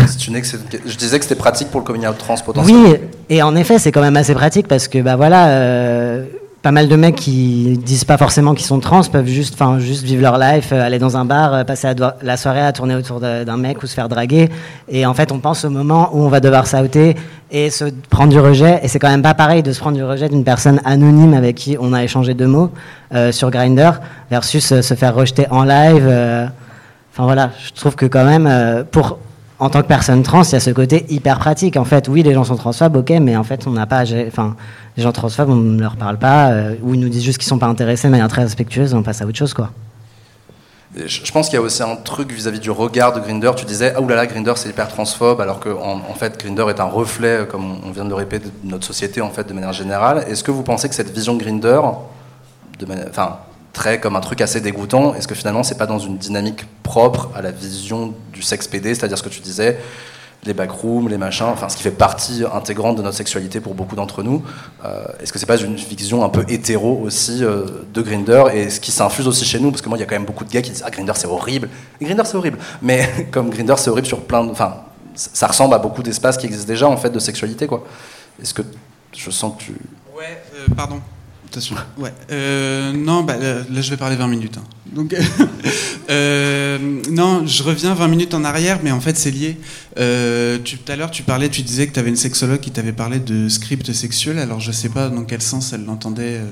C'est 0.08 0.26
une 0.26 0.34
ex- 0.36 0.56
Je 0.86 0.96
disais 0.96 1.18
que 1.18 1.24
c'était 1.24 1.36
pratique 1.36 1.68
pour 1.70 1.80
le 1.80 1.86
coming 1.86 2.06
out 2.06 2.18
trans 2.18 2.34
potentiellement. 2.44 2.88
Oui, 2.90 2.96
et 3.30 3.42
en 3.42 3.54
effet, 3.54 3.78
c'est 3.78 3.92
quand 3.92 4.00
même 4.00 4.16
assez 4.16 4.34
pratique 4.34 4.66
parce 4.66 4.88
que 4.88 5.00
bah 5.00 5.14
voilà, 5.16 5.48
euh, 5.48 6.24
pas 6.64 6.72
mal 6.72 6.88
de 6.88 6.96
mecs 6.96 7.16
qui 7.16 7.76
disent 7.76 8.06
pas 8.06 8.16
forcément 8.16 8.54
qu'ils 8.54 8.64
sont 8.64 8.80
trans 8.80 9.02
peuvent 9.04 9.26
juste, 9.26 9.52
enfin, 9.52 9.78
juste 9.78 10.02
vivre 10.02 10.22
leur 10.22 10.38
life, 10.38 10.70
euh, 10.72 10.80
aller 10.80 10.98
dans 10.98 11.18
un 11.18 11.26
bar, 11.26 11.52
euh, 11.52 11.62
passer 11.62 11.88
la, 12.22 12.36
soirée 12.38 12.62
à 12.62 12.72
tourner 12.72 12.94
autour 12.94 13.20
d'un 13.20 13.56
mec 13.58 13.82
ou 13.82 13.86
se 13.86 13.92
faire 13.92 14.08
draguer. 14.08 14.48
Et 14.88 15.04
en 15.04 15.12
fait, 15.12 15.30
on 15.30 15.40
pense 15.40 15.66
au 15.66 15.70
moment 15.70 16.08
où 16.14 16.22
on 16.22 16.28
va 16.28 16.40
devoir 16.40 16.66
sauter 16.66 17.16
et 17.50 17.68
se 17.68 17.84
prendre 18.08 18.32
du 18.32 18.40
rejet. 18.40 18.80
Et 18.82 18.88
c'est 18.88 18.98
quand 18.98 19.10
même 19.10 19.20
pas 19.20 19.34
pareil 19.34 19.62
de 19.62 19.72
se 19.72 19.78
prendre 19.78 19.98
du 19.98 20.04
rejet 20.04 20.30
d'une 20.30 20.42
personne 20.42 20.80
anonyme 20.86 21.34
avec 21.34 21.54
qui 21.56 21.76
on 21.78 21.92
a 21.92 22.02
échangé 22.02 22.32
deux 22.32 22.48
mots 22.48 22.70
euh, 23.14 23.30
sur 23.30 23.50
Grinder 23.50 23.90
versus 24.30 24.80
se 24.80 24.94
faire 24.94 25.14
rejeter 25.14 25.46
en 25.50 25.64
live. 25.64 26.06
Enfin 27.12 27.24
voilà, 27.24 27.50
je 27.62 27.78
trouve 27.78 27.94
que 27.94 28.06
quand 28.06 28.24
même, 28.24 28.86
pour, 28.90 29.18
en 29.64 29.70
tant 29.70 29.80
que 29.80 29.86
personne 29.86 30.22
trans, 30.22 30.42
il 30.42 30.52
y 30.52 30.56
a 30.56 30.60
ce 30.60 30.68
côté 30.68 31.06
hyper 31.08 31.38
pratique. 31.38 31.78
En 31.78 31.86
fait, 31.86 32.06
oui, 32.08 32.22
les 32.22 32.34
gens 32.34 32.44
sont 32.44 32.56
transphobes, 32.56 32.96
ok, 32.96 33.08
mais 33.22 33.34
en 33.34 33.44
fait, 33.44 33.66
on 33.66 33.70
n'a 33.70 33.86
pas, 33.86 34.02
enfin, 34.26 34.56
les 34.94 35.02
gens 35.02 35.10
transphobes, 35.10 35.48
on 35.48 35.56
ne 35.56 35.80
leur 35.80 35.96
parle 35.96 36.18
pas, 36.18 36.50
euh, 36.50 36.74
ou 36.82 36.92
ils 36.92 37.00
nous 37.00 37.08
disent 37.08 37.22
juste 37.24 37.38
qu'ils 37.38 37.48
sont 37.48 37.58
pas 37.58 37.66
intéressés 37.66 38.08
de 38.08 38.10
manière 38.10 38.28
très 38.28 38.42
respectueuse, 38.42 38.92
on 38.92 39.02
passe 39.02 39.22
à 39.22 39.24
autre 39.24 39.38
chose, 39.38 39.54
quoi. 39.54 39.70
Je 40.94 41.32
pense 41.32 41.48
qu'il 41.48 41.54
y 41.54 41.62
a 41.62 41.62
aussi 41.62 41.82
un 41.82 41.96
truc 41.96 42.30
vis-à-vis 42.30 42.60
du 42.60 42.70
regard 42.70 43.14
de 43.14 43.20
Grinder. 43.20 43.52
Tu 43.56 43.64
disais, 43.64 43.94
ah 43.96 44.02
oulala, 44.02 44.26
Grinder 44.26 44.52
c'est 44.54 44.68
hyper 44.68 44.86
transphobe, 44.88 45.40
alors 45.40 45.60
que 45.60 45.70
en, 45.70 46.02
en 46.08 46.14
fait 46.14 46.38
Grinder 46.38 46.66
est 46.68 46.78
un 46.78 46.84
reflet, 46.84 47.38
euh, 47.40 47.44
comme 47.46 47.78
on 47.84 47.90
vient 47.90 48.04
de 48.04 48.10
le 48.10 48.14
répéter, 48.16 48.50
de 48.62 48.70
notre 48.70 48.84
société 48.84 49.22
en 49.22 49.30
fait 49.30 49.48
de 49.48 49.54
manière 49.54 49.72
générale. 49.72 50.26
Est-ce 50.28 50.44
que 50.44 50.50
vous 50.50 50.62
pensez 50.62 50.90
que 50.90 50.94
cette 50.94 51.10
vision 51.10 51.34
de 51.34 51.42
Grinder, 51.42 51.80
de 52.78 52.86
enfin 53.08 53.38
très 53.74 54.00
comme 54.00 54.16
un 54.16 54.20
truc 54.20 54.40
assez 54.40 54.62
dégoûtant, 54.62 55.14
est-ce 55.14 55.28
que 55.28 55.34
finalement 55.34 55.62
c'est 55.62 55.76
pas 55.76 55.86
dans 55.86 55.98
une 55.98 56.16
dynamique 56.16 56.64
propre 56.82 57.30
à 57.34 57.42
la 57.42 57.50
vision 57.50 58.14
du 58.32 58.40
sexe 58.40 58.66
PD, 58.66 58.94
c'est-à-dire 58.94 59.18
ce 59.18 59.22
que 59.22 59.28
tu 59.28 59.40
disais, 59.40 59.78
les 60.46 60.54
backrooms, 60.54 61.08
les 61.08 61.18
machins, 61.18 61.46
enfin 61.46 61.68
ce 61.68 61.76
qui 61.76 61.82
fait 61.82 61.90
partie 61.90 62.44
intégrante 62.52 62.96
de 62.96 63.02
notre 63.02 63.16
sexualité 63.16 63.60
pour 63.60 63.74
beaucoup 63.74 63.96
d'entre 63.96 64.22
nous. 64.22 64.42
Euh, 64.84 65.04
Est-ce 65.20 65.32
que 65.32 65.38
c'est 65.38 65.46
pas 65.46 65.56
une 65.56 65.74
vision 65.76 66.24
un 66.24 66.28
peu 66.28 66.44
hétéro 66.48 67.00
aussi 67.02 67.44
euh, 67.44 67.64
de 67.92 68.02
Grinder 68.02 68.44
et 68.52 68.70
ce 68.70 68.80
qui 68.80 68.92
s'infuse 68.92 69.26
aussi 69.26 69.44
chez 69.44 69.58
nous? 69.58 69.70
Parce 69.70 69.82
que 69.82 69.88
moi, 69.88 69.98
il 69.98 70.00
y 70.00 70.04
a 70.04 70.06
quand 70.06 70.14
même 70.14 70.26
beaucoup 70.26 70.44
de 70.44 70.50
gars 70.50 70.62
qui 70.62 70.70
disent 70.70 70.84
Ah, 70.86 70.90
Grinder 70.90 71.12
c'est 71.16 71.26
horrible. 71.26 71.68
Grinder 72.00 72.22
c'est 72.24 72.36
horrible. 72.36 72.58
Mais 72.82 73.28
comme 73.30 73.50
Grinder 73.50 73.74
c'est 73.78 73.90
horrible 73.90 74.06
sur 74.06 74.20
plein 74.20 74.44
de. 74.44 74.50
Enfin, 74.50 74.76
ça 75.14 75.30
ça 75.32 75.46
ressemble 75.46 75.74
à 75.74 75.78
beaucoup 75.78 76.02
d'espaces 76.02 76.36
qui 76.36 76.46
existent 76.46 76.68
déjà 76.68 76.88
en 76.88 76.96
fait 76.96 77.10
de 77.10 77.18
sexualité 77.18 77.66
quoi. 77.66 77.84
Est-ce 78.40 78.52
que 78.54 78.62
je 79.16 79.30
sens 79.30 79.54
que 79.56 79.62
tu. 79.62 79.72
Ouais, 80.16 80.42
euh, 80.56 80.66
pardon. 80.76 81.00
Ouais. 81.98 82.12
Euh, 82.30 82.92
non, 82.92 83.22
bah, 83.22 83.36
là, 83.36 83.64
je 83.80 83.90
vais 83.90 83.96
parler 83.96 84.16
20 84.16 84.28
minutes. 84.28 84.56
hein. 84.58 84.64
Donc, 84.94 85.14
euh, 86.10 86.78
non, 87.10 87.46
je 87.46 87.62
reviens 87.62 87.94
20 87.94 88.08
minutes 88.08 88.34
en 88.34 88.44
arrière, 88.44 88.78
mais 88.84 88.92
en 88.92 89.00
fait, 89.00 89.16
c'est 89.16 89.30
lié. 89.30 89.56
Euh, 89.98 90.58
tout 90.58 90.76
à 90.88 90.96
l'heure, 90.96 91.10
tu 91.10 91.22
parlais, 91.22 91.48
tu 91.48 91.62
disais 91.62 91.86
que 91.86 91.92
tu 91.92 91.98
avais 91.98 92.10
une 92.10 92.16
sexologue 92.16 92.60
qui 92.60 92.70
t'avait 92.70 92.92
parlé 92.92 93.18
de 93.18 93.48
script 93.48 93.92
sexuel. 93.92 94.38
Alors, 94.38 94.60
je 94.60 94.72
sais 94.72 94.88
pas 94.88 95.08
dans 95.08 95.24
quel 95.24 95.42
sens 95.42 95.72
elle 95.72 95.84
l'entendait, 95.84 96.38
euh, 96.38 96.44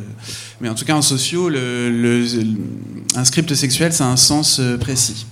mais 0.61 0.69
en 0.69 0.75
tout 0.75 0.85
cas, 0.85 0.95
en 0.95 1.03
sociaux, 1.03 1.49
le, 1.49 2.25
un 3.15 3.25
script 3.25 3.55
sexuel, 3.55 3.93
ça 3.93 4.05
a 4.07 4.09
un 4.09 4.17
sens 4.17 4.59
euh, 4.61 4.77
précis. 4.77 5.27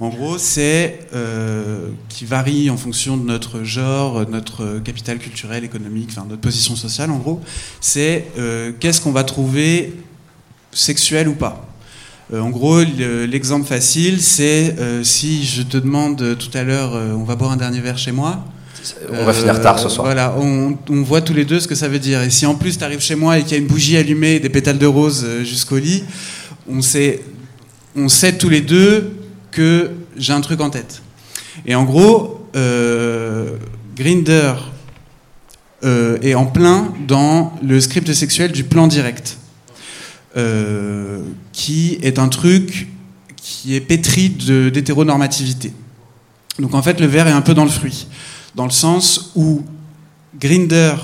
En 0.00 0.08
gros, 0.08 0.38
c'est 0.38 0.98
euh, 1.14 1.88
qui 2.08 2.24
varie 2.24 2.68
en 2.68 2.76
fonction 2.76 3.16
de 3.16 3.24
notre 3.24 3.62
genre, 3.62 4.28
notre 4.28 4.80
capital 4.80 5.18
culturel, 5.18 5.62
économique, 5.62 6.08
enfin 6.10 6.26
notre 6.28 6.40
position 6.40 6.74
sociale. 6.74 7.10
En 7.12 7.18
gros, 7.18 7.40
c'est 7.80 8.26
euh, 8.36 8.72
qu'est-ce 8.80 9.00
qu'on 9.00 9.12
va 9.12 9.22
trouver 9.22 9.92
sexuel 10.72 11.28
ou 11.28 11.34
pas. 11.34 11.64
Euh, 12.32 12.40
en 12.40 12.50
gros, 12.50 12.80
le- 12.80 13.26
l'exemple 13.26 13.66
facile, 13.66 14.20
c'est 14.20 14.74
si 15.04 15.44
je 15.44 15.62
te 15.62 15.76
demande 15.76 16.36
tout 16.38 16.50
à 16.58 16.64
l'heure, 16.64 16.92
on 17.16 17.22
va 17.22 17.36
boire 17.36 17.52
un 17.52 17.56
dernier 17.56 17.80
verre 17.80 17.98
chez 17.98 18.12
moi. 18.12 18.44
On 19.10 19.24
va 19.24 19.32
finir 19.32 19.60
tard 19.62 19.78
ce 19.78 19.88
soir. 19.88 20.06
Voilà, 20.06 20.34
on, 20.36 20.76
on 20.90 21.02
voit 21.02 21.22
tous 21.22 21.32
les 21.34 21.44
deux 21.46 21.60
ce 21.60 21.68
que 21.68 21.74
ça 21.76 21.88
veut 21.88 22.00
dire. 22.00 22.20
Et 22.22 22.30
si 22.30 22.44
en 22.46 22.54
plus 22.54 22.76
tu 22.76 22.84
arrives 22.84 23.00
chez 23.00 23.14
moi 23.14 23.38
et 23.38 23.42
qu'il 23.42 23.52
y 23.52 23.54
a 23.54 23.58
une 23.58 23.66
bougie 23.68 23.96
allumée 23.96 24.34
et 24.34 24.40
des 24.40 24.50
pétales 24.50 24.76
de 24.78 24.86
rose 24.86 25.24
jusqu'au 25.44 25.78
lit, 25.78 26.02
on 26.68 26.82
sait, 26.82 27.22
on 27.96 28.08
sait 28.08 28.36
tous 28.36 28.48
les 28.50 28.60
deux 28.60 29.12
que 29.54 29.92
j'ai 30.16 30.32
un 30.32 30.40
truc 30.40 30.60
en 30.60 30.68
tête. 30.68 31.00
Et 31.64 31.74
en 31.76 31.84
gros, 31.84 32.48
euh, 32.56 33.56
Grinder 33.94 34.54
euh, 35.84 36.18
est 36.22 36.34
en 36.34 36.46
plein 36.46 36.92
dans 37.06 37.52
le 37.62 37.80
script 37.80 38.12
sexuel 38.12 38.50
du 38.50 38.64
plan 38.64 38.88
direct, 38.88 39.38
euh, 40.36 41.22
qui 41.52 41.98
est 42.02 42.18
un 42.18 42.28
truc 42.28 42.88
qui 43.36 43.76
est 43.76 43.80
pétri 43.80 44.30
d'hétéronormativité. 44.30 45.72
Donc 46.58 46.74
en 46.74 46.82
fait, 46.82 47.00
le 47.00 47.06
verre 47.06 47.28
est 47.28 47.32
un 47.32 47.42
peu 47.42 47.54
dans 47.54 47.64
le 47.64 47.70
fruit, 47.70 48.08
dans 48.56 48.64
le 48.64 48.72
sens 48.72 49.30
où 49.36 49.62
Grinder, 50.40 50.94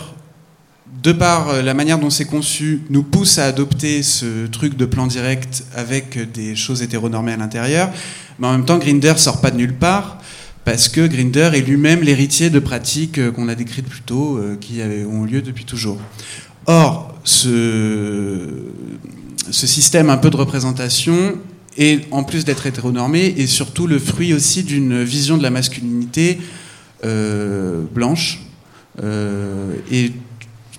de 1.02 1.12
par 1.12 1.48
euh, 1.48 1.62
la 1.62 1.74
manière 1.74 1.98
dont 1.98 2.10
c'est 2.10 2.24
conçu, 2.24 2.82
nous 2.90 3.02
pousse 3.02 3.38
à 3.38 3.46
adopter 3.46 4.02
ce 4.02 4.46
truc 4.46 4.76
de 4.76 4.84
plan 4.84 5.06
direct 5.06 5.64
avec 5.74 6.32
des 6.32 6.56
choses 6.56 6.82
hétéronormées 6.82 7.32
à 7.32 7.36
l'intérieur, 7.36 7.90
mais 8.38 8.46
en 8.46 8.52
même 8.52 8.64
temps, 8.64 8.78
Grinder 8.78 9.14
sort 9.16 9.40
pas 9.40 9.50
de 9.50 9.56
nulle 9.56 9.74
part. 9.76 10.18
Parce 10.62 10.88
que 10.88 11.06
Grinder 11.06 11.50
est 11.54 11.62
lui-même 11.62 12.02
l'héritier 12.02 12.50
de 12.50 12.58
pratiques 12.58 13.18
euh, 13.18 13.32
qu'on 13.32 13.48
a 13.48 13.54
décrites 13.54 13.88
plus 13.88 14.02
tôt, 14.02 14.36
euh, 14.36 14.56
qui 14.60 14.80
ont 15.10 15.24
lieu 15.24 15.40
depuis 15.40 15.64
toujours. 15.64 15.98
Or, 16.66 17.14
ce, 17.24 18.62
système 19.50 20.10
un 20.10 20.16
peu 20.16 20.30
de 20.30 20.36
représentation 20.36 21.38
est, 21.76 22.06
en 22.12 22.24
plus 22.24 22.44
d'être 22.44 22.66
hétéronormé, 22.66 23.34
est 23.38 23.46
surtout 23.46 23.86
le 23.86 23.98
fruit 23.98 24.34
aussi 24.34 24.62
d'une 24.62 25.02
vision 25.02 25.38
de 25.38 25.42
la 25.42 25.50
masculinité 25.50 26.38
euh, 27.04 27.82
blanche. 27.92 28.40
Euh, 29.02 29.74
et 29.90 30.12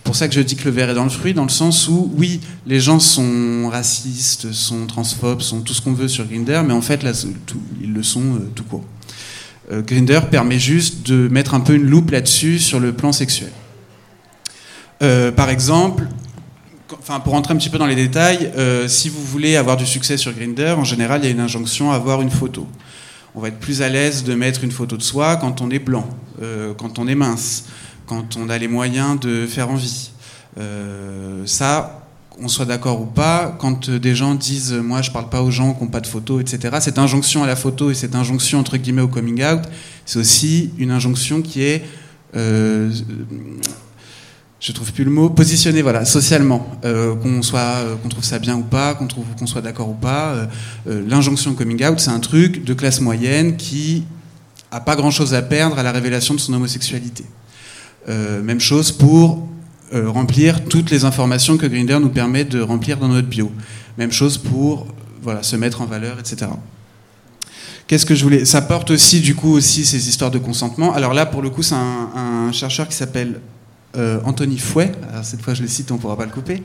pour 0.04 0.16
ça 0.16 0.28
que 0.28 0.34
je 0.34 0.42
dis 0.42 0.56
que 0.56 0.66
le 0.66 0.72
verre 0.72 0.90
est 0.90 0.96
dans 0.96 1.04
le 1.04 1.10
fruit, 1.10 1.34
dans 1.34 1.44
le 1.44 1.50
sens 1.50 1.88
où, 1.88 2.12
oui, 2.18 2.42
les 2.66 2.80
gens 2.80 3.00
sont 3.00 3.70
racistes, 3.70 4.52
sont 4.52 4.88
transphobes, 4.88 5.42
sont 5.42 5.62
tout 5.62 5.74
ce 5.74 5.82
qu'on 5.82 5.94
veut 5.94 6.08
sur 6.08 6.26
Grinder, 6.26 6.62
mais 6.66 6.74
en 6.74 6.82
fait, 6.82 7.06
ils 7.82 7.94
le 7.94 8.04
sont 8.04 8.36
euh, 8.36 8.50
tout 8.56 8.64
court. 8.64 8.84
Euh, 9.72 9.82
Grinder 9.82 10.22
permet 10.30 10.60
juste 10.60 11.06
de 11.08 11.28
mettre 11.28 11.54
un 11.54 11.60
peu 11.60 11.76
une 11.76 11.86
loupe 11.86 12.12
là-dessus 12.12 12.60
sur 12.60 12.80
le 12.80 12.94
plan 12.94 13.12
sexuel. 13.12 13.52
Euh, 15.04 15.32
par 15.32 15.50
exemple, 15.50 16.08
enfin, 17.00 17.20
pour 17.20 17.34
rentrer 17.34 17.54
un 17.54 17.58
petit 17.58 17.70
peu 17.70 17.78
dans 17.78 17.88
les 17.88 17.96
détails, 17.96 18.52
si 18.88 19.08
vous 19.10 19.24
voulez 19.24 19.56
avoir 19.56 19.78
du 19.78 19.86
succès 19.86 20.18
sur 20.18 20.34
Grinder, 20.34 20.76
en 20.78 20.84
général, 20.84 21.22
il 21.22 21.26
y 21.26 21.28
a 21.28 21.32
une 21.32 21.40
injonction 21.40 21.92
à 21.92 21.96
avoir 21.96 22.22
une 22.22 22.32
photo. 22.32 22.68
On 23.34 23.40
va 23.40 23.48
être 23.48 23.60
plus 23.60 23.82
à 23.82 23.88
l'aise 23.88 24.24
de 24.24 24.34
mettre 24.36 24.64
une 24.64 24.72
photo 24.72 24.98
de 24.98 25.04
soi 25.04 25.38
quand 25.38 25.62
on 25.62 25.70
est 25.70 25.80
blanc, 25.80 26.10
quand 26.78 27.00
on 27.00 27.08
est 27.08 27.16
mince, 27.16 27.66
quand 28.12 28.36
on 28.36 28.50
a 28.50 28.58
les 28.58 28.68
moyens 28.68 29.18
de 29.22 29.48
faire 29.48 29.70
envie. 29.70 30.12
Euh, 30.60 31.44
ça, 31.46 32.04
on 32.42 32.50
soit 32.50 32.66
d'accord 32.66 33.00
ou 33.00 33.06
pas, 33.06 33.56
quand 33.58 33.88
euh, 33.88 34.00
des 34.00 34.16
gens 34.16 34.36
disent 34.36 34.74
euh, 34.74 34.82
moi 34.82 35.02
je 35.02 35.12
parle 35.12 35.30
pas 35.30 35.42
aux 35.42 35.50
gens 35.50 35.74
qui 35.74 35.82
n'ont 35.82 35.90
pas 35.90 36.02
de 36.02 36.08
photo, 36.08 36.42
etc. 36.42 36.76
Cette 36.82 37.00
injonction 37.00 37.42
à 37.42 37.48
la 37.48 37.56
photo 37.56 37.90
et 37.90 37.94
cette 37.94 38.14
injonction 38.14 38.60
entre 38.60 38.76
guillemets 38.76 39.02
au 39.02 39.08
coming 39.08 39.42
out, 39.46 39.62
c'est 40.06 40.20
aussi 40.20 40.72
une 40.78 40.92
injonction 40.92 41.42
qui 41.42 41.64
est 41.64 41.86
euh, 42.36 42.92
je 44.60 44.74
trouve 44.74 44.92
plus 44.92 45.06
le 45.06 45.12
mot, 45.12 45.30
positionné 45.30 45.82
voilà, 45.82 46.04
socialement, 46.04 46.68
qu'on 46.84 47.42
soit, 47.42 47.78
qu'on 48.04 48.10
trouve 48.10 48.24
ça 48.24 48.38
bien 48.38 48.58
ou 48.58 48.62
pas, 48.62 48.94
qu'on 48.94 49.08
trouve 49.08 49.26
qu'on 49.40 49.48
soit 49.48 49.62
d'accord 49.62 49.90
ou 49.90 49.96
pas. 49.96 50.48
L'injonction 50.86 51.56
coming 51.56 51.84
out, 51.84 52.00
c'est 52.00 52.12
un 52.12 52.20
truc 52.20 52.64
de 52.64 52.76
classe 52.76 53.02
moyenne 53.02 53.58
qui 53.58 54.04
a 54.70 54.80
pas 54.80 54.96
grand 54.96 55.10
chose 55.10 55.34
à 55.34 55.42
perdre 55.42 55.80
à 55.80 55.84
la 55.84 55.92
révélation 55.92 56.36
de 56.36 56.40
son 56.40 56.54
homosexualité. 56.54 57.26
Euh, 58.10 58.42
même 58.42 58.60
chose 58.60 58.92
pour 58.92 59.48
euh, 59.94 60.10
remplir 60.10 60.66
toutes 60.66 60.90
les 60.90 61.06
informations 61.06 61.58
que 61.58 61.68
Grinder 61.68 62.00
nous 62.00 62.10
permet 62.10 62.46
de 62.46 62.62
remplir 62.62 62.98
dans 62.98 63.08
notre 63.08 63.28
bio. 63.28 63.52
Même 63.98 64.12
chose 64.12 64.38
pour 64.38 64.88
voilà, 65.22 65.44
se 65.44 65.56
mettre 65.56 65.82
en 65.82 65.86
valeur, 65.86 66.18
etc. 66.20 66.52
Qu'est-ce 67.86 68.06
que 68.06 68.16
je 68.16 68.24
voulais 68.24 68.46
Ça 68.46 68.62
porte 68.62 68.92
aussi 68.92 69.20
du 69.20 69.36
coup 69.36 69.54
aussi 69.54 69.86
ces 69.86 70.10
histoires 70.10 70.32
de 70.32 70.40
consentement. 70.40 70.94
Alors 70.94 71.14
là, 71.14 71.26
pour 71.26 71.42
le 71.42 71.50
coup, 71.50 71.62
c'est 71.62 71.76
un, 71.76 72.52
chercheur 72.54 72.88
qui 72.88 72.96
s'appelle 72.96 73.40
euh, 73.98 74.20
Anthony 74.26 74.58
Fouet. 74.58 74.92
Cette 75.24 75.42
fois, 75.42 75.54
je 75.54 75.62
le 75.62 75.68
cite, 75.68 75.92
on 75.92 75.98
pourra 75.98 76.18
pas 76.18 76.26
le 76.26 76.32
couper. 76.32 76.64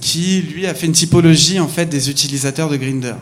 qui 0.00 0.42
lui 0.42 0.66
a 0.66 0.74
fait 0.74 0.86
une 0.86 0.92
typologie 0.92 1.60
en 1.60 1.68
fait 1.68 1.86
des 1.86 2.10
utilisateurs 2.10 2.68
de 2.68 2.76
Grinder. 2.76 3.14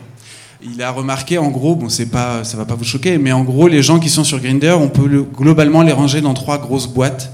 Il 0.65 0.81
a 0.83 0.91
remarqué 0.91 1.39
en 1.39 1.49
gros, 1.51 1.75
bon 1.75 1.89
c'est 1.89 2.07
pas, 2.07 2.45
ça 2.45 2.57
va 2.57 2.65
pas 2.65 2.75
vous 2.77 2.85
choquer, 2.85 3.19
mais 3.19 3.33
en 3.33 3.43
gros 3.43 3.67
les 3.69 3.83
gens 3.83 3.99
qui 3.99 4.09
sont 4.09 4.23
sur 4.25 4.39
Grinder, 4.41 4.73
on 4.79 4.89
peut 4.89 5.07
le- 5.09 5.23
globalement 5.25 5.83
les 5.83 5.93
ranger 5.93 6.21
dans 6.21 6.35
trois 6.35 6.59
grosses 6.59 6.87
boîtes, 6.87 7.33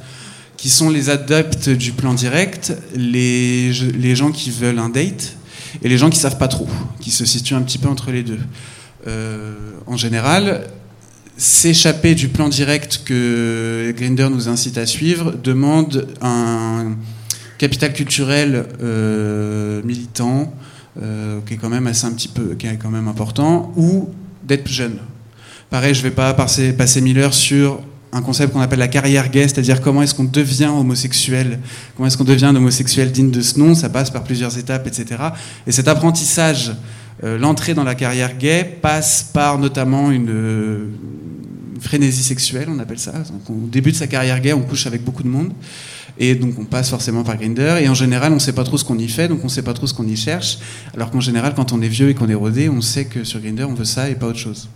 qui 0.57 0.71
sont 0.71 0.89
les 0.91 1.11
adeptes 1.11 1.69
du 1.69 1.93
plan 1.93 2.15
direct, 2.15 2.73
les, 2.95 3.71
les 3.73 4.17
gens 4.17 4.31
qui 4.33 4.51
veulent 4.51 4.79
un 4.79 4.89
date 4.89 5.35
et 5.83 5.89
les 5.89 5.99
gens 5.99 6.11
qui 6.11 6.19
savent 6.19 6.39
pas 6.39 6.49
trop, 6.49 6.67
qui 7.01 7.11
se 7.11 7.25
situent 7.27 7.55
un 7.55 7.63
petit 7.63 7.79
peu 7.79 7.89
entre 7.89 8.11
les 8.11 8.23
deux. 8.23 8.41
Euh, 9.07 9.55
en 9.87 9.97
général, 9.97 10.67
s'échapper 11.37 12.15
du 12.15 12.29
plan 12.29 12.49
direct 12.49 13.03
que 13.05 13.95
Grinder 13.97 14.29
nous 14.31 14.49
incite 14.49 14.79
à 14.79 14.87
suivre 14.87 15.35
demande 15.45 16.09
un 16.23 16.97
capital 17.59 17.93
culturel 17.93 18.65
euh, 18.83 19.81
militant 19.85 20.53
euh, 21.01 21.41
qui 21.47 21.55
est 21.55 21.57
quand 21.57 21.69
même 21.69 21.87
assez 21.87 22.07
un 22.07 22.13
petit 22.13 22.29
peu, 22.29 22.55
qui 22.55 22.67
est 22.67 22.77
quand 22.77 22.91
même 22.91 23.09
important, 23.09 23.73
ou 23.77 24.09
d'être 24.45 24.69
jeune. 24.69 24.99
Pareil, 25.71 25.95
je 25.95 26.03
vais 26.03 26.11
pas 26.11 26.33
passer, 26.35 26.73
passer 26.73 27.01
mille 27.01 27.19
heures 27.19 27.35
sur 27.35 27.81
un 28.11 28.23
concept 28.23 28.53
qu'on 28.53 28.61
appelle 28.61 28.79
la 28.79 28.89
carrière 28.89 29.31
gay, 29.31 29.43
c'est-à-dire 29.43 29.81
comment 29.81 30.03
est-ce 30.03 30.15
qu'on 30.15 30.25
devient 30.25 30.71
homosexuel, 30.75 31.59
comment 31.95 32.07
est-ce 32.07 32.17
qu'on 32.17 32.25
devient 32.25 32.53
homosexuel 32.55 33.13
digne 33.13 33.31
de 33.31 33.43
ce 33.43 33.59
nom, 33.59 33.75
ça 33.75 33.91
passe 33.91 34.11
par 34.11 34.25
plusieurs 34.25 34.57
étapes, 34.57 34.87
etc. 34.87 35.23
Et 35.67 35.73
cet 35.73 35.89
apprentissage, 35.89 36.73
euh, 37.23 37.39
l'entrée 37.39 37.75
dans 37.75 37.85
la 37.85 37.95
carrière 37.95 38.37
gay 38.37 38.79
passe 38.81 39.23
par 39.33 39.59
notamment 39.59 40.11
une, 40.11 40.91
une 41.75 41.81
frénésie 41.81 42.23
sexuelle, 42.23 42.69
on 42.71 42.79
appelle 42.79 42.99
ça. 42.99 43.13
Donc, 43.13 43.51
au 43.51 43.67
début 43.67 43.93
de 43.93 43.97
sa 43.97 44.07
carrière 44.07 44.41
gay, 44.41 44.53
on 44.53 44.63
couche 44.63 44.87
avec 44.87 45.05
beaucoup 45.05 45.23
de 45.23 45.29
monde. 45.29 45.53
Et 46.19 46.35
donc 46.35 46.59
on 46.59 46.65
passe 46.65 46.91
forcément 46.91 47.23
par 47.25 47.37
Grinder. 47.37 47.79
Et 47.81 47.89
en 47.89 47.95
général, 47.95 48.33
on 48.33 48.37
ne 48.37 48.41
sait 48.41 48.53
pas 48.53 48.65
trop 48.65 48.77
ce 48.77 48.85
qu'on 48.85 48.99
y 48.99 49.09
fait, 49.09 49.29
donc 49.29 49.41
on 49.43 49.47
ne 49.47 49.53
sait 49.53 49.63
pas 49.63 49.75
trop 49.75 49.87
ce 49.87 49.95
qu'on 49.95 50.07
y 50.07 50.17
cherche. 50.17 50.59
Alors 50.95 51.11
qu'en 51.11 51.21
général, 51.21 51.55
quand 51.55 51.73
on 51.73 51.81
est 51.81 51.89
vieux 51.89 52.11
et 52.11 52.15
qu'on 52.15 52.29
est 52.29 52.35
rodé, 52.35 52.69
on 52.69 52.81
sait 52.81 53.05
que 53.05 53.25
sur 53.25 53.41
Grinder, 53.41 53.65
on 53.65 53.75
veut 53.75 53.85
ça 53.85 54.11
et 54.11 54.15
pas 54.15 54.27
autre 54.27 54.39
chose. 54.39 54.69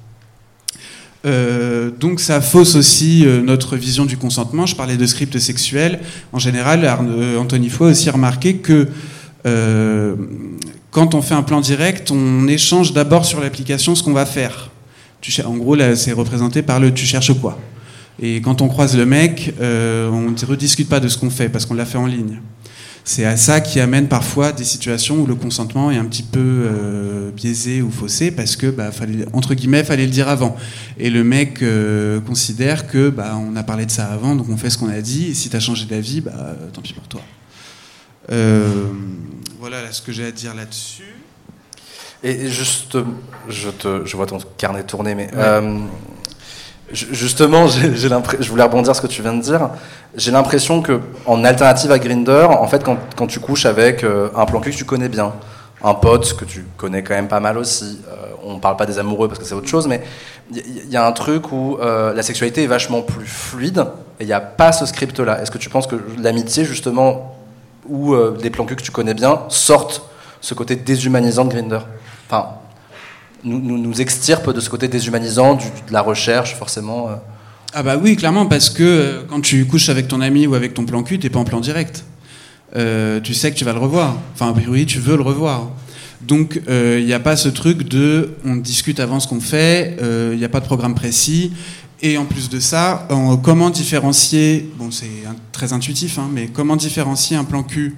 Euh, 1.25 1.91
donc 2.01 2.19
ça 2.19 2.41
fausse 2.41 2.75
aussi 2.75 3.25
euh, 3.25 3.43
notre 3.43 3.77
vision 3.77 4.05
du 4.05 4.17
consentement. 4.17 4.67
Je 4.67 4.75
parlais 4.75 4.97
de 4.97 5.07
script 5.07 5.39
sexuel. 5.39 6.01
En 6.33 6.39
général, 6.39 6.85
euh, 6.85 7.39
Anthony 7.39 7.69
Faux 7.69 7.85
a 7.85 7.91
aussi 7.91 8.11
remarqué 8.11 8.57
que 8.57 8.89
quand 10.93 11.15
on 11.15 11.23
fait 11.23 11.35
un 11.35 11.43
plan 11.43 11.61
direct, 11.61 12.13
on 12.13 12.47
échange 12.47 12.93
d'abord 12.93 13.25
sur 13.25 13.41
l'application 13.41 13.97
ce 13.97 14.03
qu'on 14.03 14.13
va 14.13 14.27
faire. 14.27 14.71
En 15.45 15.57
gros, 15.57 15.75
là, 15.75 15.97
c'est 15.97 16.13
représenté 16.13 16.63
par 16.63 16.79
le 16.79 16.93
tu 16.93 17.07
cherches 17.07 17.33
quoi. 17.41 17.59
Et 18.21 18.41
quand 18.41 18.63
on 18.63 18.69
croise 18.69 18.97
le 18.97 19.07
mec, 19.07 19.55
euh, 19.61 20.09
on 20.11 20.31
ne 20.31 20.47
rediscute 20.47 20.89
pas 20.89 21.01
de 21.01 21.09
ce 21.09 21.19
qu'on 21.19 21.31
fait 21.31 21.49
parce 21.49 21.67
qu'on 21.67 21.75
l'a 21.75 21.87
fait 21.87 21.99
en 21.99 22.07
ligne. 22.07 22.41
C'est 23.05 23.25
à 23.25 23.37
ça 23.37 23.61
qui 23.61 23.81
amène 23.81 24.07
parfois 24.07 24.53
des 24.53 24.63
situations 24.63 25.17
où 25.17 25.27
le 25.27 25.35
consentement 25.35 25.91
est 25.91 25.97
un 25.97 26.05
petit 26.05 26.23
peu 26.23 26.39
euh, 26.41 27.31
biaisé 27.33 27.83
ou 27.83 27.91
faussé 27.91 28.31
parce 28.31 28.55
que, 28.55 28.71
bah, 28.71 28.93
fallait, 28.93 29.27
entre 29.33 29.55
guillemets, 29.55 29.83
fallait 29.83 30.05
le 30.05 30.13
dire 30.13 30.29
avant. 30.29 30.57
Et 30.99 31.11
le 31.11 31.25
mec 31.25 31.63
euh, 31.63 32.21
considère 32.21 32.87
que 32.87 33.11
bah, 33.11 33.37
on 33.37 33.57
a 33.57 33.65
parlé 33.65 33.87
de 33.87 33.91
ça 33.91 34.07
avant, 34.07 34.37
donc 34.37 34.49
on 34.49 34.57
fait 34.57 34.71
ce 34.71 34.79
qu'on 34.79 34.89
a 34.89 35.01
dit. 35.01 35.31
Et 35.31 35.35
si 35.35 35.51
tu 35.51 35.57
as 35.57 35.61
changé 35.61 35.87
d'avis, 35.87 36.21
bah, 36.21 36.55
tant 36.73 36.81
pis 36.81 36.93
pour 36.93 37.09
toi. 37.09 37.23
Voilà 39.59 39.91
ce 39.91 40.01
que 40.03 40.13
j'ai 40.13 40.27
à 40.27 40.31
dire 40.31 40.55
là-dessus. 40.55 41.17
Et 42.23 42.49
juste, 42.49 42.99
je, 43.49 43.69
te, 43.71 44.07
je 44.07 44.17
vois 44.17 44.27
ton 44.27 44.39
carnet 44.57 44.85
tourner, 44.85 45.17
mais 45.17 45.29
justement, 46.93 47.67
je 47.69 48.49
voulais 48.49 48.63
rebondir 48.63 48.95
sur 48.95 48.97
ce 48.97 49.01
que 49.03 49.13
tu 49.13 49.23
viens 49.23 49.35
de 49.35 49.43
dire. 49.43 49.71
J'ai 50.17 50.31
l'impression 50.31 50.83
que 50.83 51.01
en 51.27 51.45
alternative 51.45 51.91
à 51.91 51.99
Grinder, 51.99 52.47
en 52.49 52.67
fait, 52.67 52.85
quand, 52.85 53.27
tu 53.27 53.41
couches 53.41 53.67
avec 53.67 54.05
euh, 54.05 54.29
un 54.37 54.45
plan 54.45 54.61
cul 54.61 54.71
que 54.71 54.77
tu 54.77 54.85
connais 54.85 55.09
bien, 55.09 55.33
un 55.83 55.95
pote 55.95 56.35
que 56.37 56.45
tu 56.45 56.65
connais 56.77 57.03
quand 57.03 57.15
même 57.15 57.29
pas 57.29 57.41
mal 57.41 57.59
aussi, 57.59 58.01
euh, 58.09 58.15
on 58.45 58.59
parle 58.59 58.77
pas 58.77 58.87
des 58.87 58.99
amoureux 58.99 59.29
parce 59.29 59.39
que 59.39 59.45
c'est 59.45 59.55
autre 59.55 59.69
chose, 59.69 59.87
mais 59.87 60.03
il 60.51 60.91
y, 60.91 60.97
a 60.97 61.07
un 61.07 61.13
truc 61.13 61.53
où 61.53 61.79
la 61.81 62.23
sexualité 62.23 62.65
est 62.65 62.67
vachement 62.67 63.01
plus 63.01 63.25
fluide 63.25 63.87
et 64.21 64.25
il 64.25 64.27
n'y 64.27 64.33
a 64.33 64.41
pas 64.41 64.73
ce 64.73 64.85
script-là. 64.85 65.41
Est-ce 65.41 65.51
que 65.51 65.59
tu 65.59 65.71
penses 65.71 65.87
que 65.87 65.97
l'amitié, 66.19 66.65
justement, 66.65 67.37
ou 67.89 68.15
des 68.33 68.51
plans 68.51 68.67
cul 68.67 68.77
que 68.77 68.83
tu 68.83 68.91
connais 68.91 69.15
bien, 69.15 69.43
sortent 69.49 70.03
ce 70.43 70.53
côté 70.53 70.77
déshumanisant 70.77 71.45
de 71.45 71.51
Grinder 71.51 71.79
enfin, 72.33 72.49
nous, 73.45 73.79
nous, 73.79 74.01
extirpe 74.01 74.53
de 74.53 74.61
ce 74.61 74.71
côté 74.71 74.89
déshumanisant 74.89 75.55
de 75.55 75.93
la 75.93 76.01
recherche, 76.01 76.55
forcément. 76.57 77.09
Euh. 77.09 77.15
Ah 77.75 77.83
bah 77.83 77.97
oui, 78.01 78.17
clairement, 78.17 78.47
parce 78.47 78.71
que 78.71 78.83
euh, 78.83 79.23
quand 79.29 79.41
tu 79.41 79.67
couches 79.67 79.89
avec 79.89 80.09
ton 80.09 80.21
ami 80.21 80.47
ou 80.47 80.55
avec 80.55 80.75
ton 80.75 80.85
plan 80.85 81.03
cul, 81.03 81.19
t'es 81.19 81.31
pas 81.31 81.39
en 81.39 81.45
plan 81.45 81.61
direct. 81.61 82.05
Euh, 82.77 83.21
tu 83.21 83.35
sais 83.35 83.51
que 83.51 83.57
tu 83.57 83.65
vas 83.65 83.73
le 83.73 83.79
revoir. 83.79 84.17
Enfin, 84.35 84.49
a 84.49 84.53
priori, 84.53 84.87
tu 84.87 84.99
veux 84.99 85.17
le 85.17 85.23
revoir. 85.23 85.71
Donc, 86.23 86.61
il 86.69 87.05
n'y 87.05 87.13
a 87.13 87.19
pas 87.19 87.35
ce 87.35 87.49
truc 87.49 87.89
de 87.89 88.35
on 88.45 88.55
discute 88.55 89.01
avant 89.01 89.19
ce 89.19 89.27
qu'on 89.27 89.41
fait, 89.41 89.97
il 90.33 90.39
n'y 90.39 90.45
a 90.45 90.49
pas 90.49 90.61
de 90.61 90.65
programme 90.65 90.95
précis. 90.95 91.53
Et 92.01 92.17
en 92.17 92.27
plus 92.27 92.49
de 92.49 92.61
ça, 92.61 93.09
comment 93.43 93.71
différencier, 93.71 94.71
bon, 94.79 94.93
c'est 94.93 95.09
très 95.51 95.73
intuitif, 95.73 96.21
hein, 96.21 96.31
mais 96.33 96.47
comment 96.47 96.77
différencier 96.77 97.37
un 97.37 97.43
plan 97.43 97.65
cul 97.65 97.97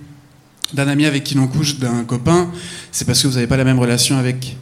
d'un 0.73 0.89
ami 0.89 1.05
avec 1.05 1.25
qui 1.25 1.35
l'on 1.35 1.47
couche, 1.47 1.79
d'un 1.79 2.05
copain, 2.05 2.51
c'est 2.93 3.05
parce 3.05 3.23
que 3.23 3.29
vous 3.29 3.35
n'avez 3.35 3.47
pas 3.47 3.59
la 3.59 3.65
même 3.65 3.79
relation 3.79 4.17
avec. 4.17 4.57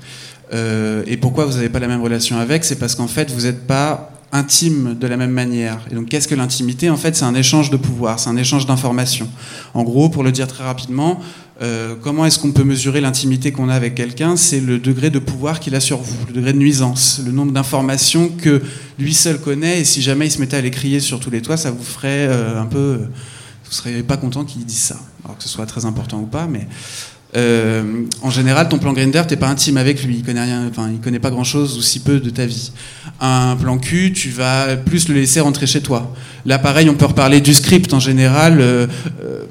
Euh, 0.52 1.02
et 1.06 1.16
pourquoi 1.16 1.46
vous 1.46 1.54
n'avez 1.54 1.68
pas 1.68 1.78
la 1.78 1.88
même 1.88 2.02
relation 2.02 2.38
avec? 2.38 2.64
C'est 2.64 2.76
parce 2.76 2.94
qu'en 2.94 3.08
fait, 3.08 3.30
vous 3.30 3.42
n'êtes 3.42 3.66
pas 3.66 4.10
intime 4.32 4.96
de 4.98 5.06
la 5.06 5.16
même 5.16 5.30
manière. 5.30 5.80
Et 5.90 5.94
donc, 5.94 6.08
qu'est-ce 6.08 6.26
que 6.26 6.34
l'intimité? 6.34 6.88
En 6.88 6.96
fait, 6.96 7.14
c'est 7.14 7.24
un 7.24 7.34
échange 7.34 7.70
de 7.70 7.76
pouvoir, 7.76 8.18
c'est 8.18 8.30
un 8.30 8.36
échange 8.36 8.66
d'informations. 8.66 9.28
En 9.74 9.82
gros, 9.82 10.08
pour 10.08 10.22
le 10.22 10.32
dire 10.32 10.46
très 10.46 10.64
rapidement, 10.64 11.20
euh, 11.60 11.94
comment 12.00 12.24
est-ce 12.24 12.38
qu'on 12.38 12.52
peut 12.52 12.64
mesurer 12.64 13.02
l'intimité 13.02 13.52
qu'on 13.52 13.68
a 13.68 13.74
avec 13.74 13.94
quelqu'un? 13.94 14.36
C'est 14.36 14.60
le 14.60 14.78
degré 14.78 15.10
de 15.10 15.18
pouvoir 15.18 15.60
qu'il 15.60 15.74
a 15.74 15.80
sur 15.80 15.98
vous, 15.98 16.26
le 16.28 16.32
degré 16.32 16.54
de 16.54 16.58
nuisance, 16.58 17.20
le 17.24 17.30
nombre 17.30 17.52
d'informations 17.52 18.30
que 18.30 18.62
lui 18.98 19.12
seul 19.12 19.38
connaît. 19.38 19.80
Et 19.80 19.84
si 19.84 20.00
jamais 20.00 20.26
il 20.26 20.30
se 20.30 20.40
mettait 20.40 20.56
à 20.56 20.62
les 20.62 20.70
crier 20.70 21.00
sur 21.00 21.20
tous 21.20 21.30
les 21.30 21.42
toits, 21.42 21.58
ça 21.58 21.70
vous 21.70 21.84
ferait 21.84 22.26
euh, 22.28 22.60
un 22.60 22.66
peu 22.66 23.00
vous 23.72 23.78
serez 23.78 24.02
pas 24.02 24.18
content 24.18 24.44
qu'il 24.44 24.66
dise 24.66 24.82
ça, 24.82 24.98
alors 25.24 25.38
que 25.38 25.42
ce 25.42 25.48
soit 25.48 25.64
très 25.64 25.86
important 25.86 26.20
ou 26.20 26.26
pas, 26.26 26.46
mais 26.46 26.68
euh, 27.34 27.82
en 28.22 28.30
général, 28.30 28.68
ton 28.68 28.78
plan 28.78 28.92
Grinder, 28.92 29.22
t'es 29.26 29.36
pas 29.36 29.48
intime 29.48 29.78
avec 29.78 30.04
lui, 30.04 30.16
il 30.16 30.22
connaît 30.22 30.44
rien, 30.44 30.68
enfin, 30.68 30.90
il 30.92 31.00
connaît 31.00 31.18
pas 31.18 31.30
grand 31.30 31.44
chose 31.44 31.78
ou 31.78 31.82
si 31.82 32.00
peu 32.00 32.20
de 32.20 32.30
ta 32.30 32.44
vie. 32.44 32.72
Un 33.20 33.56
plan 33.56 33.78
cul, 33.78 34.12
tu 34.12 34.28
vas 34.28 34.76
plus 34.76 35.08
le 35.08 35.14
laisser 35.14 35.40
rentrer 35.40 35.66
chez 35.66 35.80
toi. 35.80 36.14
Là, 36.44 36.58
pareil, 36.58 36.90
on 36.90 36.94
peut 36.94 37.06
reparler 37.06 37.40
du 37.40 37.54
script 37.54 37.94
en 37.94 38.00
général. 38.00 38.60
Euh, 38.60 38.86
euh, 39.22 39.46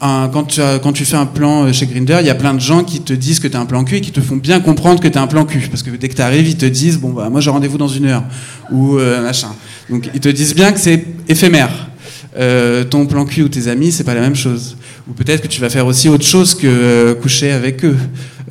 quand, 0.00 0.92
tu 0.92 1.04
fais 1.06 1.16
un 1.16 1.24
plan 1.24 1.72
chez 1.72 1.86
Grinder, 1.86 2.18
il 2.20 2.26
y 2.26 2.30
a 2.30 2.34
plein 2.34 2.52
de 2.52 2.60
gens 2.60 2.84
qui 2.84 3.00
te 3.00 3.14
disent 3.14 3.40
que 3.40 3.48
tu 3.48 3.56
as 3.56 3.60
un 3.60 3.64
plan 3.64 3.84
cul 3.84 3.96
et 3.96 4.00
qui 4.02 4.12
te 4.12 4.20
font 4.20 4.36
bien 4.36 4.60
comprendre 4.60 5.00
que 5.00 5.08
tu 5.08 5.16
as 5.16 5.22
un 5.22 5.26
plan 5.26 5.46
cul. 5.46 5.66
Parce 5.70 5.82
que 5.82 5.90
dès 5.90 6.10
que 6.10 6.14
tu 6.14 6.22
arrives, 6.22 6.46
ils 6.46 6.58
te 6.58 6.66
disent 6.66 6.98
Bon, 6.98 7.10
bah, 7.10 7.30
moi 7.30 7.40
j'ai 7.40 7.50
rendez-vous 7.50 7.78
dans 7.78 7.88
une 7.88 8.04
heure. 8.06 8.24
Ou 8.70 8.98
machin. 8.98 9.48
Donc 9.88 10.10
ils 10.12 10.20
te 10.20 10.28
disent 10.28 10.54
bien 10.54 10.72
que 10.72 10.80
c'est 10.80 11.06
éphémère. 11.26 11.88
Euh, 12.36 12.82
ton 12.82 13.06
plan 13.06 13.24
cul 13.24 13.42
ou 13.42 13.48
tes 13.48 13.68
amis, 13.68 13.92
c'est 13.92 14.04
pas 14.04 14.14
la 14.14 14.20
même 14.20 14.34
chose. 14.34 14.76
Ou 15.08 15.12
peut-être 15.12 15.42
que 15.42 15.48
tu 15.48 15.60
vas 15.60 15.68
faire 15.68 15.86
aussi 15.86 16.08
autre 16.08 16.24
chose 16.24 16.54
que 16.54 16.66
euh, 16.66 17.14
coucher 17.14 17.52
avec 17.52 17.84
eux, 17.84 17.96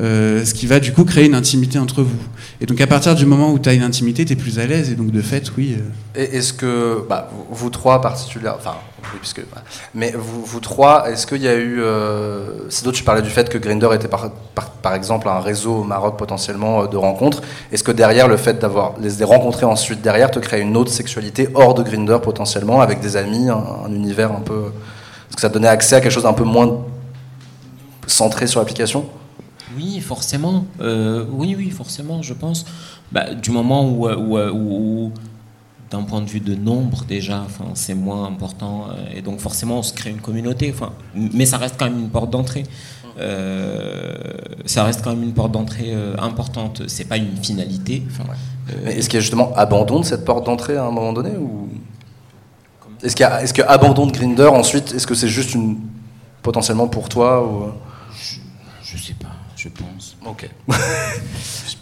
euh, 0.01 0.45
ce 0.45 0.53
qui 0.53 0.67
va 0.67 0.79
du 0.79 0.93
coup 0.93 1.03
créer 1.03 1.25
une 1.25 1.33
intimité 1.33 1.79
entre 1.79 2.03
vous. 2.03 2.19
Et 2.61 2.67
donc 2.67 2.79
à 2.79 2.85
partir 2.85 3.15
du 3.15 3.25
moment 3.25 3.51
où 3.51 3.57
tu 3.57 3.69
as 3.69 3.73
une 3.73 3.81
intimité, 3.81 4.23
tu 4.23 4.33
es 4.33 4.35
plus 4.35 4.59
à 4.59 4.67
l'aise, 4.67 4.91
et 4.91 4.95
donc 4.95 5.09
de 5.09 5.21
fait, 5.21 5.51
oui. 5.57 5.77
Est-ce 6.13 6.53
que, 6.53 7.03
bah, 7.09 7.27
vous 7.49 7.71
trois 7.71 8.01
particulièrement, 8.01 8.59
enfin, 8.59 8.75
puisque, 9.19 9.41
bah, 9.53 9.63
mais 9.95 10.13
vous, 10.15 10.59
trois, 10.59 11.09
est-ce 11.09 11.25
qu'il 11.25 11.41
y 11.41 11.47
a 11.47 11.55
eu, 11.55 11.81
c'est 12.69 12.85
d'autres, 12.85 12.97
tu 12.97 13.03
parlais 13.03 13.23
du 13.23 13.31
fait 13.31 13.49
que 13.49 13.57
Grinder 13.57 13.89
était 13.95 14.07
par, 14.07 14.29
par, 14.83 14.93
exemple 14.93 15.27
un 15.29 15.39
réseau 15.39 15.77
au 15.77 15.83
Maroc 15.83 16.17
potentiellement 16.17 16.85
de 16.85 16.97
rencontres, 16.97 17.41
est-ce 17.71 17.83
que 17.83 17.91
derrière 17.91 18.27
le 18.27 18.37
fait 18.37 18.59
d'avoir 18.59 18.93
les 19.01 19.23
rencontrer 19.23 19.65
ensuite 19.65 20.03
derrière 20.03 20.29
te 20.29 20.37
crée 20.37 20.61
une 20.61 20.77
autre 20.77 20.91
sexualité 20.91 21.49
hors 21.55 21.73
de 21.73 21.81
Grinder 21.81 22.19
potentiellement, 22.21 22.79
avec 22.81 22.99
des 22.99 23.17
amis, 23.17 23.49
un 23.49 23.91
univers 23.91 24.31
un 24.31 24.41
peu 24.41 24.71
est-ce 25.33 25.37
que 25.37 25.41
ça 25.41 25.49
donnait 25.49 25.67
accès 25.67 25.95
à 25.95 25.99
quelque 25.99 26.11
chose 26.11 26.23
d'un 26.23 26.33
peu 26.33 26.43
moins 26.43 26.85
centré 28.05 28.45
sur 28.45 28.59
l'application 28.59 29.07
Oui, 29.75 29.99
forcément. 29.99 30.67
Euh, 30.79 31.25
oui, 31.31 31.55
oui, 31.57 31.71
forcément, 31.71 32.21
je 32.21 32.35
pense. 32.35 32.65
Bah, 33.11 33.33
du 33.33 33.49
moment 33.49 33.83
où, 33.89 34.07
où, 34.07 35.11
d'un 35.89 36.03
point 36.03 36.21
de 36.21 36.29
vue 36.29 36.39
de 36.39 36.53
nombre 36.53 37.05
déjà, 37.05 37.41
enfin, 37.43 37.65
c'est 37.73 37.95
moins 37.95 38.25
important. 38.27 38.89
Euh, 38.91 39.17
et 39.17 39.23
donc 39.23 39.39
forcément, 39.39 39.79
on 39.79 39.81
se 39.81 39.93
crée 39.93 40.11
une 40.11 40.21
communauté. 40.21 40.71
Enfin, 40.71 40.93
mais 41.15 41.47
ça 41.47 41.57
reste 41.57 41.77
quand 41.79 41.85
même 41.85 41.99
une 41.99 42.09
porte 42.09 42.29
d'entrée. 42.29 42.65
Euh, 43.17 44.13
ça 44.65 44.83
reste 44.83 45.03
quand 45.03 45.15
même 45.15 45.23
une 45.23 45.33
porte 45.33 45.51
d'entrée 45.51 45.95
importante. 46.19 46.83
C'est 46.85 47.05
pas 47.05 47.17
une 47.17 47.37
finalité. 47.41 48.03
est-ce 48.85 49.09
qu'il 49.09 49.17
y 49.17 49.17
a 49.17 49.21
justement 49.21 49.51
abandon 49.55 50.01
de 50.01 50.05
cette 50.05 50.25
porte 50.25 50.45
d'entrée 50.45 50.77
à 50.77 50.85
un 50.85 50.91
moment 50.91 51.11
donné 51.11 51.31
ou 51.31 51.69
est-ce 53.03 53.15
qu'il 53.15 53.25
est-ce 53.25 53.53
que 53.53 53.61
abandon 53.61 54.07
de 54.07 54.11
Grinder 54.11 54.47
ensuite, 54.47 54.93
est-ce 54.93 55.05
que 55.05 55.15
c'est 55.15 55.27
juste 55.27 55.53
une 55.53 55.77
potentiellement 56.41 56.87
pour 56.87 57.09
toi 57.09 57.43
ou... 57.43 57.71
je, 58.83 58.97
sais 58.97 59.13
pas, 59.13 59.31
je 59.55 59.69
pense. 59.69 60.17
Ok. 60.25 60.49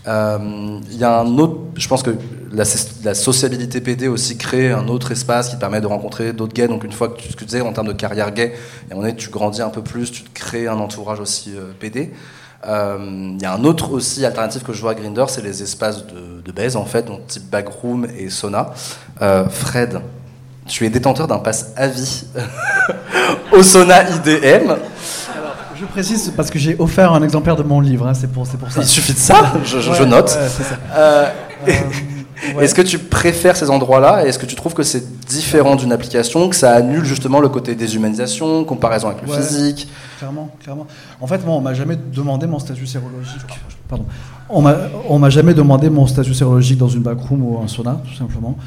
Euh, 0.08 0.80
il 0.90 0.98
y 0.98 1.04
a 1.04 1.20
un 1.20 1.38
autre, 1.38 1.60
je 1.76 1.88
pense 1.88 2.02
que 2.02 2.10
la, 2.52 2.64
la, 3.04 3.14
sociabilité 3.14 3.82
PD 3.82 4.08
aussi 4.08 4.36
crée 4.36 4.72
un 4.72 4.88
autre 4.88 5.12
espace 5.12 5.50
qui 5.50 5.58
permet 5.58 5.80
de 5.80 5.86
rencontrer 5.86 6.34
d'autres 6.34 6.54
gays. 6.54 6.68
Donc 6.68 6.84
une 6.84 6.92
fois 6.92 7.10
que 7.10 7.22
tu, 7.22 7.28
ce 7.30 7.34
que 7.34 7.42
tu 7.42 7.46
disais 7.46 7.62
en 7.62 7.72
termes 7.72 7.90
de 7.90 7.94
carrière 7.94 8.32
gay, 8.32 8.56
un 8.90 8.96
moment 8.96 9.04
donné, 9.04 9.16
tu 9.16 9.30
grandis 9.30 9.62
un 9.62 9.70
peu 9.70 9.84
plus, 9.84 10.12
tu 10.12 10.24
te 10.24 10.34
crées 10.34 10.68
un 10.68 10.80
entourage 10.80 11.20
aussi 11.20 11.54
euh, 11.56 11.72
PD. 11.80 12.14
Euh, 12.66 13.36
il 13.36 13.40
y 13.44 13.46
a 13.46 13.54
un 13.54 13.64
autre 13.64 13.92
aussi 13.92 14.26
alternative 14.26 14.64
que 14.64 14.74
je 14.74 14.82
vois 14.82 14.92
à 14.92 14.96
Grinder, 14.96 15.26
c'est 15.28 15.44
les 15.44 15.62
espaces 15.62 16.08
de, 16.08 16.42
de 16.44 16.52
baise 16.52 16.76
en 16.76 16.86
fait, 16.86 17.06
donc 17.06 17.28
type 17.28 17.48
backroom 17.52 18.08
et 18.18 18.32
sauna. 18.32 18.74
Fred, 19.52 20.02
tu 20.68 20.86
es 20.86 20.90
détenteur 20.90 21.28
d'un 21.28 21.40
pass 21.40 21.74
à 21.76 21.88
vie 21.88 22.26
au 23.52 23.64
Sona 23.64 24.10
IDM. 24.10 24.76
je 25.80 25.86
précise 25.86 26.34
parce 26.36 26.50
que 26.50 26.60
j'ai 26.60 26.76
offert 26.80 27.14
un 27.14 27.24
exemplaire 27.24 27.56
de 27.56 27.64
mon 27.64 27.80
livre, 27.80 28.08
hein, 28.08 28.14
c'est 28.14 28.32
pour, 28.32 28.48
pour 28.48 28.72
ça. 28.72 28.82
Il 28.82 28.88
suffit 28.88 29.14
de 29.14 29.18
ça, 29.18 29.54
je, 29.66 30.04
note. 30.04 30.38
Euh, 30.94 31.28
euh, 31.68 31.72
est-ce 32.60 32.74
que 32.74 32.82
tu 32.82 32.98
préfères 32.98 33.56
ces 33.56 33.70
endroits-là 33.70 34.26
Est-ce 34.26 34.40
que 34.40 34.46
tu 34.46 34.56
trouves 34.56 34.74
que 34.74 34.84
c'est 34.84 35.20
différent 35.26 35.76
d'une 35.76 35.92
application, 35.92 36.50
que 36.50 36.56
ça 36.56 36.74
annule 36.74 37.06
justement 37.06 37.40
le 37.40 37.50
côté 37.50 37.76
déshumanisation, 37.76 38.64
comparaison 38.64 39.10
avec 39.10 39.22
le 39.22 39.32
physique? 39.34 39.88
Clairement, 40.18 40.50
clairement. 40.62 40.88
En 41.20 41.28
fait, 41.28 41.46
moi, 41.46 41.56
on 41.56 41.62
m'a 41.62 41.74
jamais 41.74 41.96
demandé 41.96 42.48
mon 42.48 42.60
statut 42.60 42.88
sérologique. 42.88 43.42
Pardon. 43.88 44.06
On 44.50 45.20
m'a 45.20 45.30
jamais 45.30 45.54
demandé 45.54 45.90
mon 45.90 46.08
statut 46.08 46.34
sérologique 46.34 46.78
dans 46.78 46.90
une 46.90 47.02
backroom 47.02 47.44
ou 47.44 47.62
un 47.64 47.68
sauna, 47.68 48.02
tout 48.08 48.16
simplement. 48.16 48.58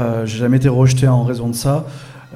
Euh, 0.00 0.26
j'ai 0.26 0.38
jamais 0.38 0.56
été 0.56 0.68
rejeté 0.68 1.06
en 1.06 1.24
raison 1.24 1.48
de 1.48 1.54
ça. 1.54 1.84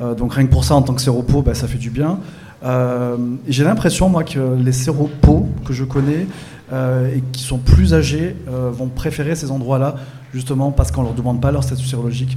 Euh, 0.00 0.14
donc 0.14 0.34
rien 0.34 0.46
que 0.46 0.50
pour 0.50 0.64
ça, 0.64 0.74
en 0.74 0.82
tant 0.82 0.94
que 0.94 1.00
séropo, 1.00 1.42
bah, 1.42 1.54
ça 1.54 1.66
fait 1.66 1.78
du 1.78 1.90
bien. 1.90 2.18
Euh, 2.64 3.16
j'ai 3.48 3.64
l'impression, 3.64 4.08
moi, 4.08 4.24
que 4.24 4.56
les 4.56 4.72
séropos 4.72 5.48
que 5.64 5.72
je 5.72 5.84
connais 5.84 6.26
et 6.72 7.22
qui 7.30 7.42
sont 7.44 7.58
plus 7.58 7.94
âgés 7.94 8.34
vont 8.48 8.88
préférer 8.88 9.36
ces 9.36 9.52
endroits-là, 9.52 9.94
justement 10.32 10.72
parce 10.72 10.90
qu'on 10.90 11.04
leur 11.04 11.14
demande 11.14 11.40
pas 11.40 11.52
leur 11.52 11.62
statut 11.62 11.86
sérologique. 11.86 12.36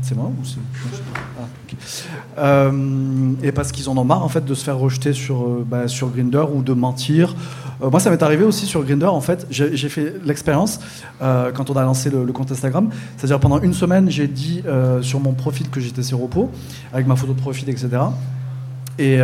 c'est 0.00 0.14
moi 0.14 0.30
ou 0.40 0.44
c'est 0.44 0.60
ah, 2.38 2.70
et 3.42 3.52
parce 3.52 3.70
qu'ils 3.70 3.90
en 3.90 3.98
ont 3.98 4.04
marre 4.04 4.24
en 4.24 4.30
fait 4.30 4.46
de 4.46 4.54
se 4.54 4.64
faire 4.64 4.78
rejeter 4.78 5.12
sur, 5.12 5.46
bah, 5.66 5.88
sur 5.88 6.08
Grinder 6.08 6.44
ou 6.54 6.62
de 6.62 6.72
mentir 6.72 7.34
euh, 7.82 7.90
moi, 7.90 8.00
ça 8.00 8.10
m'est 8.10 8.22
arrivé 8.22 8.44
aussi 8.44 8.66
sur 8.66 8.84
Grinder. 8.84 9.06
En 9.06 9.20
fait, 9.20 9.46
j'ai 9.50 9.88
fait 9.88 10.14
l'expérience 10.24 10.80
euh, 11.22 11.52
quand 11.52 11.70
on 11.70 11.76
a 11.76 11.82
lancé 11.82 12.10
le, 12.10 12.24
compte 12.32 12.52
Instagram. 12.52 12.90
C'est-à-dire 13.16 13.40
pendant 13.40 13.60
une 13.60 13.74
semaine, 13.74 14.10
j'ai 14.10 14.28
dit 14.28 14.62
euh, 14.66 15.02
sur 15.02 15.20
mon 15.20 15.32
profil 15.32 15.70
que 15.70 15.80
j'étais 15.80 16.02
séropo, 16.02 16.50
avec 16.92 17.06
ma 17.06 17.16
photo 17.16 17.32
de 17.32 17.40
profil, 17.40 17.68
etc. 17.68 17.88
Et, 18.98 19.18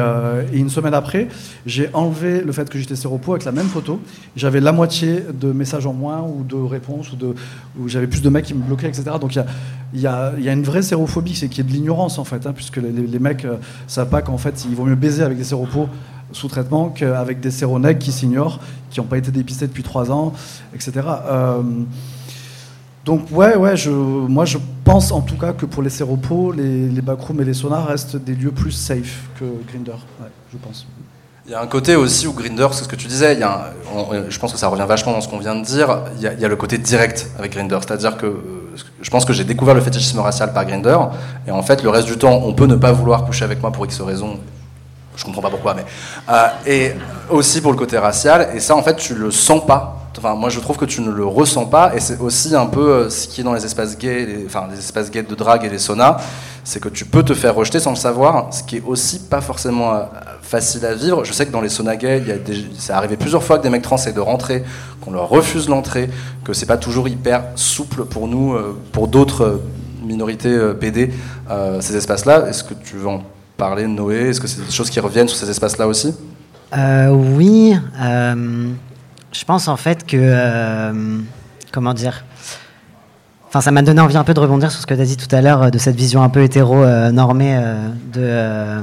une 0.52 0.68
semaine 0.68 0.92
après, 0.92 1.28
j'ai 1.64 1.88
enlevé 1.94 2.42
le 2.42 2.52
fait 2.52 2.68
que 2.68 2.78
j'étais 2.78 2.94
séropo 2.94 3.32
avec 3.32 3.44
la 3.44 3.52
même 3.52 3.68
photo. 3.68 4.00
J'avais 4.36 4.60
la 4.60 4.70
moitié 4.70 5.24
de 5.32 5.50
messages 5.50 5.86
en 5.86 5.94
moins 5.94 6.20
ou 6.20 6.44
de 6.44 6.56
réponses 6.56 7.10
ou 7.12 7.16
de, 7.16 7.34
j'avais 7.86 8.06
plus 8.06 8.20
de 8.20 8.28
mecs 8.28 8.44
qui 8.44 8.52
me 8.52 8.62
bloquaient, 8.62 8.88
etc. 8.88 9.12
Donc 9.18 9.34
il 9.34 9.38
y 9.38 9.40
a, 9.40 9.46
y, 9.94 10.06
a, 10.06 10.38
y 10.38 10.48
a 10.50 10.52
une 10.52 10.62
vraie 10.62 10.82
sérophobie, 10.82 11.34
c'est 11.34 11.48
qui 11.48 11.62
est 11.62 11.64
de 11.64 11.72
l'ignorance 11.72 12.18
en 12.18 12.24
fait, 12.24 12.46
hein, 12.46 12.52
puisque 12.54 12.76
les, 12.76 13.18
mecs 13.18 13.46
euh, 13.46 13.56
savent 13.86 14.10
pas 14.10 14.20
qu'en 14.20 14.36
fait 14.36 14.66
il 14.68 14.74
vaut 14.74 14.84
mieux 14.84 14.94
baiser 14.94 15.22
avec 15.22 15.38
des 15.38 15.44
séropos 15.44 15.88
sous 16.32 16.48
traitement 16.48 16.88
qu'avec 16.88 17.40
des 17.40 17.50
séronègues 17.50 17.98
qui 17.98 18.12
s'ignorent, 18.12 18.60
qui 18.90 19.00
n'ont 19.00 19.06
pas 19.06 19.18
été 19.18 19.30
dépistés 19.30 19.66
depuis 19.66 19.82
trois 19.82 20.10
ans, 20.10 20.32
etc. 20.74 20.92
Euh, 21.26 21.62
donc 23.04 23.26
ouais, 23.32 23.56
ouais, 23.56 23.74
moi 23.88 24.44
je 24.44 24.58
pense 24.84 25.10
en 25.10 25.22
tout 25.22 25.36
cas 25.36 25.52
que 25.52 25.66
pour 25.66 25.82
les 25.82 25.90
séropos, 25.90 26.52
les, 26.52 26.88
les 26.88 27.02
backrooms 27.02 27.40
et 27.40 27.44
les 27.44 27.54
saunas 27.54 27.84
restent 27.84 28.16
des 28.16 28.34
lieux 28.34 28.52
plus 28.52 28.72
safe 28.72 29.28
que 29.38 29.44
Grinder, 29.68 29.96
je 30.52 30.58
pense. 30.58 30.86
Il 31.44 31.50
y 31.50 31.54
a 31.54 31.60
un 31.60 31.66
côté 31.66 31.96
aussi 31.96 32.28
où 32.28 32.32
Grinder, 32.32 32.68
c'est 32.70 32.84
ce 32.84 32.88
que 32.88 32.94
tu 32.94 33.08
disais, 33.08 33.36
je 33.36 34.38
pense 34.38 34.52
que 34.52 34.58
ça 34.58 34.68
revient 34.68 34.84
vachement 34.86 35.10
dans 35.12 35.20
ce 35.20 35.28
qu'on 35.28 35.40
vient 35.40 35.56
de 35.56 35.64
dire, 35.64 36.04
il 36.16 36.22
y, 36.22 36.44
a, 36.44 36.48
le 36.48 36.54
côté 36.54 36.78
direct 36.78 37.28
avec 37.36 37.52
Grinder, 37.52 37.78
c'est-à-dire 37.80 38.16
que 38.16 38.32
je 39.00 39.10
pense 39.10 39.24
que 39.24 39.32
j'ai 39.32 39.42
découvert 39.42 39.74
le 39.74 39.80
fétichisme 39.80 40.20
racial 40.20 40.52
par 40.52 40.64
Grinder, 40.66 40.98
et 41.48 41.50
en 41.50 41.62
fait 41.62 41.82
le 41.82 41.88
reste 41.88 42.06
du 42.06 42.16
temps 42.16 42.42
on 42.44 42.52
peut 42.52 42.66
ne 42.66 42.76
pas 42.76 42.92
vouloir 42.92 43.24
coucher 43.24 43.44
avec 43.44 43.60
moi 43.60 43.72
pour 43.72 43.84
X 43.84 44.00
raisons, 44.02 44.38
je 45.16 45.24
comprends 45.24 45.42
pas 45.42 45.50
pourquoi, 45.50 45.74
mais... 45.74 45.84
euh, 46.30 46.46
et 46.66 46.92
aussi 47.30 47.60
pour 47.60 47.72
le 47.72 47.78
côté 47.78 47.98
racial, 47.98 48.48
et 48.54 48.60
ça 48.60 48.74
en 48.76 48.82
fait 48.82 48.96
tu 48.96 49.14
le 49.14 49.30
sens 49.30 49.64
pas, 49.66 50.08
enfin 50.16 50.34
moi 50.34 50.48
je 50.50 50.60
trouve 50.60 50.76
que 50.76 50.84
tu 50.84 51.00
ne 51.00 51.10
le 51.10 51.24
ressens 51.24 51.66
pas, 51.66 51.94
et 51.94 52.00
c'est 52.00 52.18
aussi 52.18 52.54
un 52.54 52.66
peu 52.66 52.88
euh, 52.88 53.10
ce 53.10 53.28
qui 53.28 53.40
est 53.40 53.44
dans 53.44 53.54
les 53.54 53.64
espaces 53.64 53.96
gays, 53.98 54.44
enfin 54.46 54.68
les 54.70 54.78
espaces 54.78 55.10
gays 55.10 55.22
de 55.22 55.34
drague 55.34 55.64
et 55.64 55.68
les 55.68 55.78
saunas, 55.78 56.18
c'est 56.64 56.80
que 56.80 56.88
tu 56.88 57.04
peux 57.04 57.22
te 57.22 57.34
faire 57.34 57.54
rejeter 57.54 57.80
sans 57.80 57.90
le 57.90 57.96
savoir, 57.96 58.52
ce 58.52 58.62
qui 58.62 58.76
est 58.76 58.82
aussi 58.86 59.18
pas 59.18 59.40
forcément 59.40 59.94
euh, 59.94 60.02
facile 60.42 60.86
à 60.86 60.94
vivre. 60.94 61.24
Je 61.24 61.32
sais 61.32 61.44
que 61.44 61.50
dans 61.50 61.60
les 61.60 61.68
saunas 61.68 61.96
gays, 61.96 62.18
il 62.18 62.28
y 62.28 62.32
a 62.32 62.38
des, 62.38 62.66
c'est 62.78 62.92
arrivé 62.92 63.16
plusieurs 63.16 63.42
fois 63.42 63.58
que 63.58 63.64
des 63.64 63.70
mecs 63.70 63.82
trans 63.82 63.96
essaient 63.96 64.12
de 64.12 64.20
rentrer, 64.20 64.62
qu'on 65.00 65.10
leur 65.10 65.28
refuse 65.28 65.68
l'entrée, 65.68 66.08
que 66.44 66.52
c'est 66.52 66.66
pas 66.66 66.76
toujours 66.76 67.08
hyper 67.08 67.44
souple 67.56 68.04
pour 68.04 68.28
nous, 68.28 68.54
euh, 68.54 68.78
pour 68.92 69.08
d'autres 69.08 69.60
minorités 70.04 70.58
PD, 70.80 71.12
ces 71.80 71.96
espaces-là. 71.96 72.48
Est-ce 72.48 72.64
que 72.64 72.74
tu 72.74 72.96
veux 72.96 73.06
en 73.06 73.22
parler, 73.56 73.86
Noé 73.86 74.30
Est-ce 74.30 74.40
que 74.40 74.46
c'est 74.46 74.64
des 74.64 74.72
choses 74.72 74.90
qui 74.90 75.00
reviennent 75.00 75.28
sur 75.28 75.36
ces 75.36 75.50
espaces-là 75.50 75.86
aussi 75.86 76.14
Euh, 76.76 77.08
oui, 77.08 77.74
euh, 78.00 78.68
je 79.32 79.44
pense 79.44 79.68
en 79.68 79.76
fait 79.76 80.06
que. 80.06 80.16
euh, 80.18 81.18
comment 81.72 81.94
dire 81.94 82.24
Enfin, 83.48 83.60
ça 83.60 83.70
m'a 83.70 83.82
donné 83.82 84.00
envie 84.00 84.16
un 84.16 84.24
peu 84.24 84.32
de 84.32 84.40
rebondir 84.40 84.70
sur 84.70 84.80
ce 84.80 84.86
que 84.86 84.94
tu 84.94 85.00
as 85.00 85.04
dit 85.04 85.18
tout 85.18 85.34
à 85.34 85.42
l'heure, 85.42 85.70
de 85.70 85.76
cette 85.76 85.94
vision 85.96 86.22
un 86.22 86.30
peu 86.30 86.42
hétéro-normée 86.42 87.60
de. 88.10 88.80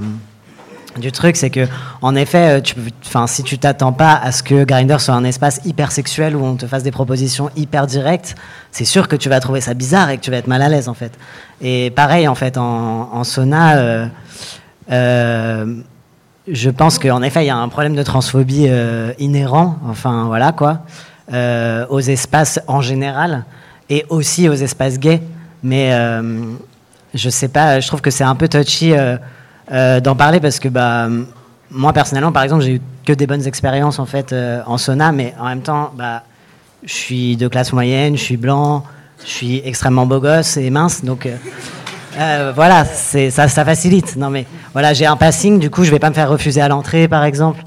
du 1.00 1.12
truc, 1.12 1.38
c'est 1.38 1.50
que 1.50 1.68
en 2.04 2.14
effet, 2.14 2.62
si 3.26 3.42
tu 3.42 3.58
t'attends 3.58 3.94
pas 3.94 4.14
à 4.14 4.32
ce 4.32 4.44
que 4.44 4.66
Grindr 4.66 5.02
soit 5.02 5.16
un 5.16 5.24
espace 5.24 5.60
hyper 5.66 5.92
sexuel 5.92 6.36
où 6.36 6.46
on 6.46 6.56
te 6.56 6.68
fasse 6.68 6.84
des 6.84 6.92
propositions 6.92 7.50
hyper 7.56 7.88
directes, 7.88 8.36
c'est 8.72 8.86
sûr 8.86 9.08
que 9.08 9.16
tu 9.16 9.28
vas 9.28 9.40
trouver 9.40 9.62
ça 9.62 9.74
bizarre 9.74 10.12
et 10.12 10.18
que 10.20 10.22
tu 10.22 10.30
vas 10.30 10.38
être 10.38 10.46
mal 10.46 10.62
à 10.62 10.70
l'aise 10.70 10.88
en 10.88 10.94
fait. 10.94 11.14
Et 11.62 11.90
pareil 11.90 12.28
en 12.28 12.36
fait 12.36 12.56
en, 12.56 13.24
sauna, 13.24 14.08
je 14.90 16.70
pense 16.70 16.98
qu'en 17.00 17.22
effet, 17.22 17.44
il 17.44 17.48
y 17.48 17.52
a 17.52 17.58
un 17.58 17.70
problème 17.70 17.96
de 17.96 18.04
transphobie 18.04 18.66
euh, 18.68 19.14
inhérent, 19.20 19.78
enfin 19.88 20.26
voilà 20.26 20.52
quoi, 20.52 20.80
euh, 21.32 21.86
aux 21.90 22.00
espaces 22.00 22.60
en 22.68 22.82
général 22.82 23.46
et 23.90 24.06
aussi 24.10 24.50
aux 24.50 24.54
espaces 24.54 24.98
gays. 24.98 25.22
Mais 25.62 25.94
euh, 25.94 26.42
je 27.14 27.30
sais 27.30 27.50
pas, 27.50 27.80
je 27.80 27.88
trouve 27.88 28.02
que 28.02 28.12
c'est 28.12 28.24
un 28.24 28.36
peu 28.36 28.48
touchy 28.48 28.94
euh, 28.94 29.18
euh, 29.72 30.00
d'en 30.00 30.16
parler 30.16 30.40
parce 30.40 30.60
que 30.60 30.70
bah, 30.70 31.08
moi 31.70 31.94
personnellement, 31.94 32.32
par 32.32 32.44
exemple, 32.44 32.64
j'ai 32.64 32.76
eu 32.76 32.82
que 33.06 33.14
des 33.14 33.28
bonnes 33.28 33.46
expériences 33.46 34.00
en 34.00 34.06
fait 34.06 34.34
euh, 34.34 34.62
en 34.66 34.78
sauna, 34.78 35.12
mais 35.12 35.36
en 35.40 35.46
même 35.46 35.62
temps, 35.62 35.92
bah, 35.96 36.24
je 36.84 36.94
suis 36.94 37.38
de 37.38 37.48
classe 37.48 37.74
moyenne, 37.74 38.18
je 38.18 38.24
suis 38.24 38.38
blanc, 38.38 38.84
je 39.24 39.30
suis 39.30 39.62
extrêmement 39.66 40.06
beau 40.06 40.20
gosse 40.20 40.58
et 40.58 40.70
mince, 40.70 41.04
donc. 41.04 41.26
euh, 41.26 41.36
euh, 42.20 42.52
voilà, 42.56 42.86
c'est 42.86 43.30
ça, 43.32 43.48
ça 43.48 43.64
facilite. 43.66 44.16
Non 44.18 44.30
mais 44.30 44.46
voilà, 44.74 44.94
j'ai 44.94 45.06
un 45.06 45.16
passing, 45.18 45.60
du 45.60 45.70
coup, 45.70 45.84
je 45.84 45.92
vais 45.92 46.00
pas 46.00 46.10
me 46.10 46.16
faire 46.16 46.30
refuser 46.30 46.62
à 46.62 46.68
l'entrée, 46.68 47.08
par 47.08 47.24
exemple. 47.24 47.64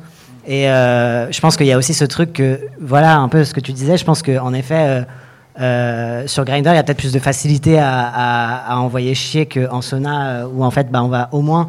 Et 0.46 0.68
euh, 0.68 1.30
je 1.30 1.40
pense 1.40 1.56
qu'il 1.56 1.66
y 1.66 1.72
a 1.72 1.78
aussi 1.78 1.94
ce 1.94 2.04
truc 2.04 2.32
que, 2.32 2.60
voilà, 2.80 3.16
un 3.16 3.28
peu 3.28 3.44
ce 3.44 3.54
que 3.54 3.60
tu 3.60 3.72
disais. 3.72 3.96
Je 3.96 4.04
pense 4.04 4.22
que 4.22 4.38
en 4.38 4.52
effet, 4.52 5.04
euh, 5.60 6.26
sur 6.26 6.44
Grindr, 6.44 6.70
il 6.70 6.76
y 6.76 6.78
a 6.78 6.82
peut-être 6.82 6.98
plus 6.98 7.12
de 7.12 7.18
facilité 7.20 7.78
à, 7.78 8.00
à- 8.08 8.72
à 8.74 8.76
envoyer 8.78 9.14
chier 9.14 9.46
qu'en 9.46 9.80
sauna, 9.82 10.26
euh, 10.42 10.46
où 10.52 10.64
en 10.64 10.70
fait, 10.70 10.90
bah, 10.90 11.02
on 11.04 11.08
va 11.08 11.28
au 11.32 11.42
moins. 11.42 11.68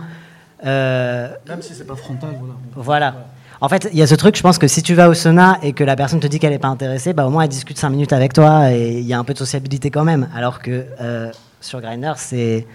Même 0.63 1.61
si 1.61 1.73
c'est 1.73 1.86
pas 1.88 1.95
frontal, 1.95 2.29
voilà. 2.39 2.53
voilà. 2.75 3.15
En 3.61 3.69
fait, 3.69 3.88
il 3.93 3.99
y 3.99 4.01
a 4.01 4.07
ce 4.07 4.15
truc, 4.15 4.36
je 4.36 4.41
pense 4.41 4.57
que 4.57 4.67
si 4.67 4.81
tu 4.81 4.93
vas 4.93 5.07
au 5.07 5.13
sauna 5.13 5.57
et 5.63 5.71
que 5.73 5.84
la 5.86 5.95
personne 5.95 6.19
te 6.19 6.27
dit 6.27 6.39
qu'elle 6.39 6.51
n'est 6.51 6.59
pas 6.59 6.67
intéressée, 6.67 7.13
bah, 7.13 7.25
au 7.25 7.29
moins 7.29 7.43
elle 7.43 7.49
discute 7.49 7.77
5 7.77 7.89
minutes 7.91 8.11
avec 8.11 8.34
toi 8.34 8.71
et 8.71 8.97
il 8.99 9.05
y 9.05 9.13
a 9.13 9.19
un 9.19 9.23
peu 9.23 9.34
de 9.34 9.38
sociabilité 9.38 9.89
quand 9.89 10.03
même. 10.03 10.27
Alors 10.36 10.59
que 10.59 10.86
euh, 10.99 11.31
sur 11.64 11.80
Grindr, 11.80 12.16
c'est, 12.18 12.66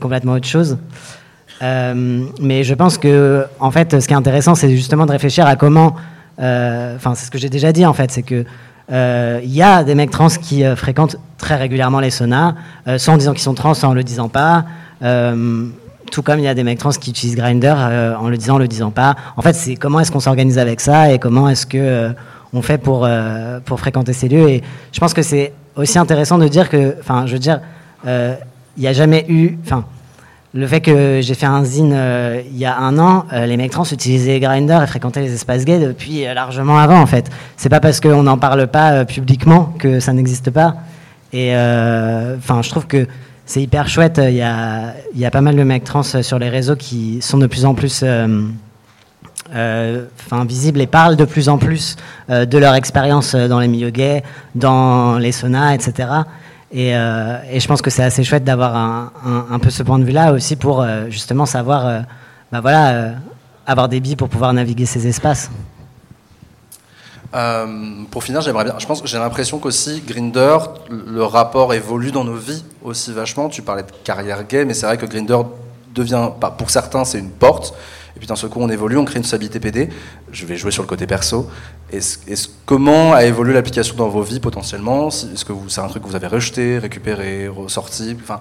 complètement 0.00 0.32
autre 0.32 0.46
chose. 0.46 0.78
Euh, 1.62 2.24
mais 2.40 2.64
je 2.64 2.74
pense 2.74 2.98
que, 2.98 3.44
en 3.60 3.70
fait, 3.70 4.00
ce 4.00 4.06
qui 4.06 4.14
est 4.14 4.16
intéressant, 4.16 4.54
c'est 4.54 4.70
justement 4.70 5.06
de 5.06 5.12
réfléchir 5.12 5.46
à 5.46 5.54
comment. 5.56 5.94
euh, 6.40 6.96
Enfin, 6.96 7.14
c'est 7.14 7.26
ce 7.26 7.30
que 7.30 7.38
j'ai 7.38 7.50
déjà 7.50 7.72
dit, 7.72 7.84
en 7.84 7.92
fait, 7.92 8.10
c'est 8.10 8.22
que. 8.22 8.44
euh, 8.90 9.40
Il 9.44 9.54
y 9.54 9.62
a 9.62 9.84
des 9.84 9.94
mecs 9.94 10.10
trans 10.10 10.28
qui 10.28 10.64
fréquentent 10.76 11.16
très 11.36 11.56
régulièrement 11.56 12.00
les 12.00 12.10
saunas, 12.10 12.54
soit 12.96 13.12
en 13.12 13.18
disant 13.18 13.32
qu'ils 13.32 13.42
sont 13.42 13.54
trans, 13.54 13.74
soit 13.74 13.88
en 13.88 13.94
le 13.94 14.02
disant 14.02 14.28
pas. 14.28 14.64
Tout 16.12 16.22
comme 16.22 16.38
il 16.38 16.44
y 16.44 16.48
a 16.48 16.54
des 16.54 16.62
mecs 16.62 16.78
trans 16.78 16.90
qui 16.90 17.10
utilisent 17.10 17.34
Grindr 17.36 17.74
euh, 17.76 18.14
en 18.14 18.28
le 18.28 18.36
disant, 18.36 18.54
en 18.54 18.58
le 18.58 18.68
disant 18.68 18.92
pas. 18.92 19.16
En 19.36 19.42
fait, 19.42 19.54
c'est 19.54 19.74
comment 19.74 20.00
est-ce 20.00 20.12
qu'on 20.12 20.20
s'organise 20.20 20.58
avec 20.58 20.80
ça 20.80 21.12
et 21.12 21.18
comment 21.18 21.48
est-ce 21.48 21.66
que 21.66 22.14
on 22.54 22.62
fait 22.62 22.78
pour 22.78 23.06
pour 23.66 23.80
fréquenter 23.80 24.14
ces 24.14 24.28
lieux. 24.28 24.48
Et 24.48 24.62
je 24.92 25.00
pense 25.00 25.12
que 25.12 25.22
c'est 25.22 25.52
aussi 25.74 25.98
intéressant 25.98 26.38
de 26.38 26.48
dire 26.48 26.70
que, 26.70 26.96
enfin, 27.00 27.26
je 27.26 27.32
veux 27.34 27.38
dire, 27.38 27.60
il 28.04 28.36
n'y 28.78 28.86
a 28.86 28.92
jamais 28.92 29.24
eu, 29.28 29.56
enfin, 29.64 29.84
le 30.56 30.66
fait 30.66 30.80
que 30.80 31.20
j'ai 31.22 31.34
fait 31.34 31.46
un 31.46 31.64
zine 31.64 31.92
euh, 31.94 32.40
il 32.50 32.56
y 32.56 32.64
a 32.64 32.78
un 32.78 32.98
an, 32.98 33.26
euh, 33.32 33.44
les 33.44 33.58
mecs 33.58 33.72
trans 33.72 33.84
utilisaient 33.84 34.40
Grindr 34.40 34.82
et 34.82 34.86
fréquentaient 34.86 35.20
les 35.20 35.34
espaces 35.34 35.66
gays 35.66 35.78
depuis 35.78 36.26
euh, 36.26 36.32
largement 36.32 36.78
avant, 36.78 36.98
en 36.98 37.06
fait. 37.06 37.30
C'est 37.58 37.68
pas 37.68 37.80
parce 37.80 38.00
qu'on 38.00 38.22
n'en 38.22 38.38
parle 38.38 38.66
pas 38.66 38.92
euh, 38.92 39.04
publiquement 39.04 39.74
que 39.78 40.00
ça 40.00 40.14
n'existe 40.14 40.50
pas. 40.50 40.76
Et 41.34 41.54
euh, 41.54 42.36
enfin, 42.38 42.62
je 42.62 42.70
trouve 42.70 42.86
que 42.86 43.06
c'est 43.44 43.60
hyper 43.62 43.88
chouette. 43.88 44.18
Il 44.22 44.34
y 44.34 44.42
a, 44.42 44.94
y 45.14 45.26
a 45.26 45.30
pas 45.30 45.42
mal 45.42 45.56
de 45.56 45.62
mecs 45.62 45.84
trans 45.84 46.02
euh, 46.14 46.22
sur 46.22 46.38
les 46.38 46.48
réseaux 46.48 46.76
qui 46.76 47.20
sont 47.20 47.36
de 47.36 47.46
plus 47.46 47.66
en 47.66 47.74
plus 47.74 48.00
euh, 48.02 48.42
euh, 49.54 50.04
enfin, 50.26 50.44
visibles 50.44 50.80
et 50.80 50.86
parlent 50.86 51.16
de 51.16 51.24
plus 51.24 51.48
en 51.48 51.58
plus 51.58 51.96
euh, 52.30 52.46
de 52.46 52.58
leur 52.58 52.74
expérience 52.74 53.34
euh, 53.34 53.46
dans 53.46 53.60
les 53.60 53.68
milieux 53.68 53.90
gays, 53.90 54.22
dans 54.54 55.18
les 55.18 55.32
saunas, 55.32 55.74
etc. 55.74 56.08
Et, 56.72 56.96
euh, 56.96 57.38
et 57.50 57.60
je 57.60 57.68
pense 57.68 57.80
que 57.80 57.90
c'est 57.90 58.02
assez 58.02 58.24
chouette 58.24 58.44
d'avoir 58.44 58.74
un, 58.76 59.12
un- 59.50 59.58
peu 59.58 59.70
ce 59.70 59.82
point 59.82 59.98
de 59.98 60.04
vue-là 60.04 60.32
aussi 60.32 60.56
pour 60.56 60.82
euh, 60.82 61.08
justement 61.10 61.46
savoir, 61.46 61.86
euh, 61.86 62.00
bah 62.50 62.60
voilà, 62.60 63.12
avoir 63.66 63.88
des 63.88 64.00
billes 64.00 64.16
pour 64.16 64.28
pouvoir 64.28 64.52
naviguer 64.52 64.86
ces 64.86 65.06
espaces. 65.06 65.50
Pour 68.10 68.24
finir, 68.24 68.40
j'aimerais 68.40 68.64
bien. 68.64 68.74
Je 68.78 68.86
pense 68.86 69.02
que 69.02 69.08
j'ai 69.08 69.18
l'impression 69.18 69.58
qu'aussi 69.58 70.02
Grinder, 70.06 70.56
le 70.90 71.22
rapport 71.22 71.74
évolue 71.74 72.10
dans 72.10 72.24
nos 72.24 72.36
vies 72.36 72.64
aussi 72.82 73.12
vachement. 73.12 73.50
Tu 73.50 73.60
parlais 73.60 73.82
de 73.82 73.90
carrière 74.04 74.42
gay, 74.44 74.64
mais 74.64 74.72
c'est 74.72 74.86
vrai 74.86 74.96
que 74.96 75.04
Grinder 75.04 75.36
devient, 75.94 76.30
pas 76.40 76.50
pour 76.50 76.70
certains, 76.70 77.04
c'est 77.04 77.18
une 77.18 77.30
porte. 77.30 77.74
Et 78.16 78.18
puis 78.18 78.26
d'un 78.26 78.36
seul 78.36 78.48
coup, 78.48 78.60
on 78.60 78.70
évolue, 78.70 78.96
on 78.96 79.04
crée 79.04 79.18
une 79.18 79.24
stabilité 79.24 79.60
PD. 79.60 79.90
Je 80.32 80.46
vais 80.46 80.56
jouer 80.56 80.70
sur 80.70 80.82
le 80.82 80.88
côté 80.88 81.06
perso. 81.06 81.50
Comment 82.64 83.12
a 83.12 83.24
évolué 83.24 83.52
l'application 83.52 83.94
dans 83.94 84.08
vos 84.08 84.22
vies 84.22 84.40
potentiellement? 84.40 85.08
Est-ce 85.08 85.44
que 85.44 85.52
c'est 85.68 85.82
un 85.82 85.88
truc 85.88 86.02
que 86.02 86.08
vous 86.08 86.16
avez 86.16 86.26
rejeté, 86.26 86.78
récupéré, 86.78 87.46
ressorti? 87.46 88.16
Enfin, 88.22 88.40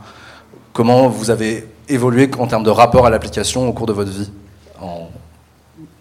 comment 0.72 1.10
vous 1.10 1.30
avez 1.30 1.68
évolué 1.90 2.32
en 2.40 2.48
termes 2.48 2.64
de 2.64 2.70
rapport 2.70 3.06
à 3.06 3.10
l'application 3.10 3.68
au 3.68 3.74
cours 3.74 3.86
de 3.86 3.94
votre 3.94 4.12
vie? 4.12 4.32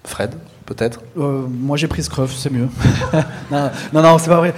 Fred, 0.04 0.34
peut-être? 0.66 1.00
Euh, 1.18 1.46
moi 1.48 1.76
j'ai 1.76 1.88
pris 1.88 2.02
Scruff, 2.02 2.34
c'est 2.36 2.50
mieux. 2.50 2.68
non, 3.50 3.70
non, 3.92 4.18
c'est 4.18 4.28
pas 4.28 4.36
vrai. 4.36 4.54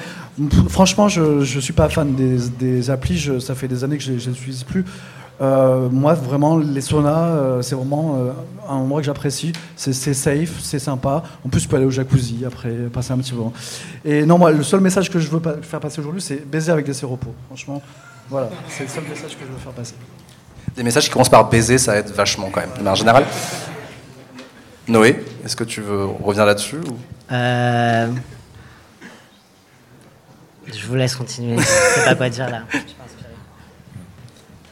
Franchement, 0.69 1.09
je, 1.09 1.43
je 1.43 1.61
suis 1.61 1.73
pas 1.73 1.89
fan 1.89 2.15
des, 2.15 2.37
des 2.59 2.91
applis, 2.91 3.31
ça 3.41 3.55
fait 3.55 3.69
des 3.69 3.85
années 3.85 3.97
que 3.97 4.03
je 4.03 4.13
ne 4.13 4.17
les 4.17 4.29
utilise 4.29 4.65
plus. 4.65 4.85
Euh, 5.41 5.89
moi, 5.91 6.15
vraiment, 6.15 6.57
les 6.57 6.81
saunas, 6.81 7.29
euh, 7.29 7.63
c'est 7.63 7.75
vraiment 7.75 8.17
euh, 8.19 8.33
un 8.69 8.77
endroit 8.77 9.01
que 9.01 9.07
j'apprécie. 9.07 9.53
C'est 9.77 9.93
safe, 9.93 10.61
c'est 10.63 10.79
sympa. 10.79 11.23
En 11.45 11.49
plus, 11.49 11.63
tu 11.63 11.69
peux 11.69 11.77
aller 11.77 11.85
au 11.85 11.91
jacuzzi 11.91 12.45
après, 12.47 12.71
passer 12.93 13.13
un 13.13 13.19
petit 13.19 13.35
moment. 13.35 13.53
Et 14.05 14.25
non, 14.25 14.39
moi, 14.39 14.51
le 14.51 14.63
seul 14.63 14.81
message 14.81 15.11
que 15.11 15.19
je 15.19 15.29
veux 15.29 15.41
faire 15.63 15.81
passer 15.81 16.01
aujourd'hui, 16.01 16.23
c'est 16.23 16.49
baiser 16.49 16.73
avec 16.73 16.87
des 16.87 16.95
séropos. 16.95 17.35
Franchement, 17.49 17.83
voilà, 18.31 18.49
c'est 18.69 18.85
le 18.85 18.89
seul 18.89 19.05
message 19.05 19.37
que 19.37 19.45
je 19.47 19.53
veux 19.53 19.59
faire 19.59 19.73
passer. 19.73 19.95
Des 20.75 20.83
messages 20.83 21.05
qui 21.05 21.11
commencent 21.11 21.29
par 21.29 21.49
baiser, 21.49 21.79
ça 21.79 21.97
aide 21.97 22.09
vachement 22.09 22.49
quand 22.51 22.61
même, 22.61 22.71
de 22.71 22.79
manière 22.79 22.97
générale. 22.97 23.25
Noé, 24.89 25.25
est-ce 25.45 25.57
que 25.57 25.65
tu 25.65 25.81
veux 25.81 26.05
revenir 26.05 26.47
là-dessus 26.47 26.77
ou... 26.77 26.97
Euh, 27.33 28.09
Je 30.67 30.87
vous 30.87 30.95
laisse 30.95 31.17
continuer. 31.17 31.59
Je 31.59 31.65
sais 31.65 32.05
pas 32.05 32.15
quoi 32.15 32.29
dire 32.29 32.49
là. 32.49 32.63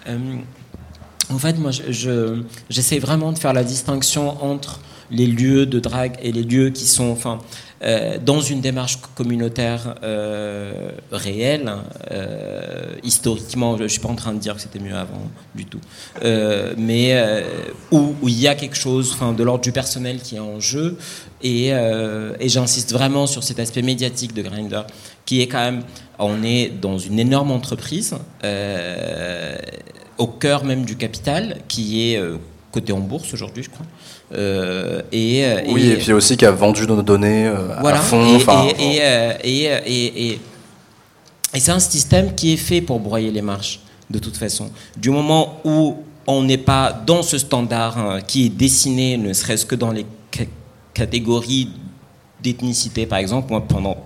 Euh, 0.08 0.38
En 1.30 1.38
fait, 1.38 1.58
moi, 1.58 1.70
j'essaie 2.68 2.98
vraiment 2.98 3.32
de 3.32 3.38
faire 3.38 3.54
la 3.54 3.64
distinction 3.64 4.42
entre 4.44 4.80
les 5.10 5.26
lieux 5.26 5.66
de 5.66 5.80
drague 5.80 6.16
et 6.22 6.32
les 6.32 6.42
lieux 6.42 6.70
qui 6.70 6.86
sont, 6.86 7.10
enfin, 7.10 7.38
euh, 7.82 8.18
dans 8.24 8.40
une 8.40 8.60
démarche 8.60 8.98
communautaire 9.14 9.96
euh, 10.02 10.90
réelle. 11.12 11.72
Euh, 12.10 12.94
historiquement, 13.02 13.76
je 13.76 13.84
ne 13.84 13.88
suis 13.88 14.00
pas 14.00 14.08
en 14.08 14.14
train 14.14 14.32
de 14.32 14.38
dire 14.38 14.54
que 14.54 14.60
c'était 14.62 14.78
mieux 14.78 14.94
avant 14.94 15.30
du 15.54 15.64
tout, 15.66 15.80
mais 16.76 17.44
où, 17.90 18.14
il 18.22 18.38
y 18.38 18.48
a 18.48 18.54
quelque 18.54 18.76
chose, 18.76 19.12
enfin, 19.14 19.32
de 19.32 19.42
l'ordre 19.42 19.64
du 19.64 19.72
personnel 19.72 20.20
qui 20.20 20.36
est 20.36 20.40
en 20.40 20.60
jeu, 20.60 20.96
et, 21.42 21.68
et 21.68 22.48
j'insiste 22.48 22.92
vraiment 22.92 23.26
sur 23.26 23.42
cet 23.42 23.58
aspect 23.58 23.82
médiatique 23.82 24.34
de 24.34 24.42
Grindr, 24.42 24.86
qui 25.24 25.40
est 25.40 25.46
quand 25.46 25.58
même, 25.58 25.82
on 26.18 26.42
est 26.42 26.68
dans 26.80 26.98
une 26.98 27.18
énorme 27.18 27.50
entreprise 27.50 28.14
au 30.16 30.26
cœur 30.26 30.64
même 30.64 30.84
du 30.84 30.96
capital, 30.96 31.58
qui 31.68 32.12
est 32.12 32.20
côté 32.74 32.92
en 32.92 32.98
bourse 32.98 33.32
aujourd'hui, 33.32 33.62
je 33.62 33.70
crois. 33.70 33.86
Euh, 34.34 35.02
et, 35.12 35.44
euh, 35.44 35.60
oui, 35.68 35.90
et, 35.90 35.96
puis 35.96 36.12
aussi 36.12 36.36
qui 36.36 36.44
a 36.44 36.50
vendu 36.50 36.86
nos 36.88 37.02
données 37.02 37.46
euh, 37.46 37.78
à 37.78 37.94
fond. 37.94 38.38
Et, 38.80 39.00
et, 39.44 39.64
et, 40.24 40.40
c'est 41.54 41.70
un 41.70 41.78
système 41.78 42.34
qui 42.34 42.54
est 42.54 42.56
fait 42.56 42.80
pour 42.80 42.98
broyer 42.98 43.30
les 43.30 43.42
marches, 43.42 43.80
de 44.10 44.18
toute 44.18 44.36
façon. 44.36 44.70
Du 44.96 45.10
moment 45.10 45.60
où 45.64 45.98
on 46.26 46.42
n'est 46.42 46.58
pas 46.58 46.92
dans 47.06 47.22
ce 47.22 47.38
standard 47.38 47.96
hein, 47.96 48.20
qui 48.26 48.46
est 48.46 48.48
dessiné, 48.48 49.16
ne 49.16 49.32
serait-ce 49.32 49.64
que 49.64 49.76
dans 49.76 49.92
les 49.92 50.06
catégories 50.94 51.70
d'ethnicité, 52.42 53.06
par 53.06 53.18
exemple, 53.18 53.50
moi, 53.50 53.62
pendant 53.66 53.98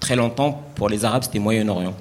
très 0.00 0.16
longtemps, 0.16 0.62
pour 0.74 0.88
les 0.88 1.04
Arabes, 1.04 1.24
c'était 1.24 1.38
Moyen-Orient. 1.38 1.94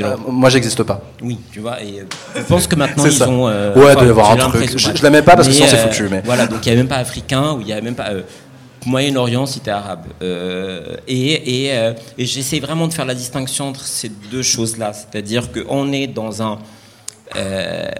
Euh, 0.00 0.16
moi, 0.28 0.48
j'existe 0.48 0.82
pas. 0.84 1.02
Oui, 1.20 1.38
tu 1.50 1.60
vois, 1.60 1.82
et 1.82 2.00
euh, 2.00 2.04
je 2.36 2.42
pense 2.42 2.68
que 2.68 2.76
maintenant 2.76 3.04
ils 3.04 3.22
ont. 3.24 3.48
Euh, 3.48 3.74
ouais, 3.74 3.94
y 3.94 4.08
avoir 4.08 4.30
un 4.30 4.36
truc. 4.50 4.78
Je, 4.78 4.96
je 4.96 5.02
l'aimais 5.02 5.22
pas 5.22 5.34
parce 5.34 5.48
que 5.48 5.54
sinon 5.54 5.66
c'est 5.68 5.88
foutu. 5.88 6.08
Mais... 6.08 6.22
Voilà, 6.24 6.46
donc 6.46 6.64
il 6.64 6.68
n'y 6.68 6.72
avait 6.72 6.82
même 6.82 6.88
pas 6.88 6.96
africain, 6.98 7.54
ou 7.54 7.60
il 7.60 7.66
n'y 7.66 7.72
avait 7.72 7.82
même 7.82 7.96
pas. 7.96 8.10
Moyen-Orient, 8.84 9.46
si 9.46 9.60
tu 9.60 9.68
es 9.68 9.72
arabe. 9.72 10.06
et, 10.20 11.66
et, 11.66 11.94
et 12.18 12.26
j'essaie 12.26 12.58
vraiment 12.58 12.88
de 12.88 12.92
faire 12.92 13.04
la 13.04 13.14
distinction 13.14 13.68
entre 13.68 13.84
ces 13.84 14.08
deux 14.08 14.42
choses-là. 14.42 14.92
C'est-à-dire 14.92 15.50
qu'on 15.52 15.92
est 15.92 16.08
dans 16.08 16.42
un, 16.42 16.58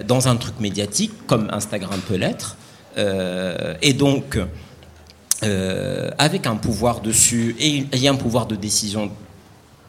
dans 0.05 0.27
un 0.29 0.37
truc 0.37 0.59
médiatique, 0.59 1.13
comme 1.27 1.49
Instagram 1.53 2.01
peut 2.09 2.17
l'être. 2.17 2.57
et 2.97 3.93
donc, 3.93 4.39
avec 5.43 6.47
un 6.47 6.57
pouvoir 6.57 7.01
dessus 7.01 7.57
et, 7.59 7.85
et 7.93 8.09
un 8.09 8.15
pouvoir 8.15 8.47
de 8.47 8.57
décision 8.57 9.11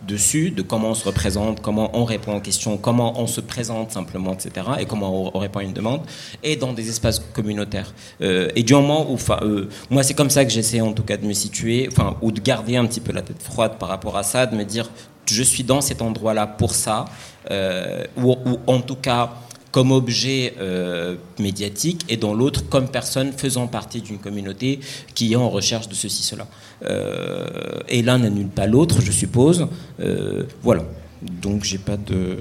dessus, 0.07 0.51
de 0.51 0.61
comment 0.61 0.89
on 0.89 0.93
se 0.93 1.05
représente, 1.05 1.61
comment 1.61 1.89
on 1.93 2.03
répond 2.03 2.35
aux 2.35 2.41
questions, 2.41 2.77
comment 2.77 3.19
on 3.19 3.27
se 3.27 3.41
présente 3.41 3.91
simplement, 3.91 4.33
etc., 4.33 4.67
et 4.79 4.85
comment 4.85 5.31
on, 5.35 5.39
répond 5.39 5.59
à 5.59 5.63
une 5.63 5.73
demande, 5.73 6.01
et 6.43 6.55
dans 6.55 6.73
des 6.73 6.89
espaces 6.89 7.19
communautaires. 7.33 7.93
Euh, 8.21 8.49
et 8.55 8.63
du 8.63 8.73
moment 8.73 9.11
où, 9.11 9.17
euh, 9.41 9.69
moi 9.89 10.03
c'est 10.03 10.13
comme 10.13 10.29
ça 10.29 10.45
que 10.45 10.51
j'essaie 10.51 10.81
en 10.81 10.93
tout 10.93 11.03
cas 11.03 11.17
de 11.17 11.25
me 11.25 11.33
situer, 11.33 11.89
ou 12.21 12.31
de 12.31 12.41
garder 12.41 12.75
un 12.75 12.85
petit 12.85 13.01
peu 13.01 13.11
la 13.11 13.21
tête 13.21 13.41
froide 13.41 13.73
par 13.79 13.89
rapport 13.89 14.17
à 14.17 14.23
ça, 14.23 14.45
de 14.45 14.55
me 14.55 14.63
dire, 14.63 14.89
je 15.25 15.43
suis 15.43 15.63
dans 15.63 15.81
cet 15.81 16.01
endroit-là 16.01 16.47
pour 16.47 16.73
ça, 16.73 17.05
euh, 17.51 18.03
ou, 18.17 18.35
en 18.67 18.81
tout 18.81 18.95
cas 18.95 19.33
comme 19.73 19.91
objet 19.91 20.53
euh, 20.59 21.15
médiatique 21.39 22.05
et 22.07 22.15
dans 22.15 22.35
l'autre 22.35 22.69
comme 22.69 22.87
personne 22.87 23.33
faisant 23.33 23.65
partie 23.65 24.01
d'une 24.01 24.19
communauté 24.19 24.79
qui 25.15 25.33
est 25.33 25.35
en 25.35 25.49
recherche 25.49 25.89
de 25.89 25.95
ceci, 25.95 26.21
cela. 26.21 26.45
Euh, 26.83 27.79
et 27.89 28.03
l'un 28.03 28.19
n'annule 28.19 28.49
pas 28.49 28.67
l'autre, 28.67 29.01
je 29.01 29.11
suppose. 29.11 29.67
Euh, 29.99 30.43
voilà. 30.61 30.83
Donc 31.23 31.63
j'ai 31.63 31.79
pas 31.79 31.97
de. 31.97 32.37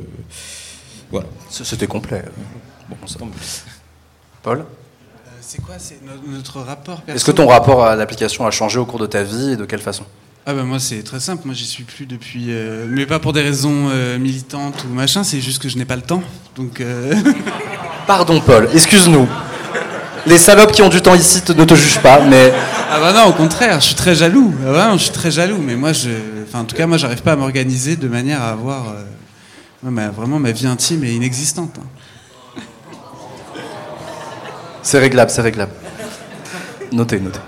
Voilà. 1.11 1.27
C'était 1.49 1.87
complet. 1.87 2.23
Bon, 2.91 2.97
Paul? 4.43 4.67
C'est 5.41 5.63
quoi 5.63 5.77
notre 6.27 6.61
rapport 6.61 7.03
Est-ce 7.09 7.25
que 7.25 7.31
ton 7.31 7.47
rapport 7.47 7.83
à 7.85 7.97
l'application 7.97 8.47
a 8.47 8.51
changé 8.51 8.79
au 8.79 8.85
cours 8.85 8.99
de 8.99 9.07
ta 9.07 9.23
vie 9.23 9.53
et 9.53 9.57
de 9.57 9.65
quelle 9.65 9.81
façon? 9.81 10.05
Ah 10.45 10.55
ben 10.55 10.65
moi 10.65 10.81
c'est 10.81 11.05
très 11.05 11.21
simple, 11.21 11.43
moi 11.45 11.55
j'y 11.55 11.67
suis 11.67 11.85
plus 11.85 12.05
depuis, 12.05 12.47
euh, 12.49 12.87
mais 12.89 13.07
pas 13.07 13.21
pour 13.21 13.33
des 13.33 13.43
raisons 13.43 13.91
euh, 13.91 14.19
militantes 14.19 14.85
ou 14.85 14.93
machin, 14.93 15.23
c'est 15.23 15.41
juste 15.41 15.63
que 15.63 15.69
je 15.69 15.79
n'ai 15.79 15.85
pas 15.85 15.95
le 15.95 16.03
temps. 16.03 16.23
Donc. 16.57 16.81
Euh, 16.81 17.15
Pardon 18.09 18.41
Paul, 18.41 18.69
excuse-nous. 18.75 19.29
Les 20.27 20.39
salopes 20.39 20.73
qui 20.73 20.83
ont 20.83 20.89
du 20.89 21.01
temps 21.01 21.15
ici 21.15 21.43
ne 21.49 21.65
te 21.65 21.75
jugent 21.77 22.01
pas, 22.01 22.21
mais. 22.23 22.53
Ah 22.91 22.99
bah 22.99 23.13
non, 23.13 23.27
au 23.27 23.33
contraire, 23.33 23.81
je 23.81 23.87
suis 23.87 23.95
très 23.95 24.17
jaloux. 24.17 24.53
Ah 24.67 24.91
je 24.95 25.05
suis 25.05 25.13
très 25.13 25.31
jaloux, 25.31 25.59
mais 25.59 25.77
moi 25.77 25.93
je, 25.93 26.11
enfin 26.49 26.61
en 26.61 26.65
tout 26.65 26.75
cas 26.75 26.89
moi 26.89 26.99
j'arrive 26.99 27.23
pas 27.23 27.33
à 27.33 27.37
m'organiser 27.37 27.95
de 27.95 28.09
manière 28.09 28.43
à 28.43 28.51
avoir, 28.51 28.95
vraiment 29.83 30.41
ma 30.41 30.51
vie 30.51 30.67
intime 30.67 31.05
est 31.05 31.15
inexistante. 31.15 31.77
Hein. 31.79 31.87
C'est 34.83 34.99
réglable, 34.99 35.31
c'est 35.31 35.43
réglable. 35.43 35.73
Notez, 36.93 37.21
notez. 37.21 37.41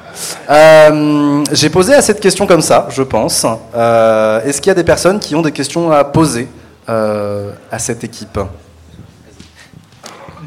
Euh, 0.49 1.45
j'ai 1.53 1.69
posé 1.69 1.95
à 1.95 2.01
cette 2.01 2.19
question 2.19 2.47
comme 2.47 2.63
ça, 2.63 2.89
je 2.91 3.03
pense. 3.03 3.47
Euh, 3.75 4.43
est-ce 4.43 4.61
qu'il 4.61 4.69
y 4.69 4.71
a 4.71 4.75
des 4.75 4.85
personnes 4.85 5.21
qui 5.21 5.35
ont 5.35 5.43
des 5.43 5.53
questions 5.53 5.93
à 5.93 6.03
poser 6.03 6.49
euh, 6.89 7.53
à 7.71 7.79
cette 7.79 8.03
équipe? 8.05 8.39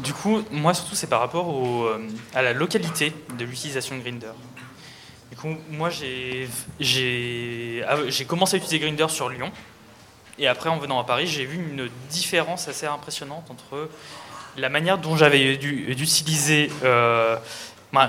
Du 0.02 0.12
coup, 0.12 0.40
moi 0.50 0.74
surtout, 0.74 0.96
c'est 0.96 1.06
par 1.06 1.20
rapport 1.20 1.54
à 2.34 2.42
la 2.42 2.52
localité 2.52 3.12
de 3.38 3.44
l'utilisation 3.44 3.96
de 3.96 4.02
Grinder. 4.02 4.32
Du 5.30 5.36
coup, 5.36 5.54
moi, 5.70 5.90
j'ai 5.90 6.48
commencé 8.26 8.56
à 8.56 8.58
utiliser 8.58 8.80
Grinder 8.80 9.06
sur 9.08 9.28
Lyon. 9.28 9.52
Et 10.40 10.48
après, 10.48 10.70
en 10.70 10.78
venant 10.78 10.98
à 10.98 11.04
Paris, 11.04 11.26
j'ai 11.26 11.44
vu 11.44 11.56
une 11.56 11.88
différence 12.10 12.66
assez 12.66 12.86
impressionnante 12.86 13.48
entre 13.50 13.88
la 14.56 14.68
manière 14.68 14.98
dont 14.98 15.16
j'avais 15.16 15.56
d'utiliser 15.56 16.70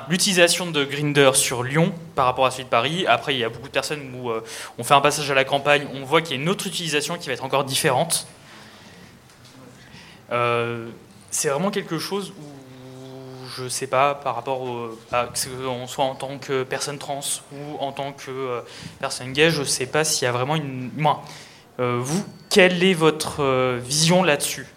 l'utilisation 0.09 0.71
de 0.71 0.84
Grinder 0.84 1.32
sur 1.34 1.63
Lyon 1.63 1.93
par 2.15 2.25
rapport 2.25 2.45
à 2.45 2.51
celui 2.51 2.65
de 2.65 2.69
Paris. 2.69 3.05
Après, 3.07 3.34
il 3.34 3.39
y 3.39 3.43
a 3.43 3.49
beaucoup 3.49 3.67
de 3.67 3.73
personnes 3.73 4.13
où 4.15 4.30
euh, 4.30 4.43
on 4.77 4.84
fait 4.84 4.93
un 4.93 5.01
passage 5.01 5.30
à 5.32 5.34
la 5.34 5.45
campagne, 5.45 5.88
on 5.93 6.03
voit 6.03 6.21
qu'il 6.21 6.36
y 6.36 6.39
a 6.39 6.41
une 6.41 6.49
autre 6.49 6.67
utilisation 6.67 7.17
qui 7.17 7.27
va 7.27 7.34
être 7.34 7.43
encore 7.43 7.63
différente. 7.63 8.27
Euh, 10.32 10.88
c'est 11.32 11.49
vraiment 11.49 11.71
quelque 11.71 11.97
chose 11.97 12.34
où 12.38 13.47
je 13.55 13.63
ne 13.63 13.69
sais 13.69 13.88
pas 13.88 14.13
par 14.13 14.36
rapport 14.36 14.63
à 15.11 15.27
qu'on 15.27 15.88
soit 15.88 16.05
en 16.05 16.15
tant 16.15 16.38
que 16.38 16.63
personne 16.63 16.99
trans 16.99 17.21
ou 17.51 17.77
en 17.80 17.91
tant 17.91 18.13
que 18.13 18.30
euh, 18.30 18.61
personne 18.99 19.34
gay, 19.34 19.49
je 19.49 19.61
ne 19.61 19.65
sais 19.65 19.88
pas 19.88 20.03
s'il 20.03 20.25
y 20.25 20.27
a 20.27 20.32
vraiment 20.32 20.55
une. 20.55 20.91
Vous, 21.77 22.25
quelle 22.49 22.84
est 22.84 22.93
votre 22.93 23.77
vision 23.77 24.21
là-dessus? 24.21 24.67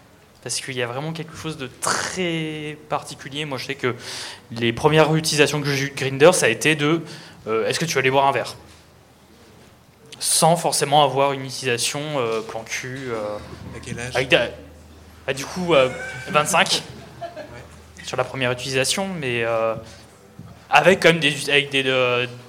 Parce 0.43 0.59
qu'il 0.59 0.75
y 0.75 0.81
a 0.81 0.87
vraiment 0.87 1.13
quelque 1.13 1.37
chose 1.37 1.57
de 1.57 1.69
très 1.81 2.77
particulier. 2.89 3.45
Moi, 3.45 3.57
je 3.57 3.65
sais 3.65 3.75
que 3.75 3.95
les 4.51 4.73
premières 4.73 5.15
utilisations 5.15 5.61
que 5.61 5.69
j'ai 5.69 5.85
eues 5.85 5.89
de 5.91 5.95
Grinder, 5.95 6.31
ça 6.33 6.47
a 6.47 6.49
été 6.49 6.75
de 6.75 7.01
euh, 7.47 7.65
est-ce 7.65 7.79
que 7.79 7.85
tu 7.85 7.93
vas 7.93 7.99
aller 7.99 8.11
boire 8.11 8.27
un 8.27 8.33
verre? 8.33 8.55
Sans 10.19 10.57
forcément 10.57 11.03
avoir 11.03 11.31
une 11.31 11.45
utilisation 11.45 12.01
euh, 12.17 12.41
plan 12.41 12.63
cul. 12.63 13.09
Euh, 13.09 13.37
à 13.75 13.79
quel 13.81 13.99
âge? 13.99 14.15
avec, 14.15 14.35
bah, 15.25 15.33
Du 15.33 15.45
coup, 15.45 15.73
25 16.29 16.83
sur 18.03 18.17
la 18.17 18.25
première 18.25 18.51
utilisation, 18.51 19.07
mais 19.07 19.45
avec 20.69 20.99
quand 20.99 21.09
même 21.09 21.19
des, 21.19 21.49
avec 21.49 21.69
des, 21.69 21.83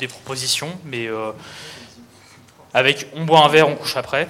des 0.01 0.09
propositions, 0.09 0.77
mais 0.85 1.09
avec 2.73 3.07
on 3.15 3.25
boit 3.25 3.45
un 3.45 3.49
verre, 3.49 3.69
on 3.69 3.77
couche 3.77 3.97
après. 3.97 4.27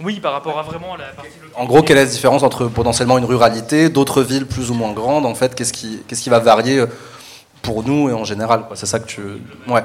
Oui, 0.00 0.20
par 0.20 0.32
rapport 0.32 0.58
à 0.58 0.62
vraiment 0.62 0.94
la 0.96 1.06
partie 1.06 1.30
En 1.54 1.64
gros, 1.64 1.82
quelle 1.82 1.96
est 1.96 2.04
la 2.04 2.10
différence 2.10 2.42
entre 2.42 2.66
potentiellement 2.66 3.16
une 3.16 3.24
ruralité, 3.24 3.88
d'autres 3.88 4.22
villes 4.22 4.46
plus 4.46 4.70
ou 4.70 4.74
moins 4.74 4.92
grandes 4.92 5.24
En 5.24 5.34
fait, 5.34 5.54
qu'est-ce 5.54 5.72
qui, 5.72 6.00
qu'est-ce 6.06 6.22
qui 6.22 6.28
va 6.28 6.38
varier 6.38 6.80
euh, 6.80 6.86
pour 7.62 7.82
nous 7.82 8.10
et 8.10 8.12
en 8.12 8.24
général 8.24 8.64
C'est 8.74 8.86
ça 8.86 8.98
que 8.98 9.06
tu. 9.06 9.22
Ouais. 9.66 9.82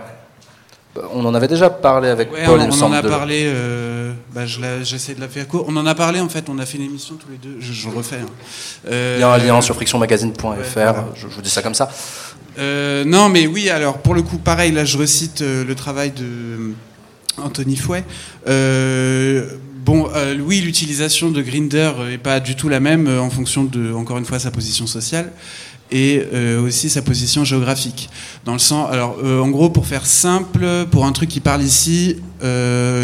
Bah, 0.94 1.04
on 1.14 1.24
en 1.24 1.34
avait 1.34 1.48
déjà 1.48 1.70
parlé 1.70 2.10
avec 2.10 2.30
Paul, 2.30 2.60
on, 2.60 2.66
il 2.66 2.84
On 2.84 2.88
en 2.88 2.92
a 2.92 3.02
parlé, 3.02 3.44
euh, 3.46 4.12
bah, 4.34 4.42
j'essaie 4.46 5.16
de 5.16 5.22
la 5.22 5.30
faire 5.30 5.48
court. 5.48 5.64
On 5.70 5.78
en 5.78 5.86
a 5.86 5.96
parlé 5.96 6.20
en 6.20 6.28
fait, 6.28 6.50
on 6.50 6.60
a 6.60 6.66
fait 6.66 6.78
une 6.78 6.86
émission 6.86 7.16
tous 7.16 7.30
les 7.32 7.38
deux, 7.38 7.56
je, 7.62 7.88
refais. 7.88 8.18
Hein. 8.18 8.92
il 9.16 9.22
y 9.22 9.24
a 9.24 9.32
un 9.32 9.38
lien 9.38 9.62
sur 9.62 9.76
frictionmagazine.fr, 9.76 10.46
je, 11.16 11.22
je, 11.22 11.28
vous 11.28 11.42
dis 11.42 11.50
ça 11.50 11.62
comme 11.62 11.76
ça. 11.76 11.90
Euh, 12.60 13.06
non, 13.06 13.30
mais 13.30 13.48
oui, 13.48 13.70
alors 13.70 14.00
pour 14.00 14.14
le 14.14 14.24
coup, 14.24 14.38
pareil, 14.38 14.74
là 14.74 14.84
je 14.84 14.98
recite 14.98 15.40
le 15.40 15.74
travail 15.74 16.12
de 16.12 16.74
Anthony 17.38 17.78
Fouet. 17.78 18.04
Bon, 19.84 20.08
euh, 20.16 20.38
oui, 20.40 20.62
l'utilisation 20.62 21.32
de 21.32 21.42
Grinder 21.42 21.92
n'est 22.08 22.20
pas 22.20 22.40
du 22.40 22.56
tout 22.56 22.70
la 22.70 22.80
même 22.80 23.08
euh, 23.08 23.20
en 23.20 23.32
fonction 23.32 23.64
de, 23.64 23.92
encore 23.94 24.20
une 24.20 24.26
fois, 24.26 24.38
sa 24.38 24.52
position 24.52 24.86
sociale 24.86 25.32
et 25.90 26.22
euh, 26.34 26.62
aussi 26.62 26.88
sa 26.88 27.02
position 27.02 27.44
géographique. 27.44 28.08
Dans 28.46 28.54
le 28.54 28.60
sens, 28.60 28.90
alors, 28.92 29.18
en 29.24 29.50
gros, 29.50 29.72
pour 29.72 29.88
faire 29.88 30.06
simple, 30.06 30.66
pour 30.92 31.06
un 31.06 31.12
truc 31.12 31.30
qui 31.30 31.40
parle 31.40 31.64
ici, 31.64 32.16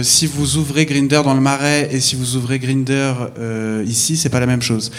si 0.03 0.25
vous 0.25 0.55
ouvrez 0.55 0.86
Grinder 0.86 1.21
dans 1.25 1.34
le 1.34 1.41
Marais 1.41 1.89
et 1.91 1.99
si 1.99 2.15
vous 2.15 2.38
ouvrez 2.38 2.59
Grinder 2.59 3.13
ici, 3.86 4.15
c'est 4.15 4.30
pas 4.30 4.39
la 4.39 4.45
même 4.45 4.61
chose, 4.61 4.89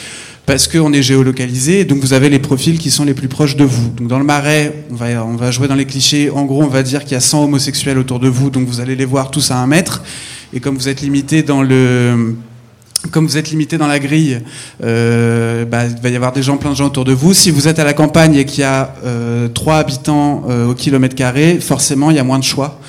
parce 0.45 0.69
qu'on 0.69 0.93
est 0.93 1.03
géolocalisé, 1.03 1.87
donc 1.87 2.01
vous 2.01 2.13
avez 2.13 2.29
les 2.29 2.39
profils 2.39 2.79
qui 2.79 2.91
sont 2.91 3.05
les 3.05 3.15
plus 3.15 3.29
proches 3.29 3.57
de 3.57 3.65
vous. 3.65 3.89
Donc 3.89 4.09
dans 4.09 4.19
le 4.19 4.25
Marais, 4.25 4.85
on 4.91 4.95
va, 4.95 5.25
on 5.25 5.37
va 5.37 5.51
jouer 5.51 5.67
dans 5.67 5.75
les 5.75 5.87
clichés. 5.87 6.29
En 6.29 6.45
gros, 6.45 6.63
on 6.63 6.69
va 6.69 6.83
dire 6.83 7.05
qu'il 7.05 7.13
y 7.13 7.17
a 7.17 7.21
100 7.21 7.45
homosexuels 7.45 7.97
autour 7.97 8.21
de 8.21 8.29
vous, 8.29 8.51
donc 8.51 8.69
vous 8.69 8.81
allez 8.81 8.97
les 8.97 9.07
voir 9.07 9.31
tous 9.31 9.51
à 9.51 9.57
un 9.57 9.67
mètre. 9.67 10.03
Et 10.53 10.61
comme 10.61 10.77
vous 10.77 10.89
êtes 10.89 11.01
limité 11.01 11.43
dans 11.43 11.63
le 11.63 12.35
comme 13.13 13.27
vous 13.27 13.39
êtes 13.39 13.51
limité 13.51 13.79
dans 13.79 13.87
la 13.87 14.01
grille, 14.01 14.41
euh, 14.83 15.65
bah, 15.65 15.87
il 15.87 16.01
va 16.03 16.09
y 16.09 16.17
avoir 16.17 16.33
des 16.33 16.43
gens, 16.43 16.57
plein 16.57 16.71
de 16.71 16.77
gens 16.77 16.87
autour 16.87 17.05
de 17.05 17.13
vous. 17.13 17.33
Si 17.33 17.51
vous 17.51 17.69
êtes 17.69 17.79
à 17.79 17.85
la 17.85 17.95
campagne 17.95 18.35
et 18.35 18.45
qu'il 18.45 18.61
y 18.61 18.65
a 18.65 18.95
euh, 19.05 19.49
3 19.49 19.77
habitants 19.77 20.45
euh, 20.49 20.67
au 20.67 20.75
kilomètre 20.75 21.15
carré, 21.15 21.61
forcément, 21.61 22.11
il 22.11 22.17
y 22.17 22.19
a 22.19 22.25
moins 22.25 22.39
de 22.39 22.45
choix. 22.45 22.81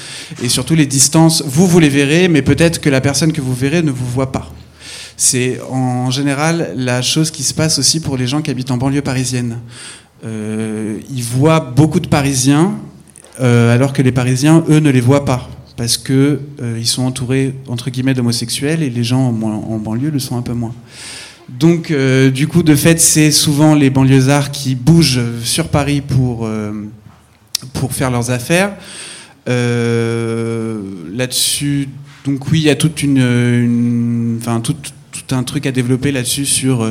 Et 0.42 0.50
surtout, 0.50 0.76
les 0.76 0.88
distances, 0.88 1.44
vous, 1.46 1.68
vous 1.68 1.80
les 1.80 1.90
verrez, 1.90 2.28
mais 2.28 2.42
peut-être 2.42 2.82
que 2.82 2.90
la 2.90 3.02
personne 3.02 3.32
que 3.32 3.40
vous 3.40 3.54
verrez 3.54 3.84
ne 3.84 3.92
vous 3.92 4.08
voit 4.08 4.32
pas. 4.32 4.52
C'est 5.16 5.60
en 5.70 6.10
général 6.12 6.74
la 6.76 7.02
chose 7.02 7.30
qui 7.30 7.44
se 7.44 7.54
passe 7.54 7.78
aussi 7.78 8.00
pour 8.00 8.18
les 8.18 8.26
gens 8.26 8.42
qui 8.42 8.50
habitent 8.52 8.72
en 8.72 8.78
banlieue 8.78 9.02
parisienne. 9.02 9.60
Euh, 10.26 10.98
ils 11.14 11.24
voient 11.24 11.60
beaucoup 11.60 12.00
de 12.00 12.08
Parisiens, 12.08 12.74
alors 13.40 13.94
que 13.94 14.02
les 14.02 14.12
Parisiens, 14.12 14.66
eux, 14.70 14.80
ne 14.80 14.90
les 14.90 15.00
voient 15.00 15.24
pas 15.24 15.50
parce 15.80 15.98
que 15.98 16.42
euh, 16.62 16.84
sont 16.84 17.04
entourés 17.04 17.56
entre 17.70 17.90
guillemets 17.90 18.14
d'homosexuels 18.14 18.84
et 18.84 18.90
les 18.90 19.06
gens 19.06 19.30
en, 19.30 19.78
banlieue 19.78 20.10
le 20.10 20.20
sont 20.20 20.36
un 20.36 20.42
peu 20.42 20.52
moins. 20.52 20.76
Donc, 21.48 21.90
euh, 21.90 22.30
du 22.30 22.48
coup, 22.50 22.64
de 22.64 22.76
fait, 22.76 23.00
c'est 23.00 23.32
souvent 23.32 23.76
les 23.76 23.90
banlieusards 23.90 24.52
qui 24.52 24.76
bougent 24.76 25.22
sur 25.42 25.70
Paris 25.70 26.02
pour 26.02 26.46
euh, 26.46 26.74
pour 27.72 27.94
faire 27.94 28.12
leurs 28.12 28.30
affaires. 28.30 28.74
Là-dessus, 31.16 31.88
donc 32.26 32.52
oui, 32.52 32.60
il 32.60 32.66
y 32.66 32.70
a 32.70 32.76
toute 32.76 33.02
une, 33.02 34.38
enfin 34.42 34.60
tout, 34.60 34.76
tout, 34.76 35.34
un 35.34 35.44
truc 35.44 35.66
à 35.66 35.72
développer 35.72 36.12
là-dessus 36.12 36.46
sur 36.46 36.86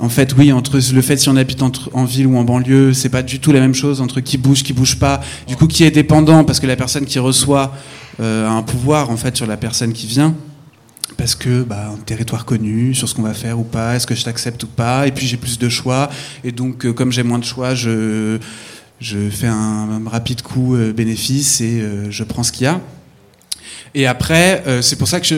en 0.00 0.08
fait, 0.08 0.34
oui, 0.36 0.50
entre 0.50 0.78
le 0.92 1.02
fait 1.02 1.16
si 1.16 1.28
on 1.28 1.36
habite 1.36 1.62
entre, 1.62 1.90
en 1.92 2.04
ville 2.04 2.26
ou 2.26 2.36
en 2.36 2.44
banlieue, 2.44 2.92
c'est 2.92 3.08
pas 3.08 3.22
du 3.22 3.38
tout 3.38 3.52
la 3.52 3.60
même 3.60 3.74
chose 3.74 4.00
entre 4.00 4.20
qui 4.20 4.38
bouge, 4.38 4.64
qui 4.64 4.72
bouge 4.72 4.98
pas. 4.98 5.20
Du 5.46 5.56
coup, 5.56 5.68
qui 5.68 5.84
est 5.84 5.92
dépendant 5.92 6.44
parce 6.44 6.58
que 6.58 6.66
la 6.66 6.74
personne 6.76 7.04
qui 7.04 7.20
reçoit 7.20 7.72
euh, 8.20 8.48
a 8.48 8.50
un 8.50 8.62
pouvoir 8.62 9.10
en 9.10 9.16
fait 9.16 9.36
sur 9.36 9.46
la 9.46 9.56
personne 9.56 9.92
qui 9.92 10.06
vient. 10.06 10.34
Parce 11.16 11.36
que 11.36 11.62
bah, 11.62 11.92
un 11.94 11.98
territoire 11.98 12.44
connu 12.44 12.92
sur 12.92 13.08
ce 13.08 13.14
qu'on 13.14 13.22
va 13.22 13.34
faire 13.34 13.60
ou 13.60 13.62
pas, 13.62 13.94
est-ce 13.94 14.06
que 14.06 14.16
je 14.16 14.24
t'accepte 14.24 14.64
ou 14.64 14.66
pas, 14.66 15.06
et 15.06 15.12
puis 15.12 15.26
j'ai 15.26 15.36
plus 15.36 15.58
de 15.60 15.68
choix, 15.68 16.10
et 16.42 16.50
donc 16.50 16.86
euh, 16.86 16.92
comme 16.92 17.12
j'ai 17.12 17.22
moins 17.22 17.38
de 17.38 17.44
choix, 17.44 17.76
je, 17.76 18.38
je 19.00 19.28
fais 19.30 19.46
un, 19.46 20.02
rapide 20.06 20.42
coup 20.42 20.74
euh, 20.74 20.92
bénéfice 20.92 21.60
et 21.60 21.84
je 22.10 22.24
prends 22.24 22.42
ce 22.42 22.50
qu'il 22.50 22.64
y 22.64 22.66
a. 22.66 22.80
Et 23.94 24.06
après, 24.06 24.62
euh, 24.66 24.82
c'est 24.82 24.96
pour 24.96 25.06
ça 25.08 25.20
que 25.20 25.26
je, 25.26 25.36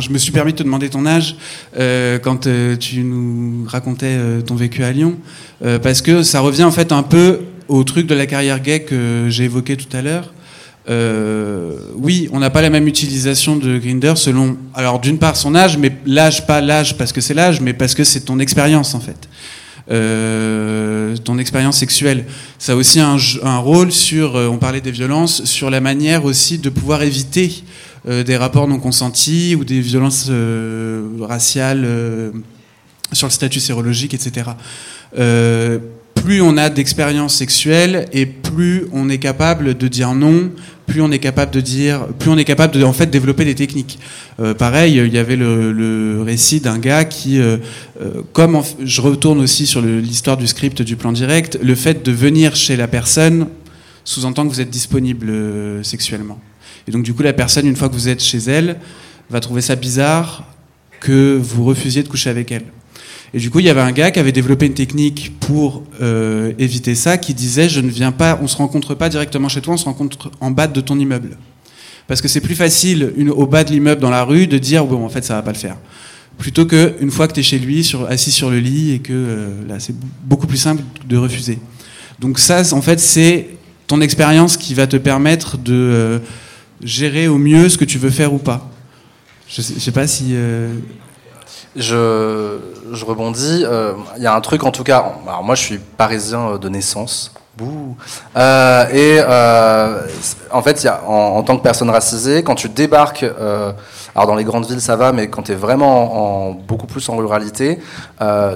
je 0.00 0.10
me 0.10 0.18
suis 0.18 0.32
permis 0.32 0.52
de 0.52 0.58
te 0.58 0.62
demander 0.62 0.88
ton 0.88 1.06
âge 1.06 1.36
euh, 1.78 2.18
quand 2.18 2.46
euh, 2.46 2.76
tu 2.76 3.02
nous 3.02 3.64
racontais 3.66 4.16
euh, 4.16 4.40
ton 4.42 4.54
vécu 4.54 4.84
à 4.84 4.92
Lyon, 4.92 5.16
euh, 5.64 5.78
parce 5.78 6.02
que 6.02 6.22
ça 6.22 6.40
revient 6.40 6.64
en 6.64 6.70
fait 6.70 6.92
un 6.92 7.02
peu 7.02 7.40
au 7.68 7.82
truc 7.82 8.06
de 8.06 8.14
la 8.14 8.26
carrière 8.26 8.60
gay 8.60 8.80
que 8.82 9.26
j'ai 9.28 9.44
évoqué 9.44 9.76
tout 9.76 9.94
à 9.96 10.02
l'heure. 10.02 10.32
Euh, 10.88 11.74
oui, 11.96 12.28
on 12.32 12.38
n'a 12.38 12.50
pas 12.50 12.62
la 12.62 12.70
même 12.70 12.86
utilisation 12.86 13.56
de 13.56 13.76
Grinder 13.78 14.12
selon, 14.14 14.56
alors 14.72 15.00
d'une 15.00 15.18
part 15.18 15.34
son 15.34 15.56
âge, 15.56 15.76
mais 15.76 15.90
l'âge 16.06 16.46
pas 16.46 16.60
l'âge 16.60 16.96
parce 16.96 17.12
que 17.12 17.20
c'est 17.20 17.34
l'âge, 17.34 17.60
mais 17.60 17.72
parce 17.72 17.94
que 17.94 18.04
c'est 18.04 18.20
ton 18.20 18.38
expérience 18.38 18.94
en 18.94 19.00
fait. 19.00 19.28
Euh, 19.88 21.16
ton 21.18 21.38
expérience 21.38 21.78
sexuelle. 21.78 22.24
Ça 22.58 22.72
a 22.72 22.74
aussi 22.74 22.98
un, 22.98 23.16
rôle 23.58 23.92
sur, 23.92 24.34
euh, 24.34 24.48
on 24.48 24.56
parlait 24.56 24.80
des 24.80 24.90
violences, 24.90 25.44
sur 25.44 25.70
la 25.70 25.80
manière 25.80 26.24
aussi 26.24 26.58
de 26.58 26.70
pouvoir 26.70 27.04
éviter 27.04 27.62
euh, 28.08 28.24
des 28.24 28.36
rapports 28.36 28.66
non 28.66 28.80
consentis 28.80 29.54
ou 29.54 29.64
des 29.64 29.80
violences 29.80 30.28
raciales 31.20 31.86
sur 33.12 33.28
le 33.28 33.32
statut 33.32 33.60
sérologique, 33.60 34.12
etc. 34.12 34.50
Plus 35.12 36.40
on 36.40 36.56
a 36.56 36.68
d'expérience 36.68 37.36
sexuelle 37.36 38.06
et 38.12 38.26
plus 38.26 38.86
on 38.92 39.08
est 39.08 39.18
capable 39.18 39.76
de 39.76 39.86
dire 39.86 40.14
non, 40.14 40.50
plus 40.86 41.02
on 41.02 41.10
est 41.10 41.18
capable 41.18 41.52
de 41.52 41.60
dire, 41.60 42.06
plus 42.18 42.30
on 42.30 42.38
est 42.38 42.44
capable 42.44 42.74
de 42.74 42.82
en 42.84 42.92
fait 42.92 43.10
développer 43.10 43.44
des 43.44 43.54
techniques. 43.54 43.98
Euh, 44.40 44.54
pareil, 44.54 44.96
il 44.96 45.12
y 45.12 45.18
avait 45.18 45.36
le, 45.36 45.72
le 45.72 46.22
récit 46.22 46.60
d'un 46.60 46.78
gars 46.78 47.04
qui, 47.04 47.40
euh, 47.40 47.56
euh, 48.00 48.22
comme 48.32 48.62
je 48.82 49.00
retourne 49.00 49.40
aussi 49.40 49.66
sur 49.66 49.82
l'histoire 49.82 50.36
du 50.36 50.46
script 50.46 50.82
du 50.82 50.96
plan 50.96 51.12
direct, 51.12 51.58
le 51.62 51.74
fait 51.74 52.04
de 52.04 52.12
venir 52.12 52.54
chez 52.56 52.76
la 52.76 52.88
personne 52.88 53.48
sous-entend 54.04 54.44
que 54.44 54.52
vous 54.52 54.60
êtes 54.60 54.70
disponible 54.70 55.28
euh, 55.28 55.82
sexuellement. 55.82 56.38
Et 56.88 56.92
donc 56.92 57.02
du 57.02 57.12
coup, 57.12 57.22
la 57.22 57.32
personne, 57.32 57.66
une 57.66 57.76
fois 57.76 57.88
que 57.88 57.94
vous 57.94 58.08
êtes 58.08 58.22
chez 58.22 58.38
elle, 58.38 58.76
va 59.28 59.40
trouver 59.40 59.60
ça 59.60 59.74
bizarre 59.74 60.44
que 61.00 61.36
vous 61.36 61.64
refusiez 61.64 62.02
de 62.02 62.08
coucher 62.08 62.30
avec 62.30 62.52
elle. 62.52 62.64
Et 63.34 63.38
du 63.38 63.50
coup, 63.50 63.58
il 63.58 63.66
y 63.66 63.70
avait 63.70 63.80
un 63.80 63.92
gars 63.92 64.10
qui 64.10 64.18
avait 64.18 64.32
développé 64.32 64.66
une 64.66 64.74
technique 64.74 65.32
pour 65.40 65.82
euh, 66.00 66.52
éviter 66.58 66.94
ça, 66.94 67.18
qui 67.18 67.34
disait 67.34 67.68
je 67.68 67.80
ne 67.80 67.90
viens 67.90 68.12
pas, 68.12 68.38
on 68.42 68.46
se 68.46 68.56
rencontre 68.56 68.94
pas 68.94 69.08
directement 69.08 69.48
chez 69.48 69.60
toi, 69.60 69.74
on 69.74 69.76
se 69.76 69.84
rencontre 69.84 70.30
en 70.40 70.50
bas 70.50 70.66
de 70.66 70.80
ton 70.80 70.98
immeuble. 70.98 71.36
Parce 72.06 72.20
que 72.20 72.28
c'est 72.28 72.40
plus 72.40 72.54
facile 72.54 73.12
au 73.30 73.46
bas 73.46 73.64
de 73.64 73.72
l'immeuble 73.72 74.00
dans 74.00 74.10
la 74.10 74.22
rue 74.22 74.46
de 74.46 74.58
dire 74.58 74.84
bon 74.84 75.04
en 75.04 75.08
fait 75.08 75.24
ça 75.24 75.34
va 75.34 75.42
pas 75.42 75.52
le 75.52 75.58
faire. 75.58 75.76
Plutôt 76.38 76.66
que 76.66 76.94
une 77.00 77.10
fois 77.10 77.26
que 77.26 77.32
tu 77.32 77.40
es 77.40 77.42
chez 77.42 77.58
lui, 77.58 77.90
assis 78.08 78.30
sur 78.30 78.50
le 78.50 78.60
lit 78.60 78.92
et 78.92 78.98
que 79.00 79.12
euh, 79.12 79.48
là 79.66 79.80
c'est 79.80 79.94
beaucoup 80.22 80.46
plus 80.46 80.58
simple 80.58 80.82
de 81.08 81.16
refuser. 81.16 81.58
Donc 82.20 82.38
ça 82.38 82.62
en 82.72 82.82
fait 82.82 83.00
c'est 83.00 83.48
ton 83.88 84.00
expérience 84.00 84.56
qui 84.56 84.74
va 84.74 84.86
te 84.86 84.96
permettre 84.96 85.58
de 85.58 85.72
euh, 85.74 86.18
gérer 86.82 87.26
au 87.26 87.38
mieux 87.38 87.68
ce 87.68 87.76
que 87.76 87.84
tu 87.84 87.98
veux 87.98 88.10
faire 88.10 88.32
ou 88.32 88.38
pas. 88.38 88.70
Je 89.48 89.62
sais, 89.62 89.80
sais 89.80 89.92
pas 89.92 90.06
si 90.06 90.34
Je, 91.76 92.58
rebondis. 93.04 93.64
euh, 93.64 93.92
Il 94.16 94.22
y 94.22 94.26
a 94.26 94.34
un 94.34 94.40
truc, 94.40 94.64
en 94.64 94.70
tout 94.70 94.84
cas. 94.84 95.04
Alors, 95.26 95.44
moi, 95.44 95.54
je 95.54 95.62
suis 95.62 95.78
parisien 95.78 96.52
euh, 96.52 96.58
de 96.58 96.68
naissance. 96.68 97.32
Bouh. 97.56 97.96
Euh, 98.36 98.86
et 98.92 99.20
en 100.50 100.62
fait, 100.62 100.82
y 100.84 100.88
a, 100.88 101.02
en, 101.06 101.42
tant 101.42 101.56
que 101.56 101.62
personne 101.62 101.88
racisée, 101.88 102.42
quand 102.42 102.54
tu 102.54 102.68
débarques, 102.68 103.24
alors 104.14 104.26
dans 104.26 104.34
les 104.34 104.44
grandes 104.44 104.66
villes, 104.66 104.80
ça 104.80 104.94
va, 104.94 105.12
mais 105.12 105.28
quand 105.28 105.44
tu 105.44 105.52
es 105.52 105.54
vraiment 105.54 106.48
en, 106.48 106.50
beaucoup 106.52 106.86
plus 106.86 107.08
en 107.08 107.16
ruralité, 107.16 107.78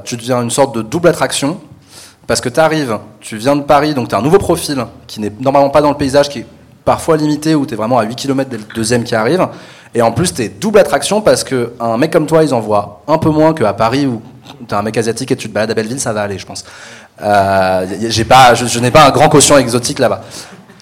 tu 0.04 0.16
deviens 0.18 0.42
une 0.42 0.50
sorte 0.50 0.74
de 0.74 0.82
double 0.82 1.08
attraction. 1.08 1.58
Parce 2.26 2.42
que 2.42 2.50
tu 2.50 2.60
arrives, 2.60 2.98
tu 3.20 3.38
viens 3.38 3.56
de 3.56 3.62
Paris, 3.62 3.94
donc 3.94 4.08
tu 4.08 4.14
as 4.14 4.18
un 4.18 4.22
nouveau 4.22 4.38
profil 4.38 4.84
qui 5.06 5.18
n'est 5.20 5.32
normalement 5.40 5.70
pas 5.70 5.80
dans 5.80 5.90
le 5.90 5.96
paysage, 5.96 6.28
qui 6.28 6.40
est 6.40 6.46
parfois 6.84 7.16
limité, 7.16 7.54
où 7.54 7.64
tu 7.64 7.72
es 7.74 7.76
vraiment 7.78 7.98
à 7.98 8.04
8 8.04 8.14
km 8.16 8.50
dès 8.50 8.58
le 8.58 8.64
deuxième 8.74 9.02
qui 9.02 9.14
arrive. 9.14 9.48
Et 9.94 10.02
en 10.02 10.12
plus, 10.12 10.32
tu 10.32 10.42
es 10.42 10.48
double 10.48 10.78
attraction 10.78 11.20
parce 11.20 11.42
qu'un 11.42 11.96
mec 11.98 12.12
comme 12.12 12.26
toi, 12.26 12.44
ils 12.44 12.54
en 12.54 12.60
voient 12.60 13.02
un 13.08 13.18
peu 13.18 13.30
moins 13.30 13.54
qu'à 13.54 13.72
Paris 13.72 14.06
où 14.06 14.22
tu 14.68 14.74
es 14.74 14.74
un 14.74 14.82
mec 14.82 14.96
asiatique 14.96 15.32
et 15.32 15.36
tu 15.36 15.48
te 15.48 15.54
balades 15.54 15.70
à 15.70 15.74
Belleville, 15.74 16.00
ça 16.00 16.12
va 16.12 16.22
aller, 16.22 16.38
je 16.38 16.46
pense. 16.46 16.64
Euh, 17.22 17.86
j'ai 18.08 18.24
pas, 18.24 18.54
je, 18.54 18.78
n'ai 18.78 18.90
pas 18.90 19.06
un 19.06 19.10
grand 19.10 19.28
quotient 19.28 19.58
exotique 19.58 19.98
là-bas. 19.98 20.22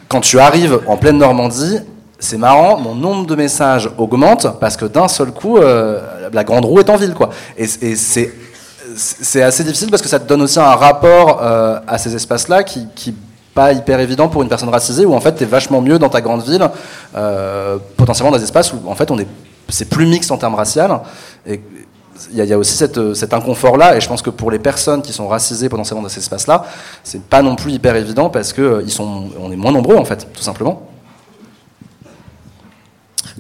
Quand 0.09 0.21
tu 0.21 0.39
arrives 0.39 0.81
en 0.87 0.97
pleine 0.97 1.19
Normandie, 1.19 1.79
c'est 2.19 2.37
marrant, 2.39 2.79
mon 2.79 2.95
nombre 2.95 3.27
de 3.27 3.35
messages 3.35 3.91
augmente 3.97 4.59
parce 4.61 4.77
que 4.77 4.85
d'un 4.85 5.09
seul 5.09 5.31
coup, 5.31 5.59
euh, 5.59 6.01
la 6.33 6.45
grande 6.45 6.65
roue 6.65 6.81
est 6.81 6.91
en 6.91 6.97
ville, 6.97 7.15
quoi. 7.15 7.31
Et, 7.57 7.67
c'est 8.97 9.43
assez 9.43 9.63
difficile 9.65 9.91
parce 9.91 10.03
que 10.03 10.09
ça 10.09 10.19
te 10.19 10.27
donne 10.27 10.43
aussi 10.43 10.59
un 10.59 10.75
rapport 10.75 11.41
euh, 11.43 11.79
à 11.87 11.99
ces 11.99 12.15
espaces-là 12.17 12.65
qui 12.65 13.15
pas 13.61 13.73
hyper 13.73 13.99
évident 13.99 14.29
pour 14.29 14.41
une 14.45 14.49
personne 14.49 14.69
racisée 14.69 15.05
où 15.05 15.15
en 15.15 15.21
fait 15.21 15.35
tu 15.37 15.43
es 15.43 15.47
vachement 15.47 15.81
mieux 15.89 15.99
dans 15.99 16.09
ta 16.17 16.21
grande 16.21 16.43
ville, 16.51 16.65
euh, 17.17 17.77
potentiellement 17.97 18.31
dans 18.31 18.39
des 18.39 18.45
espaces 18.45 18.73
où 18.73 18.79
en 18.87 18.95
fait 18.95 19.11
on 19.11 19.19
est 19.19 19.27
c'est 19.69 19.89
plus 19.97 20.07
mixte 20.07 20.31
en 20.31 20.39
termes 20.39 20.55
racial 20.55 20.91
et 21.45 21.61
il 22.33 22.45
y, 22.51 22.53
a- 22.53 22.59
aussi 22.59 22.75
cette, 22.77 23.01
cet 23.15 23.33
inconfort-là, 23.33 23.97
et 23.97 24.01
je 24.01 24.09
pense 24.09 24.23
que 24.23 24.31
pour 24.31 24.51
les 24.51 24.59
personnes 24.71 25.03
qui 25.03 25.13
sont 25.13 25.29
racisées 25.29 25.69
potentiellement 25.69 26.03
dans 26.03 26.09
ces 26.17 26.21
espaces-là, 26.21 26.65
c'est 27.05 27.23
pas 27.23 27.43
non 27.43 27.55
plus 27.57 27.73
hyper 27.73 27.95
évident 27.97 28.29
parce 28.31 28.53
que 28.53 28.63
euh, 28.63 28.83
ils 28.89 28.91
sont, 28.99 29.31
on 29.45 29.51
est 29.53 29.57
moins 29.65 29.73
nombreux 29.73 29.97
en 29.97 30.05
fait, 30.05 30.21
tout 30.33 30.43
simplement. 30.51 30.75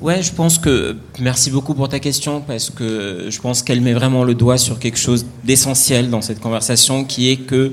Ouais, 0.00 0.22
je 0.22 0.32
pense 0.32 0.58
que. 0.58 0.96
Merci 1.18 1.50
beaucoup 1.50 1.74
pour 1.74 1.88
ta 1.88 1.98
question 1.98 2.40
parce 2.40 2.70
que 2.70 3.26
je 3.34 3.40
pense 3.40 3.62
qu'elle 3.64 3.80
met 3.80 3.94
vraiment 3.94 4.22
le 4.24 4.34
doigt 4.34 4.58
sur 4.58 4.78
quelque 4.78 4.98
chose 4.98 5.24
d'essentiel 5.44 6.08
dans 6.08 6.22
cette 6.22 6.40
conversation 6.40 7.04
qui 7.04 7.30
est 7.32 7.36
que 7.50 7.72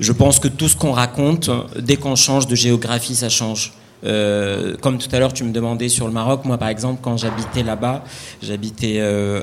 je 0.00 0.12
pense 0.12 0.38
que 0.38 0.48
tout 0.48 0.68
ce 0.68 0.76
qu'on 0.76 0.92
raconte, 0.92 1.50
dès 1.78 1.96
qu'on 1.96 2.16
change 2.16 2.46
de 2.46 2.54
géographie, 2.54 3.14
ça 3.14 3.28
change. 3.28 3.72
Euh, 4.04 4.76
comme 4.80 4.98
tout 4.98 5.08
à 5.12 5.18
l'heure, 5.18 5.32
tu 5.32 5.44
me 5.44 5.52
demandais 5.52 5.88
sur 5.88 6.06
le 6.06 6.12
Maroc. 6.12 6.44
Moi, 6.44 6.56
par 6.56 6.68
exemple, 6.68 7.00
quand 7.02 7.16
j'habitais 7.16 7.62
là-bas, 7.62 8.04
j'habitais 8.42 8.96
euh, 8.98 9.42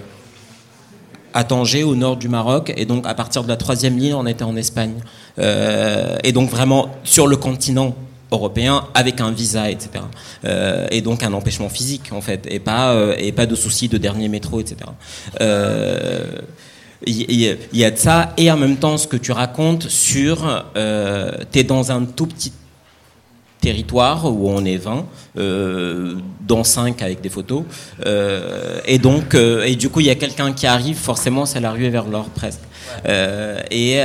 à 1.36 1.44
Tanger, 1.44 1.84
au 1.84 1.96
nord 1.96 2.16
du 2.16 2.30
Maroc, 2.30 2.74
et 2.78 2.86
donc 2.86 3.06
à 3.06 3.14
partir 3.14 3.44
de 3.44 3.50
la 3.50 3.58
troisième 3.58 3.98
ligne, 3.98 4.14
on 4.14 4.26
était 4.26 4.46
en 4.46 4.56
Espagne. 4.56 4.96
Euh, 5.38 6.16
et 6.24 6.32
donc 6.32 6.50
vraiment 6.50 6.90
sur 7.04 7.28
le 7.28 7.36
continent 7.36 7.94
européen 8.32 8.86
avec 8.94 9.20
un 9.20 9.32
visa, 9.32 9.70
etc. 9.70 9.90
Euh, 10.46 10.88
et 10.92 11.02
donc 11.02 11.24
un 11.24 11.34
empêchement 11.34 11.68
physique 11.68 12.12
en 12.14 12.22
fait, 12.22 12.48
et 12.50 12.60
pas 12.60 12.94
euh, 12.94 13.16
et 13.18 13.34
pas 13.34 13.46
de 13.46 13.56
soucis 13.56 13.90
de 13.90 13.98
dernier 13.98 14.30
métro, 14.30 14.62
etc. 14.62 14.78
Il 17.08 17.58
y, 17.74 17.84
a 17.84 17.92
de 17.92 17.98
ça 17.98 18.34
et 18.38 18.50
en 18.50 18.58
même 18.58 18.78
temps 18.78 18.98
ce 18.98 19.08
que 19.08 19.18
tu 19.18 19.32
racontes 19.32 19.90
sur, 19.90 20.66
euh, 20.76 21.32
t'es 21.52 21.64
dans 21.64 21.92
un 21.92 22.04
tout 22.06 22.26
petit 22.26 22.52
territoire 23.62 24.26
où 24.26 24.50
on 24.50 24.66
est 24.66 24.78
20, 24.78 25.06
euh, 25.38 26.16
dont 26.42 26.64
5 26.64 27.02
avec 27.02 27.22
des 27.22 27.30
photos. 27.30 27.64
Euh, 28.06 28.80
et 28.86 28.98
donc, 28.98 29.36
euh, 29.36 29.64
et 29.64 29.76
du 29.76 29.90
coup, 29.90 30.00
il 30.00 30.08
y 30.08 30.10
a 30.10 30.16
quelqu'un 30.16 30.52
qui 30.54 30.68
arrive, 30.68 30.98
forcément, 30.98 31.46
c'est 31.46 31.60
la 31.60 31.72
ruée 31.72 31.90
vers 31.90 32.06
l'or 32.06 32.30
presque. 32.30 32.62
Euh, 33.08 33.60
et, 33.72 34.00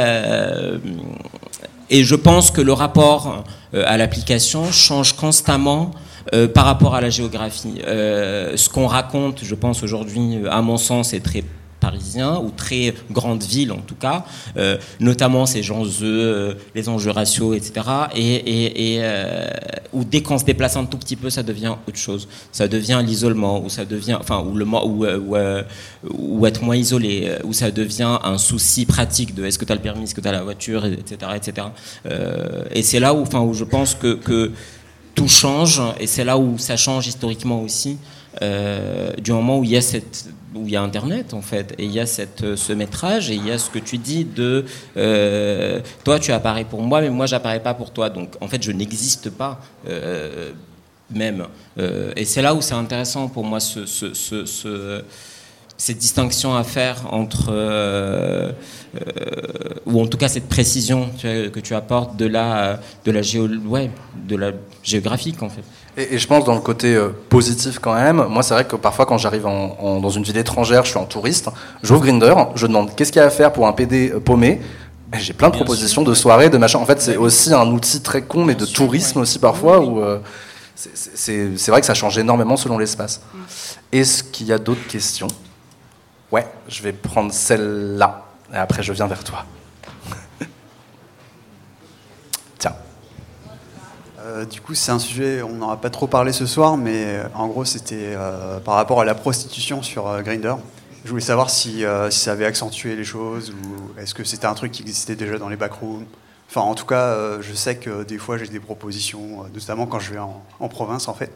et 1.90 2.05
je 2.05 2.14
pense 2.14 2.51
que 2.51 2.61
le 2.61 2.72
rapport 2.72 3.44
à 3.72 3.96
l'application 3.96 4.70
change 4.70 5.14
constamment 5.14 5.92
Euh, 6.34 6.46
par 6.46 6.64
rapport 6.66 6.94
à 6.94 7.01
la 7.01 7.11
géographie, 7.11 7.80
euh, 7.86 8.57
ce 8.57 8.68
qu'on 8.68 8.86
raconte, 8.86 9.40
je 9.42 9.55
pense 9.55 9.82
aujourd'hui, 9.82 10.38
à 10.48 10.62
mon 10.62 10.76
sens, 10.76 11.12
est 11.12 11.24
très 11.24 11.42
parisien 11.81 12.39
ou 12.39 12.51
très 12.51 12.95
grande 13.11 13.43
ville 13.43 13.72
en 13.72 13.81
tout 13.81 13.95
cas, 13.95 14.24
euh, 14.57 14.76
notamment 15.01 15.47
ces 15.47 15.68
enjeux, 15.70 16.05
euh, 16.05 16.55
les 16.74 16.89
enjeux 16.89 17.11
raciaux, 17.11 17.55
etc. 17.55 17.87
Et, 18.14 18.35
et, 18.35 18.95
et 18.95 18.99
euh, 19.03 19.49
où 19.93 20.05
dès 20.05 20.22
qu'on 20.22 20.39
se 20.39 20.45
déplace 20.45 20.76
un 20.76 20.85
tout 20.85 20.99
petit 20.99 21.16
peu, 21.16 21.31
ça 21.31 21.43
devient 21.43 21.74
autre 21.89 21.99
chose. 21.99 22.28
Ça 22.53 22.68
devient 22.68 23.03
l'isolement, 23.05 23.64
ou 23.64 23.68
ça 23.68 23.85
devient, 23.85 24.16
enfin, 24.20 24.45
ou 24.45 24.55
le 24.55 24.64
ou, 24.64 25.05
ou, 25.07 25.37
ou, 26.11 26.47
être 26.47 26.62
moins 26.62 26.76
isolé, 26.76 27.33
ou 27.45 27.53
ça 27.53 27.70
devient 27.70 28.18
un 28.22 28.39
souci 28.39 28.87
pratique 28.87 29.35
de 29.35 29.45
est-ce 29.45 29.59
que 29.59 29.64
tu 29.64 29.72
as 29.72 29.74
le 29.74 29.81
permis, 29.81 30.05
est-ce 30.05 30.14
que 30.14 30.20
tu 30.20 30.28
as 30.28 30.33
la 30.33 30.43
voiture, 30.43 30.85
etc., 30.85 31.33
etc. 31.35 31.66
et 32.70 32.83
c'est 32.83 33.01
là 33.01 33.14
où, 33.14 33.22
enfin, 33.22 33.41
où 33.41 33.55
je 33.55 33.64
pense 33.64 33.95
que, 33.95 34.14
que 34.14 34.53
tout 35.14 35.28
change, 35.28 35.83
et 35.99 36.07
c'est 36.07 36.24
là 36.24 36.39
où 36.39 36.57
ça 36.59 36.76
change 36.76 37.07
historiquement 37.07 37.62
aussi. 37.62 37.99
Euh, 38.43 39.12
du 39.16 39.33
moment 39.33 39.59
où 39.59 39.64
il 39.64 39.70
y 39.70 39.76
a 39.76 39.81
cette 39.81 40.28
où 40.55 40.66
il 40.66 40.72
y 40.72 40.76
a 40.76 40.83
Internet 40.83 41.33
en 41.33 41.43
fait, 41.43 41.74
et 41.78 41.85
il 41.85 41.93
y 41.93 42.01
a 42.01 42.07
cette, 42.07 42.43
euh, 42.43 42.57
ce 42.57 42.72
métrage, 42.72 43.31
et 43.31 43.35
il 43.35 43.47
y 43.47 43.53
a 43.53 43.59
ce 43.59 43.70
que 43.70 43.78
tu 43.78 43.99
dis 43.99 44.24
de 44.24 44.64
euh, 44.97 45.81
toi 46.05 46.18
tu 46.18 46.33
apparais 46.33 46.64
pour 46.64 46.83
moi, 46.83 47.01
mais 47.01 47.11
moi 47.11 47.26
j'apparais 47.26 47.62
pas 47.62 47.74
pour 47.74 47.93
toi, 47.93 48.09
donc 48.09 48.35
en 48.41 48.49
fait 48.49 48.62
je 48.62 48.72
n'existe 48.72 49.31
pas 49.31 49.61
même. 51.12 51.47
Et 52.16 52.24
c'est 52.24 52.43
là 52.43 52.55
où 52.55 52.61
c'est 52.61 52.74
intéressant 52.74 53.28
pour 53.28 53.45
moi 53.45 53.59
ce, 53.59 53.85
ce, 53.85 54.14
ce, 54.14 54.45
ce 54.45 55.03
cette 55.76 55.99
distinction 55.99 56.55
à 56.55 56.62
faire 56.62 57.12
entre, 57.12 57.51
ou 59.87 60.01
en 60.01 60.07
tout 60.07 60.18
cas 60.18 60.28
cette 60.28 60.49
précision 60.49 61.11
que 61.20 61.61
tu 61.61 61.74
apportes 61.74 62.16
de 62.16 62.26
la, 62.26 62.78
de 63.05 63.11
la, 63.11 63.22
géo, 63.22 63.49
ouais, 63.49 63.91
de 64.28 64.37
la 64.37 64.53
géographique 64.85 65.43
en 65.43 65.49
fait. 65.49 65.64
Et, 65.97 66.14
et, 66.14 66.18
je 66.18 66.26
pense 66.26 66.45
dans 66.45 66.55
le 66.55 66.61
côté 66.61 66.95
euh, 66.95 67.09
positif 67.28 67.78
quand 67.80 67.95
même, 67.95 68.24
moi 68.28 68.43
c'est 68.43 68.55
vrai 68.55 68.64
que 68.64 68.76
parfois 68.76 69.07
quand 69.07 69.18
j'arrive 69.18 69.47
en, 69.47 69.76
en, 69.80 70.01
dans 70.01 70.09
une 70.11 70.22
ville 70.22 70.36
étrangère, 70.38 70.84
je 70.84 70.91
suis 70.91 70.99
en 70.99 71.05
touriste, 71.05 71.49
j'ouvre 71.82 72.03
Grinder, 72.03 72.34
je 72.55 72.66
demande 72.66 72.95
qu'est-ce 72.95 73.11
qu'il 73.11 73.20
y 73.20 73.24
a 73.24 73.26
à 73.26 73.30
faire 73.30 73.53
pour 73.53 73.66
un 73.66 73.72
PD 73.72 74.11
paumé, 74.24 74.61
j'ai 75.18 75.32
plein 75.32 75.49
de 75.49 75.55
Bien 75.55 75.64
propositions 75.64 76.03
sûr. 76.03 76.11
de 76.11 76.14
soirées, 76.14 76.49
de 76.49 76.59
machin. 76.59 76.78
En 76.78 76.86
fait 76.86 77.01
c'est 77.03 77.16
aussi 77.16 77.53
un 77.53 77.66
outil 77.66 78.01
très 78.03 78.22
con, 78.22 78.45
mais 78.45 78.55
de 78.55 78.64
tourisme 78.66 79.18
aussi 79.20 79.41
parfois, 79.41 79.80
où 79.80 80.01
euh, 80.01 80.18
c'est 80.76 81.68
vrai 81.68 81.80
que 81.80 81.86
ça 81.86 81.95
change 81.95 82.16
énormément 82.18 82.57
selon 82.57 82.78
l'espace. 82.78 83.20
Est-ce 83.91 84.22
qu'il 84.22 84.47
y 84.47 84.53
a 84.53 84.59
d'autres 84.59 84.86
questions? 84.86 85.26
Ouais, 86.30 86.47
je 86.68 86.82
vais 86.82 86.93
prendre 86.93 87.32
celle-là, 87.32 88.22
et 88.55 88.57
après 88.57 88.84
je 88.84 88.93
viens 88.93 89.09
vers 89.09 89.24
toi. 89.24 89.45
Euh, 94.31 94.45
du 94.45 94.61
coup, 94.61 94.74
c'est 94.74 94.93
un 94.93 94.99
sujet, 94.99 95.43
on 95.43 95.55
n'en 95.55 95.70
a 95.70 95.76
pas 95.76 95.91
trop 95.91 96.07
parlé 96.07 96.33
ce 96.33 96.47
soir, 96.47 96.76
mais 96.76 97.05
euh, 97.07 97.24
en 97.35 97.49
gros, 97.49 97.64
c'était 97.64 98.14
euh, 98.14 98.61
par 98.61 98.74
rapport 98.74 99.01
à 99.01 99.05
la 99.05 99.14
prostitution 99.14 99.83
sur 99.83 100.22
Grindr. 100.22 100.59
Je 101.05 101.11
voulais 101.11 101.22
savoir 101.22 101.49
si, 101.51 101.83
ça 102.11 102.33
avait 102.33 102.45
accentué 102.45 102.95
les 102.95 103.05
choses 103.05 103.51
ou 103.53 103.99
est-ce 103.99 104.14
que 104.14 104.22
c'était 104.22 104.47
un 104.47 104.53
truc 104.53 104.70
qui 104.70 104.83
existait 104.83 105.16
déjà 105.16 105.39
dans 105.39 105.49
les 105.49 105.57
backrooms. 105.57 106.05
Enfin, 106.49 106.61
en 106.61 106.74
tout 106.74 106.85
cas, 106.85 107.41
je 107.41 107.55
sais 107.55 107.76
que 107.76 108.03
des 108.03 108.18
fois 108.18 108.37
j'ai 108.37 108.49
des 108.49 108.61
propositions, 108.61 109.45
notamment 109.55 109.87
quand 109.87 109.99
je 109.99 110.12
vais 110.12 110.18
en, 110.18 110.68
province, 110.68 111.09
en 111.09 111.14
fait. 111.14 111.33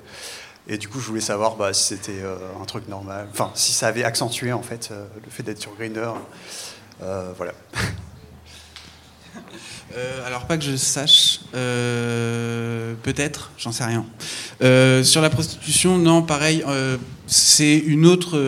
Et 0.68 0.76
du 0.76 0.86
coup, 0.88 1.00
je 1.00 1.06
voulais 1.06 1.22
savoir 1.22 1.56
bah, 1.56 1.72
si 1.72 1.82
c'était 1.82 2.22
un 2.60 2.64
truc 2.66 2.88
normal, 2.88 3.26
enfin, 3.32 3.50
si 3.54 3.72
ça 3.72 3.86
avait 3.86 4.04
accentué 4.04 4.52
en 4.52 4.62
fait 4.62 4.90
le 5.24 5.30
fait 5.30 5.42
d'être 5.42 5.62
sur 5.62 5.74
Grindr. 5.76 6.14
voilà. 7.00 7.52
Euh, 9.96 10.26
alors 10.26 10.46
pas 10.46 10.58
que 10.58 10.64
je 10.64 10.74
sache, 10.74 11.40
euh, 11.54 12.94
peut-être, 13.02 13.52
j'en 13.58 13.70
sais 13.70 13.84
rien. 13.84 14.04
Euh, 14.62 15.04
sur 15.04 15.20
la 15.20 15.30
prostitution, 15.30 15.98
non, 15.98 16.22
pareil, 16.22 16.64
c'est 17.26 17.78
une 17.78 18.06
autre 18.06 18.38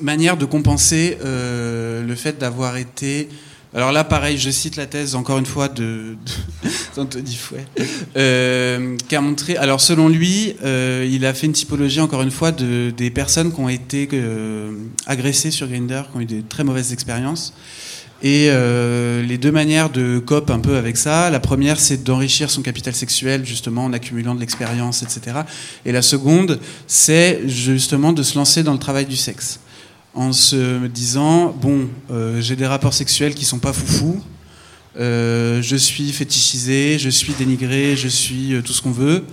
manière 0.00 0.36
de 0.36 0.44
compenser 0.44 1.18
le 1.22 2.14
fait 2.14 2.38
d'avoir 2.38 2.76
été... 2.76 3.28
Alors 3.74 3.92
là, 3.92 4.02
pareil, 4.02 4.38
je 4.38 4.48
cite 4.48 4.76
la 4.76 4.86
thèse, 4.86 5.14
encore 5.14 5.36
une 5.38 5.46
fois, 5.46 5.68
de, 5.68 6.16
d'Anthony 6.96 7.34
Fouet, 7.34 7.66
qui 9.08 9.16
a 9.16 9.20
montré... 9.20 9.56
Alors 9.56 9.80
selon 9.80 10.08
lui, 10.08 10.54
il 10.62 11.26
a 11.26 11.34
fait 11.34 11.46
une 11.46 11.52
typologie, 11.52 12.00
encore 12.00 12.22
une 12.22 12.30
fois, 12.30 12.52
de, 12.52 12.92
des 12.96 13.10
personnes 13.10 13.52
qui 13.52 13.60
ont 13.60 13.68
été 13.68 14.08
agressées 15.06 15.50
sur 15.50 15.66
Grindr, 15.66 16.08
qui 16.10 16.16
ont 16.16 16.20
eu 16.20 16.26
des 16.26 16.42
très 16.42 16.62
mauvaises 16.62 16.92
expériences. 16.92 17.52
Et 18.20 18.48
euh, 18.50 19.22
les 19.22 19.38
deux 19.38 19.52
manières 19.52 19.90
de 19.90 20.18
cope 20.18 20.50
un 20.50 20.58
peu 20.58 20.76
avec 20.76 20.96
ça, 20.96 21.30
la 21.30 21.38
première 21.38 21.78
c'est 21.78 22.02
d'enrichir 22.02 22.50
son 22.50 22.62
capital 22.62 22.92
sexuel 22.92 23.46
justement 23.46 23.84
en 23.84 23.92
accumulant 23.92 24.34
de 24.34 24.40
l'expérience, 24.40 25.04
etc. 25.04 25.42
Et 25.84 25.92
la 25.92 26.02
seconde 26.02 26.58
c'est 26.88 27.48
justement 27.48 28.12
de 28.12 28.24
se 28.24 28.36
lancer 28.36 28.64
dans 28.64 28.72
le 28.72 28.80
travail 28.80 29.06
du 29.06 29.16
sexe 29.16 29.60
en 30.14 30.32
se 30.32 30.88
disant 30.88 31.52
bon 31.52 31.88
euh, 32.10 32.40
j'ai 32.40 32.56
des 32.56 32.66
rapports 32.66 32.92
sexuels 32.92 33.34
qui 33.34 33.44
sont 33.44 33.60
pas 33.60 33.72
foufou, 33.72 34.20
euh, 34.98 35.62
je 35.62 35.76
suis 35.76 36.10
fétichisé, 36.10 36.98
je 36.98 37.10
suis 37.10 37.34
dénigré, 37.34 37.94
je 37.94 38.08
suis 38.08 38.54
euh, 38.54 38.62
tout 38.62 38.72
ce 38.72 38.82
qu'on 38.82 38.90
veut, 38.90 39.24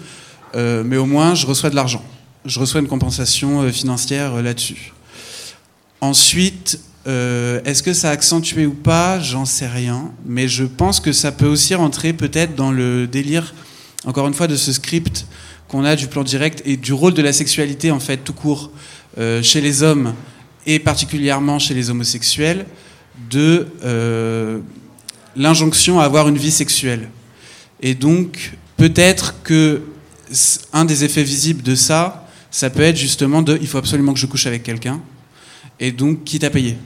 mais 0.54 0.96
au 0.96 1.08
moins 1.08 1.34
je 1.34 1.48
reçois 1.48 1.72
de 1.72 1.76
l'argent, 1.76 2.06
je 2.46 2.60
reçois 2.60 2.82
une 2.82 2.88
compensation 2.88 3.70
financière 3.72 4.42
là-dessus. 4.44 4.94
Ensuite 6.02 6.80
euh, 7.08 7.62
Est-ce 7.66 7.84
que 7.84 7.94
ça 7.94 8.10
a 8.10 8.12
accentué 8.12 8.66
ou 8.66 8.74
pas 8.74 9.20
J'en 9.20 9.46
sais 9.46 9.68
rien. 9.68 10.12
Mais 10.26 10.48
je 10.48 10.64
pense 10.64 11.00
que 11.00 11.12
ça 11.12 11.32
peut 11.32 11.48
aussi 11.48 11.76
rentrer 11.76 12.14
peut-être 12.14 12.56
dans 12.56 12.72
le 12.72 13.08
délire, 13.08 13.54
encore 14.06 14.28
une 14.28 14.34
fois, 14.34 14.48
de 14.48 14.56
ce 14.56 14.72
script 14.72 15.26
qu'on 15.68 15.84
a 15.84 15.96
du 15.96 16.08
plan 16.08 16.24
direct 16.24 16.62
et 16.66 16.78
du 16.78 16.94
rôle 16.94 17.14
de 17.14 17.22
la 17.22 17.34
sexualité, 17.34 17.92
en 17.92 18.00
fait, 18.00 18.18
tout 18.18 18.34
court, 18.34 18.72
euh, 19.18 19.42
chez 19.42 19.62
les 19.62 19.84
hommes 19.84 20.14
et 20.66 20.80
particulièrement 20.80 21.60
chez 21.60 21.74
les 21.74 21.90
homosexuels, 21.90 22.66
de 23.30 23.68
euh, 23.84 24.60
l'injonction 25.36 26.00
à 26.00 26.06
avoir 26.06 26.28
une 26.28 26.38
vie 26.38 26.52
sexuelle. 26.52 27.10
Et 27.82 27.94
donc, 27.94 28.54
peut-être 28.78 29.36
que 29.44 29.84
un 30.74 30.86
des 30.86 31.04
effets 31.04 31.24
visibles 31.24 31.62
de 31.62 31.76
ça, 31.76 32.28
ça 32.50 32.70
peut 32.70 32.82
être 32.82 32.98
justement 32.98 33.42
de 33.42 33.58
il 33.62 33.68
faut 33.68 33.78
absolument 33.78 34.14
que 34.14 34.20
je 34.20 34.26
couche 34.26 34.48
avec 34.48 34.64
quelqu'un, 34.64 35.02
et 35.80 35.92
donc 35.92 36.24
quitte 36.24 36.44
à 36.44 36.50
payer. 36.50 36.78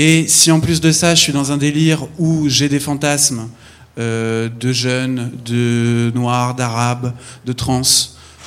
Et 0.00 0.28
si 0.28 0.52
en 0.52 0.60
plus 0.60 0.80
de 0.80 0.92
ça, 0.92 1.16
je 1.16 1.20
suis 1.20 1.32
dans 1.32 1.50
un 1.50 1.56
délire 1.56 2.06
où 2.20 2.48
j'ai 2.48 2.68
des 2.68 2.78
fantasmes 2.78 3.48
euh, 3.98 4.48
de 4.48 4.70
jeunes, 4.70 5.32
de 5.44 6.12
noirs, 6.14 6.54
d'arabes, 6.54 7.14
de 7.44 7.52
trans, 7.52 7.82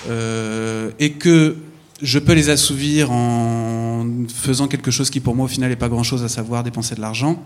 euh, 0.10 0.92
et 0.98 1.12
que 1.12 1.58
je 2.02 2.20
peux 2.20 2.32
les 2.32 2.48
assouvir 2.50 3.12
en 3.12 4.08
faisant 4.34 4.70
quelque 4.70 4.92
chose 4.92 5.10
qui 5.10 5.20
pour 5.20 5.36
moi 5.36 5.44
au 5.44 5.50
final 5.50 5.70
n'est 5.70 5.76
pas 5.76 5.90
grand-chose, 5.90 6.24
à 6.24 6.30
savoir 6.30 6.64
dépenser 6.64 6.96
de 6.96 7.02
l'argent, 7.02 7.44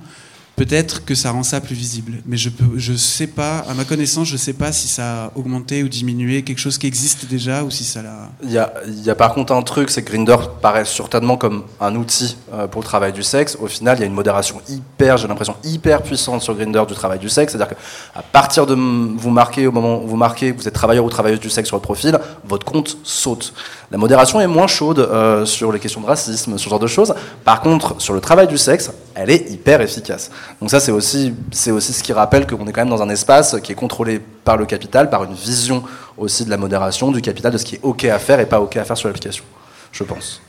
peut-être 0.55 1.03
que 1.05 1.15
ça 1.15 1.31
rend 1.31 1.43
ça 1.43 1.61
plus 1.61 1.75
visible. 1.75 2.13
Mais 2.25 2.37
je 2.37 2.49
peux, 2.49 2.77
je 2.77 2.93
sais 2.93 3.27
pas, 3.27 3.59
à 3.69 3.73
ma 3.73 3.83
connaissance, 3.83 4.27
je 4.27 4.37
sais 4.37 4.53
pas 4.53 4.71
si 4.71 4.87
ça 4.87 5.25
a 5.25 5.31
augmenté 5.35 5.83
ou 5.83 5.89
diminué 5.89 6.43
quelque 6.43 6.59
chose 6.59 6.77
qui 6.77 6.87
existe 6.87 7.25
déjà 7.25 7.63
ou 7.63 7.71
si 7.71 7.83
ça 7.83 8.01
l'a. 8.01 8.29
Il 8.43 8.51
y 8.51 9.09
a, 9.09 9.15
par 9.15 9.33
contre 9.33 9.53
un 9.53 9.61
truc, 9.61 9.89
c'est 9.89 10.03
que 10.03 10.11
Grinder 10.11 10.37
paraît 10.61 10.85
certainement 10.85 11.37
comme 11.37 11.63
un 11.81 11.95
outil 11.95 12.37
euh, 12.53 12.67
pour 12.67 12.81
le 12.81 12.85
travail 12.85 13.13
du 13.13 13.23
sexe. 13.23 13.57
Au 13.61 13.67
final, 13.67 13.97
il 13.97 14.01
y 14.01 14.03
a 14.03 14.07
une 14.07 14.13
modération 14.13 14.61
hyper, 14.69 15.17
j'ai 15.17 15.27
l'impression 15.27 15.55
hyper 15.63 16.01
puissante 16.01 16.41
sur 16.41 16.55
Grinder 16.55 16.83
du 16.87 16.93
travail 16.93 17.19
du 17.19 17.29
sexe. 17.29 17.53
C'est-à-dire 17.53 17.75
qu'à 17.75 18.21
partir 18.21 18.65
de 18.65 18.75
vous 18.75 19.29
marquer 19.29 19.67
au 19.67 19.71
moment 19.71 20.01
où 20.03 20.07
vous 20.07 20.17
marquez 20.17 20.53
que 20.53 20.61
vous 20.61 20.67
êtes 20.67 20.73
travailleur 20.73 21.05
ou 21.05 21.09
travailleuse 21.09 21.39
du 21.39 21.49
sexe 21.49 21.67
sur 21.67 21.77
le 21.77 21.81
profil, 21.81 22.17
votre 22.45 22.65
compte 22.65 22.97
saute. 23.03 23.53
La 23.91 23.97
modération 23.97 24.41
est 24.41 24.47
moins 24.47 24.67
chaude 24.67 24.99
euh, 24.99 25.45
sur 25.45 25.71
les 25.71 25.79
questions 25.79 26.01
de 26.01 26.05
racisme, 26.05 26.57
ce 26.57 26.69
genre 26.69 26.79
de 26.79 26.87
choses. 26.87 27.13
Par 27.43 27.61
contre, 27.61 28.01
sur 28.01 28.13
le 28.13 28.21
travail 28.21 28.47
du 28.47 28.57
sexe, 28.57 28.91
elle 29.13 29.29
est 29.29 29.49
hyper 29.51 29.81
efficace. 29.81 30.31
Donc 30.61 30.69
ça, 30.69 30.79
c'est 30.79 30.91
aussi, 30.91 31.33
c'est 31.51 31.71
aussi 31.71 31.93
ce 31.93 32.03
qui 32.03 32.13
rappelle 32.13 32.47
qu'on 32.47 32.67
est 32.67 32.71
quand 32.71 32.81
même 32.81 32.89
dans 32.89 33.01
un 33.01 33.09
espace 33.09 33.57
qui 33.61 33.71
est 33.71 33.75
contrôlé 33.75 34.19
par 34.43 34.57
le 34.57 34.65
capital, 34.65 35.09
par 35.09 35.23
une 35.23 35.33
vision 35.33 35.83
aussi 36.17 36.45
de 36.45 36.49
la 36.49 36.57
modération 36.57 37.11
du 37.11 37.21
capital, 37.21 37.51
de 37.51 37.57
ce 37.57 37.65
qui 37.65 37.75
est 37.75 37.81
OK 37.83 38.05
à 38.05 38.19
faire 38.19 38.39
et 38.39 38.45
pas 38.45 38.61
OK 38.61 38.77
à 38.77 38.83
faire 38.83 38.97
sur 38.97 39.07
l'application, 39.07 39.43
je 39.91 40.03
pense. 40.03 40.41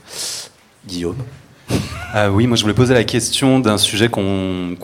Guillaume 0.87 1.17
euh, 2.15 2.29
oui, 2.29 2.47
moi 2.47 2.57
je 2.57 2.63
voulais 2.63 2.75
poser 2.75 2.95
la 2.95 3.05
question 3.05 3.59
d'un 3.59 3.79
sujet 3.79 4.09
dont 4.09 4.77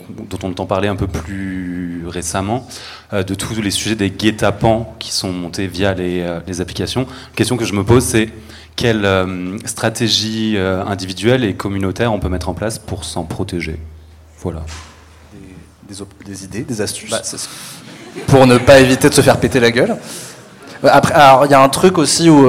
on 0.42 0.46
entend 0.48 0.66
parler 0.66 0.88
un 0.88 0.96
peu 0.96 1.06
plus 1.06 2.04
récemment, 2.08 2.66
euh, 3.12 3.22
de 3.22 3.34
tous 3.34 3.60
les 3.60 3.70
sujets 3.70 3.94
des 3.94 4.10
guet-apens 4.10 4.92
qui 4.98 5.12
sont 5.12 5.32
montés 5.32 5.66
via 5.66 5.94
les, 5.94 6.20
euh, 6.20 6.40
les, 6.46 6.60
applications. 6.60 7.02
La 7.02 7.36
question 7.36 7.56
que 7.56 7.64
je 7.64 7.72
me 7.72 7.84
pose, 7.84 8.02
c'est 8.02 8.28
quelle 8.74 9.06
stratégie 9.66 10.56
individuelle 10.58 11.44
et 11.44 11.54
communautaire 11.54 12.12
on 12.12 12.18
peut 12.18 12.30
mettre 12.30 12.48
en 12.48 12.54
place 12.54 12.78
pour 12.78 13.04
s'en 13.04 13.24
protéger? 13.24 13.76
Voilà. 14.40 14.64
Des, 16.26 16.44
idées, 16.44 16.62
des 16.62 16.80
astuces 16.80 17.10
bah, 17.10 17.22
Pour 18.26 18.46
ne 18.46 18.58
pas 18.58 18.80
éviter 18.80 19.08
de 19.08 19.14
se 19.14 19.20
faire 19.20 19.38
péter 19.38 19.60
la 19.60 19.70
gueule 19.70 19.96
après, 20.84 21.14
alors 21.14 21.46
il 21.46 21.50
y 21.50 21.54
a 21.54 21.62
un 21.62 21.68
truc 21.68 21.96
aussi 21.98 22.28
où 22.28 22.44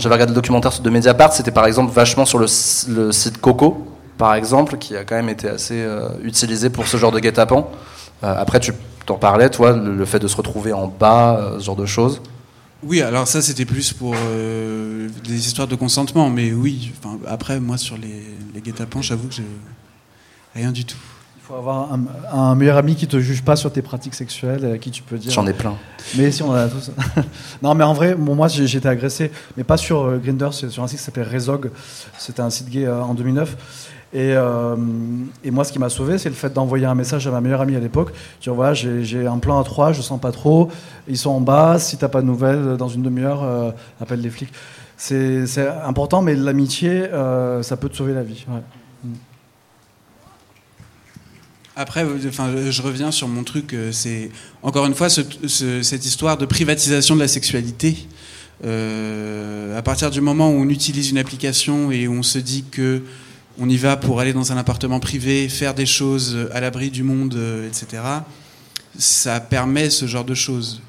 j'avais 0.00 0.14
regardé 0.14 0.30
le 0.30 0.34
documentaire 0.34 0.72
de 0.80 0.90
Mediapart, 0.90 1.32
c'était 1.32 1.50
par 1.50 1.66
exemple 1.66 1.92
vachement 1.92 2.24
sur 2.24 2.38
le, 2.38 2.46
le, 2.88 3.12
site 3.12 3.38
Coco, 3.38 3.86
par 4.16 4.34
exemple, 4.34 4.78
qui 4.78 4.96
a 4.96 5.04
quand 5.04 5.16
même 5.16 5.28
été 5.28 5.48
assez 5.48 5.82
euh, 5.82 6.08
utilisé 6.22 6.70
pour 6.70 6.86
ce 6.86 6.96
genre 6.96 7.12
de 7.12 7.20
guet-apens. 7.20 7.66
Euh, 8.22 8.34
après, 8.38 8.60
tu 8.60 8.72
t'en 9.04 9.16
parlais, 9.16 9.50
toi, 9.50 9.72
le, 9.72 9.94
le, 9.94 10.04
fait 10.04 10.18
de 10.18 10.28
se 10.28 10.36
retrouver 10.36 10.72
en 10.72 10.86
bas, 10.86 11.36
euh, 11.36 11.58
ce 11.58 11.64
genre 11.64 11.76
de 11.76 11.84
choses. 11.84 12.22
Oui, 12.82 13.00
alors 13.00 13.26
ça 13.26 13.40
c'était 13.40 13.64
plus 13.64 13.94
pour 13.94 14.14
euh, 14.14 15.08
des 15.24 15.46
histoires 15.46 15.66
de 15.66 15.74
consentement, 15.74 16.28
mais 16.28 16.52
oui. 16.52 16.92
Après, 17.26 17.58
moi 17.58 17.78
sur 17.78 17.96
les, 17.96 18.22
les 18.54 18.60
guet-apens, 18.60 19.02
j'avoue 19.02 19.28
que 19.28 19.34
j'ai 19.34 19.46
rien 20.54 20.70
du 20.70 20.84
tout. 20.84 20.98
Il 21.44 21.48
faut 21.48 21.56
avoir 21.56 21.92
un, 21.92 22.00
un 22.32 22.54
meilleur 22.54 22.78
ami 22.78 22.94
qui 22.94 23.06
te 23.06 23.20
juge 23.20 23.42
pas 23.42 23.54
sur 23.54 23.70
tes 23.70 23.82
pratiques 23.82 24.14
sexuelles, 24.14 24.64
à 24.64 24.78
qui 24.78 24.90
tu 24.90 25.02
peux 25.02 25.18
dire. 25.18 25.30
J'en 25.30 25.46
ai 25.46 25.52
plein. 25.52 25.74
Mais 26.16 26.30
si 26.30 26.42
on 26.42 26.48
en 26.48 26.54
a 26.54 26.68
tous. 26.68 26.90
non, 27.62 27.74
mais 27.74 27.84
en 27.84 27.92
vrai, 27.92 28.14
bon, 28.14 28.34
moi 28.34 28.48
j'ai 28.48 28.78
été 28.78 28.88
agressé, 28.88 29.30
mais 29.54 29.62
pas 29.62 29.76
sur 29.76 30.04
euh, 30.04 30.16
Grindr, 30.16 30.54
c'est 30.54 30.70
sur 30.70 30.82
un 30.82 30.86
site 30.86 31.00
qui 31.00 31.04
s'appelait 31.04 31.22
Rezog. 31.22 31.70
C'était 32.16 32.40
un 32.40 32.48
site 32.48 32.70
gay 32.70 32.86
euh, 32.86 33.02
en 33.02 33.12
2009. 33.12 33.56
Et, 34.14 34.32
euh, 34.32 34.74
et 35.42 35.50
moi, 35.50 35.64
ce 35.64 35.72
qui 35.72 35.78
m'a 35.78 35.90
sauvé, 35.90 36.16
c'est 36.16 36.30
le 36.30 36.34
fait 36.34 36.50
d'envoyer 36.52 36.86
un 36.86 36.94
message 36.94 37.26
à 37.26 37.30
ma 37.30 37.42
meilleure 37.42 37.60
amie 37.60 37.76
à 37.76 37.80
l'époque. 37.80 38.12
Dire 38.40 38.54
voilà, 38.54 38.72
j'ai 38.72 39.26
un 39.26 39.38
plan 39.38 39.60
à 39.60 39.64
trois, 39.64 39.92
je 39.92 40.00
sens 40.00 40.18
pas 40.18 40.32
trop. 40.32 40.70
Ils 41.08 41.18
sont 41.18 41.30
en 41.30 41.40
bas. 41.40 41.78
Si 41.78 41.98
t'as 41.98 42.08
pas 42.08 42.22
de 42.22 42.26
nouvelles 42.26 42.62
euh, 42.64 42.76
dans 42.76 42.88
une 42.88 43.02
demi-heure, 43.02 43.42
euh, 43.42 43.70
appelle 44.00 44.22
les 44.22 44.30
flics. 44.30 44.52
C'est 44.96 45.44
important, 45.84 46.22
mais 46.22 46.34
l'amitié, 46.36 46.90
euh, 47.12 47.62
ça 47.62 47.76
peut 47.76 47.90
te 47.90 47.96
sauver 47.96 48.14
la 48.14 48.22
vie. 48.22 48.46
ouais. 48.48 48.62
Après, 51.76 52.04
enfin, 52.28 52.52
je- 52.70 52.82
reviens 52.82 53.10
sur 53.10 53.26
mon 53.28 53.42
truc. 53.42 53.72
euh, 53.74 53.90
C'est 53.92 54.30
encore 54.62 54.86
une 54.86 54.94
fois 54.94 55.08
ce- 55.08 55.22
ce- 55.46 55.82
cette 55.82 56.04
histoire 56.06 56.36
de 56.38 56.46
privatisation 56.46 57.14
de 57.16 57.20
la 57.20 57.28
sexualité. 57.28 57.96
Euh, 58.64 59.76
à 59.76 59.82
partir 59.82 60.10
du 60.10 60.20
moment 60.20 60.50
où 60.50 60.54
on 60.54 60.68
utilise 60.68 61.10
une 61.10 61.18
application 61.18 61.90
et 61.90 62.06
où 62.06 62.12
on 62.12 62.22
se 62.22 62.38
dit 62.38 62.64
que 62.70 63.02
on 63.58 63.68
y 63.68 63.76
va 63.76 63.96
pour 63.96 64.20
aller 64.20 64.32
dans 64.32 64.52
un 64.52 64.56
appartement 64.56 65.00
privé, 65.00 65.48
faire 65.48 65.74
des 65.74 65.86
choses 65.86 66.36
à 66.52 66.60
l'abri 66.60 66.90
du 66.90 67.02
monde, 67.02 67.34
euh, 67.34 67.68
etc. 67.68 68.02
Ça 68.96 69.40
permet 69.40 69.90
ce 69.90 70.06
genre 70.06 70.24
de 70.24 70.34
choses. 70.34 70.80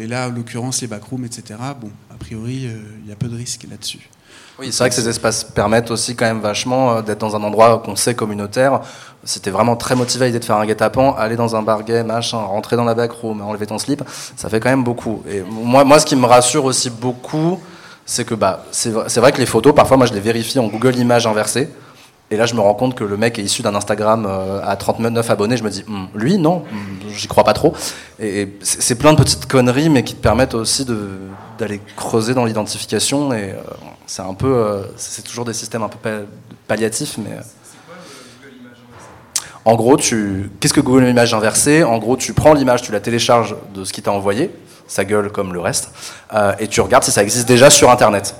Et 0.00 0.06
là, 0.08 0.28
en 0.28 0.32
l'occurrence, 0.32 0.80
les 0.82 0.88
backrooms, 0.88 1.24
etc. 1.24 1.60
Bon, 1.80 1.90
a 2.10 2.14
priori, 2.16 2.66
il 3.04 3.08
y 3.08 3.12
a 3.12 3.16
peu 3.16 3.28
de 3.28 3.36
risques 3.36 3.66
là-dessus. 3.70 4.08
Oui, 4.58 4.70
c'est 4.70 4.78
vrai 4.84 4.90
que 4.90 4.94
ces 4.94 5.08
espaces 5.08 5.44
permettent 5.44 5.90
aussi 5.90 6.14
quand 6.14 6.26
même 6.26 6.40
vachement 6.40 6.92
euh, 6.96 7.02
d'être 7.02 7.18
dans 7.18 7.34
un 7.36 7.42
endroit 7.42 7.82
qu'on 7.84 7.96
sait 7.96 8.14
communautaire. 8.14 8.80
T'es 9.42 9.50
vraiment 9.50 9.76
très 9.76 9.94
motivé 9.94 10.24
à 10.24 10.26
l'idée 10.26 10.40
de 10.40 10.44
faire 10.44 10.56
un 10.56 10.66
guet-apens, 10.66 11.14
aller 11.16 11.36
dans 11.36 11.54
un 11.56 11.62
bar 11.62 11.84
gay, 11.84 12.02
machin, 12.02 12.38
rentrer 12.38 12.76
dans 12.76 12.84
la 12.84 12.94
backroom, 12.94 13.40
enlever 13.40 13.66
ton 13.66 13.78
slip, 13.78 14.02
ça 14.36 14.48
fait 14.48 14.58
quand 14.60 14.68
même 14.68 14.84
beaucoup. 14.84 15.22
Et 15.30 15.42
moi, 15.42 15.84
moi 15.84 15.98
ce 16.00 16.06
qui 16.06 16.16
me 16.16 16.26
rassure 16.26 16.64
aussi 16.64 16.90
beaucoup, 16.90 17.60
c'est 18.04 18.24
que 18.24 18.34
bah, 18.34 18.64
c'est 18.72 18.90
vrai, 18.90 19.30
que 19.32 19.38
les 19.38 19.46
photos, 19.46 19.74
parfois, 19.74 19.96
moi, 19.96 20.06
je 20.06 20.12
les 20.12 20.20
vérifie 20.20 20.58
en 20.58 20.66
Google 20.66 20.96
Images 20.96 21.26
inversées. 21.26 21.68
Et 22.32 22.36
là, 22.36 22.46
je 22.46 22.54
me 22.54 22.60
rends 22.60 22.74
compte 22.74 22.94
que 22.94 23.04
le 23.04 23.16
mec 23.16 23.38
est 23.38 23.42
issu 23.42 23.62
d'un 23.62 23.74
Instagram 23.74 24.26
euh, 24.28 24.60
à 24.64 24.74
39 24.76 25.28
abonnés. 25.30 25.56
Je 25.56 25.62
me 25.62 25.70
dis, 25.70 25.84
Hum, 25.86 26.08
lui, 26.14 26.36
non, 26.38 26.64
hum, 26.72 27.10
j'y 27.14 27.28
crois 27.28 27.44
pas 27.44 27.52
trop. 27.52 27.74
Et, 28.18 28.48
c'est 28.62 28.96
plein 28.96 29.12
de 29.12 29.18
petites 29.18 29.46
conneries, 29.46 29.88
mais 29.90 30.02
qui 30.02 30.14
te 30.14 30.20
permettent 30.22 30.54
aussi 30.54 30.84
de- 30.84 31.10
d'aller 31.62 31.80
creuser 31.96 32.34
dans 32.34 32.44
l'identification. 32.44 33.32
Et 33.32 33.50
euh, 33.52 33.54
c'est 34.06 34.22
un 34.22 34.34
peu, 34.34 34.52
euh, 34.54 34.82
c'est 34.96 35.22
toujours 35.22 35.44
des 35.44 35.52
systèmes 35.54 35.82
un 35.82 35.88
peu 35.88 35.98
pa- 35.98 36.26
palliatifs, 36.68 37.16
mais. 37.18 37.32
euh, 37.36 37.40
En 39.64 39.76
gros, 39.76 39.96
tu, 39.96 40.50
qu'est-ce 40.58 40.74
que 40.74 40.80
Google 40.80 41.06
Images 41.08 41.32
inversée 41.34 41.84
En 41.84 41.98
gros, 41.98 42.16
tu 42.16 42.32
prends 42.34 42.52
l'image, 42.52 42.82
tu 42.82 42.90
la 42.90 42.98
télécharges 42.98 43.54
de 43.74 43.84
ce 43.84 43.92
qui 43.92 44.02
t'a 44.02 44.10
envoyé, 44.10 44.50
sa 44.88 45.04
gueule 45.04 45.30
comme 45.30 45.52
le 45.54 45.60
reste, 45.60 45.92
et 46.58 46.66
tu 46.66 46.80
regardes 46.80 47.04
si 47.04 47.12
ça 47.12 47.22
existe 47.22 47.46
déjà 47.46 47.70
sur 47.70 47.88
Internet. 47.88 48.34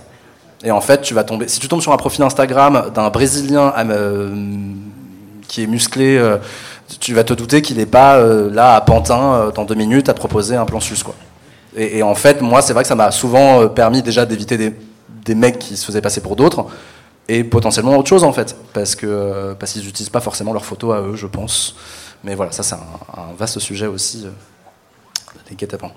Et 0.64 0.72
en 0.72 0.80
fait, 0.80 1.00
tu 1.02 1.14
vas 1.14 1.22
tomber. 1.22 1.46
Si 1.46 1.60
tu 1.60 1.68
tombes 1.68 1.80
sur 1.80 1.92
un 1.92 1.96
profil 1.96 2.22
Instagram 2.24 2.90
d'un 2.92 3.08
Brésilien 3.10 3.72
qui 5.46 5.62
est 5.62 5.66
musclé, 5.68 6.20
tu 6.98 7.14
vas 7.14 7.22
te 7.22 7.34
douter 7.34 7.62
qu'il 7.62 7.76
n'est 7.76 7.86
pas 7.86 8.18
là 8.50 8.74
à 8.74 8.80
Pantin 8.80 9.52
dans 9.54 9.64
deux 9.64 9.76
minutes 9.76 10.08
à 10.08 10.14
proposer 10.14 10.56
un 10.56 10.64
plan 10.64 10.80
sus, 10.80 11.02
quoi. 11.04 11.14
Et, 11.76 11.98
et 11.98 12.02
en 12.02 12.14
fait, 12.14 12.40
moi, 12.42 12.62
c'est 12.62 12.72
vrai 12.72 12.82
que 12.82 12.88
ça 12.88 12.94
m'a 12.94 13.10
souvent 13.10 13.62
euh, 13.62 13.66
permis 13.68 14.02
déjà 14.02 14.26
d'éviter 14.26 14.56
des, 14.56 14.74
des 15.24 15.34
mecs 15.34 15.58
qui 15.58 15.76
se 15.76 15.84
faisaient 15.84 16.00
passer 16.02 16.20
pour 16.20 16.36
d'autres 16.36 16.66
et 17.28 17.44
potentiellement 17.44 17.96
autre 17.96 18.08
chose 18.08 18.24
en 18.24 18.32
fait, 18.32 18.56
parce 18.72 18.96
que 18.96 19.06
euh, 19.06 19.54
parce 19.54 19.72
qu'ils 19.72 19.84
n'utilisent 19.84 20.10
pas 20.10 20.20
forcément 20.20 20.52
leurs 20.52 20.64
photos 20.64 20.94
à 20.96 21.00
eux, 21.00 21.14
je 21.16 21.26
pense. 21.26 21.76
Mais 22.24 22.34
voilà, 22.34 22.52
ça 22.52 22.62
c'est 22.62 22.74
un, 22.74 22.78
un 23.16 23.34
vaste 23.38 23.58
sujet 23.60 23.86
aussi. 23.86 24.26
Les 25.50 25.56
guet-apens. 25.56 25.92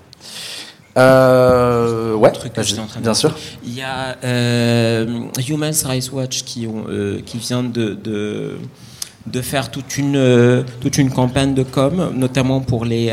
Euh, 0.98 2.14
ouais, 2.14 2.32
truc 2.32 2.52
que 2.52 2.60
vas-y, 2.60 2.68
j'étais 2.68 2.80
en 2.80 2.86
train 2.86 3.00
de 3.00 3.04
bien 3.04 3.12
dire. 3.12 3.20
sûr. 3.20 3.36
Il 3.64 3.74
y 3.74 3.82
a 3.82 4.16
euh, 4.24 5.26
Human 5.48 5.74
Rights 5.84 6.10
Watch 6.12 6.42
qui, 6.44 6.66
ont, 6.66 6.84
euh, 6.88 7.20
qui 7.24 7.36
vient 7.38 7.62
de, 7.62 7.92
de, 7.92 8.56
de 9.26 9.40
faire 9.42 9.70
toute 9.70 9.98
une, 9.98 10.64
toute 10.80 10.96
une 10.96 11.10
campagne 11.10 11.54
de 11.54 11.64
com, 11.64 12.12
notamment 12.14 12.60
pour 12.60 12.84
les, 12.86 13.10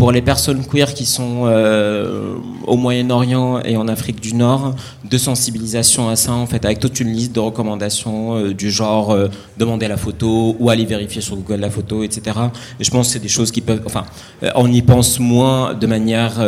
pour 0.00 0.12
les 0.12 0.22
personnes 0.22 0.64
queer 0.64 0.94
qui 0.94 1.04
sont 1.04 1.42
euh, 1.44 2.36
au 2.66 2.78
Moyen-Orient 2.78 3.60
et 3.66 3.76
en 3.76 3.86
Afrique 3.86 4.18
du 4.18 4.32
Nord, 4.32 4.74
de 5.04 5.18
sensibilisation 5.18 6.08
à 6.08 6.16
ça, 6.16 6.32
en 6.32 6.46
fait, 6.46 6.64
avec 6.64 6.80
toute 6.80 7.00
une 7.00 7.12
liste 7.12 7.34
de 7.34 7.40
recommandations 7.40 8.34
euh, 8.34 8.54
du 8.54 8.70
genre 8.70 9.10
euh, 9.10 9.28
demander 9.58 9.88
la 9.88 9.98
photo 9.98 10.56
ou 10.58 10.70
aller 10.70 10.86
vérifier 10.86 11.20
sur 11.20 11.36
Google 11.36 11.60
la 11.60 11.68
photo, 11.68 12.02
etc. 12.02 12.34
Et 12.80 12.84
je 12.84 12.90
pense 12.90 13.08
que 13.08 13.12
c'est 13.12 13.18
des 13.18 13.28
choses 13.28 13.50
qui 13.50 13.60
peuvent. 13.60 13.82
Enfin, 13.84 14.06
on 14.54 14.72
y 14.72 14.80
pense 14.80 15.20
moins 15.20 15.74
de 15.74 15.86
manière 15.86 16.40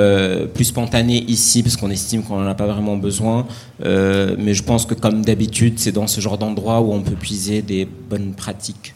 plus 0.55 0.65
spontanée 0.65 1.23
ici, 1.29 1.63
parce 1.63 1.77
qu'on 1.77 1.91
estime 1.91 2.23
qu'on 2.23 2.41
n'en 2.41 2.49
a 2.49 2.55
pas 2.55 2.67
vraiment 2.67 2.97
besoin. 2.97 3.47
Mais 3.85 4.55
je 4.55 4.63
pense 4.63 4.87
que, 4.87 4.95
comme 4.95 5.23
d'habitude, 5.27 5.75
c'est 5.77 5.93
dans 5.93 6.07
ce 6.07 6.23
genre 6.23 6.39
d'endroit 6.39 6.81
où 6.81 6.95
on 6.95 7.03
peut 7.03 7.17
puiser 7.17 7.61
des 7.61 7.85
bonnes 7.85 8.33
pratiques. 8.33 8.92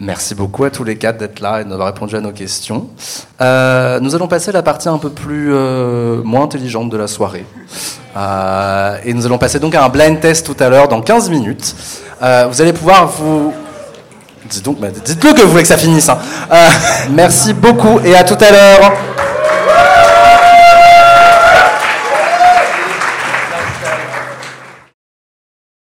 Merci 0.00 0.34
beaucoup 0.34 0.64
à 0.64 0.70
tous 0.70 0.82
les 0.82 0.96
quatre 0.96 1.18
d'être 1.18 1.38
là 1.40 1.60
et 1.60 1.64
d'avoir 1.64 1.86
répondu 1.86 2.16
à 2.16 2.20
nos 2.20 2.32
questions. 2.32 2.88
Euh, 3.40 4.00
nous 4.00 4.14
allons 4.14 4.26
passer 4.26 4.50
à 4.50 4.52
la 4.52 4.62
partie 4.62 4.88
un 4.88 4.98
peu 4.98 5.10
plus 5.10 5.54
euh, 5.54 6.20
moins 6.24 6.42
intelligente 6.42 6.90
de 6.90 6.96
la 6.96 7.06
soirée. 7.06 7.46
Euh, 8.16 8.96
et 9.04 9.14
nous 9.14 9.24
allons 9.24 9.38
passer 9.38 9.60
donc 9.60 9.74
à 9.76 9.84
un 9.84 9.88
blind 9.88 10.18
test 10.20 10.46
tout 10.46 10.56
à 10.62 10.68
l'heure 10.68 10.88
dans 10.88 11.00
15 11.00 11.30
minutes. 11.30 11.74
Vous 12.20 12.60
allez 12.62 12.72
pouvoir 12.72 13.06
vous... 13.06 13.52
Dis 14.50 14.60
donc, 14.60 14.78
dites-le 14.80 15.32
que 15.32 15.40
vous 15.42 15.50
voulez 15.50 15.62
que 15.62 15.68
ça 15.68 15.78
finisse. 15.78 16.08
hein. 16.08 16.18
Merci 17.10 17.54
beaucoup 17.54 17.98
et 18.04 18.14
à 18.14 18.24
tout 18.24 18.36
à 18.40 18.50
l'heure. 18.50 18.92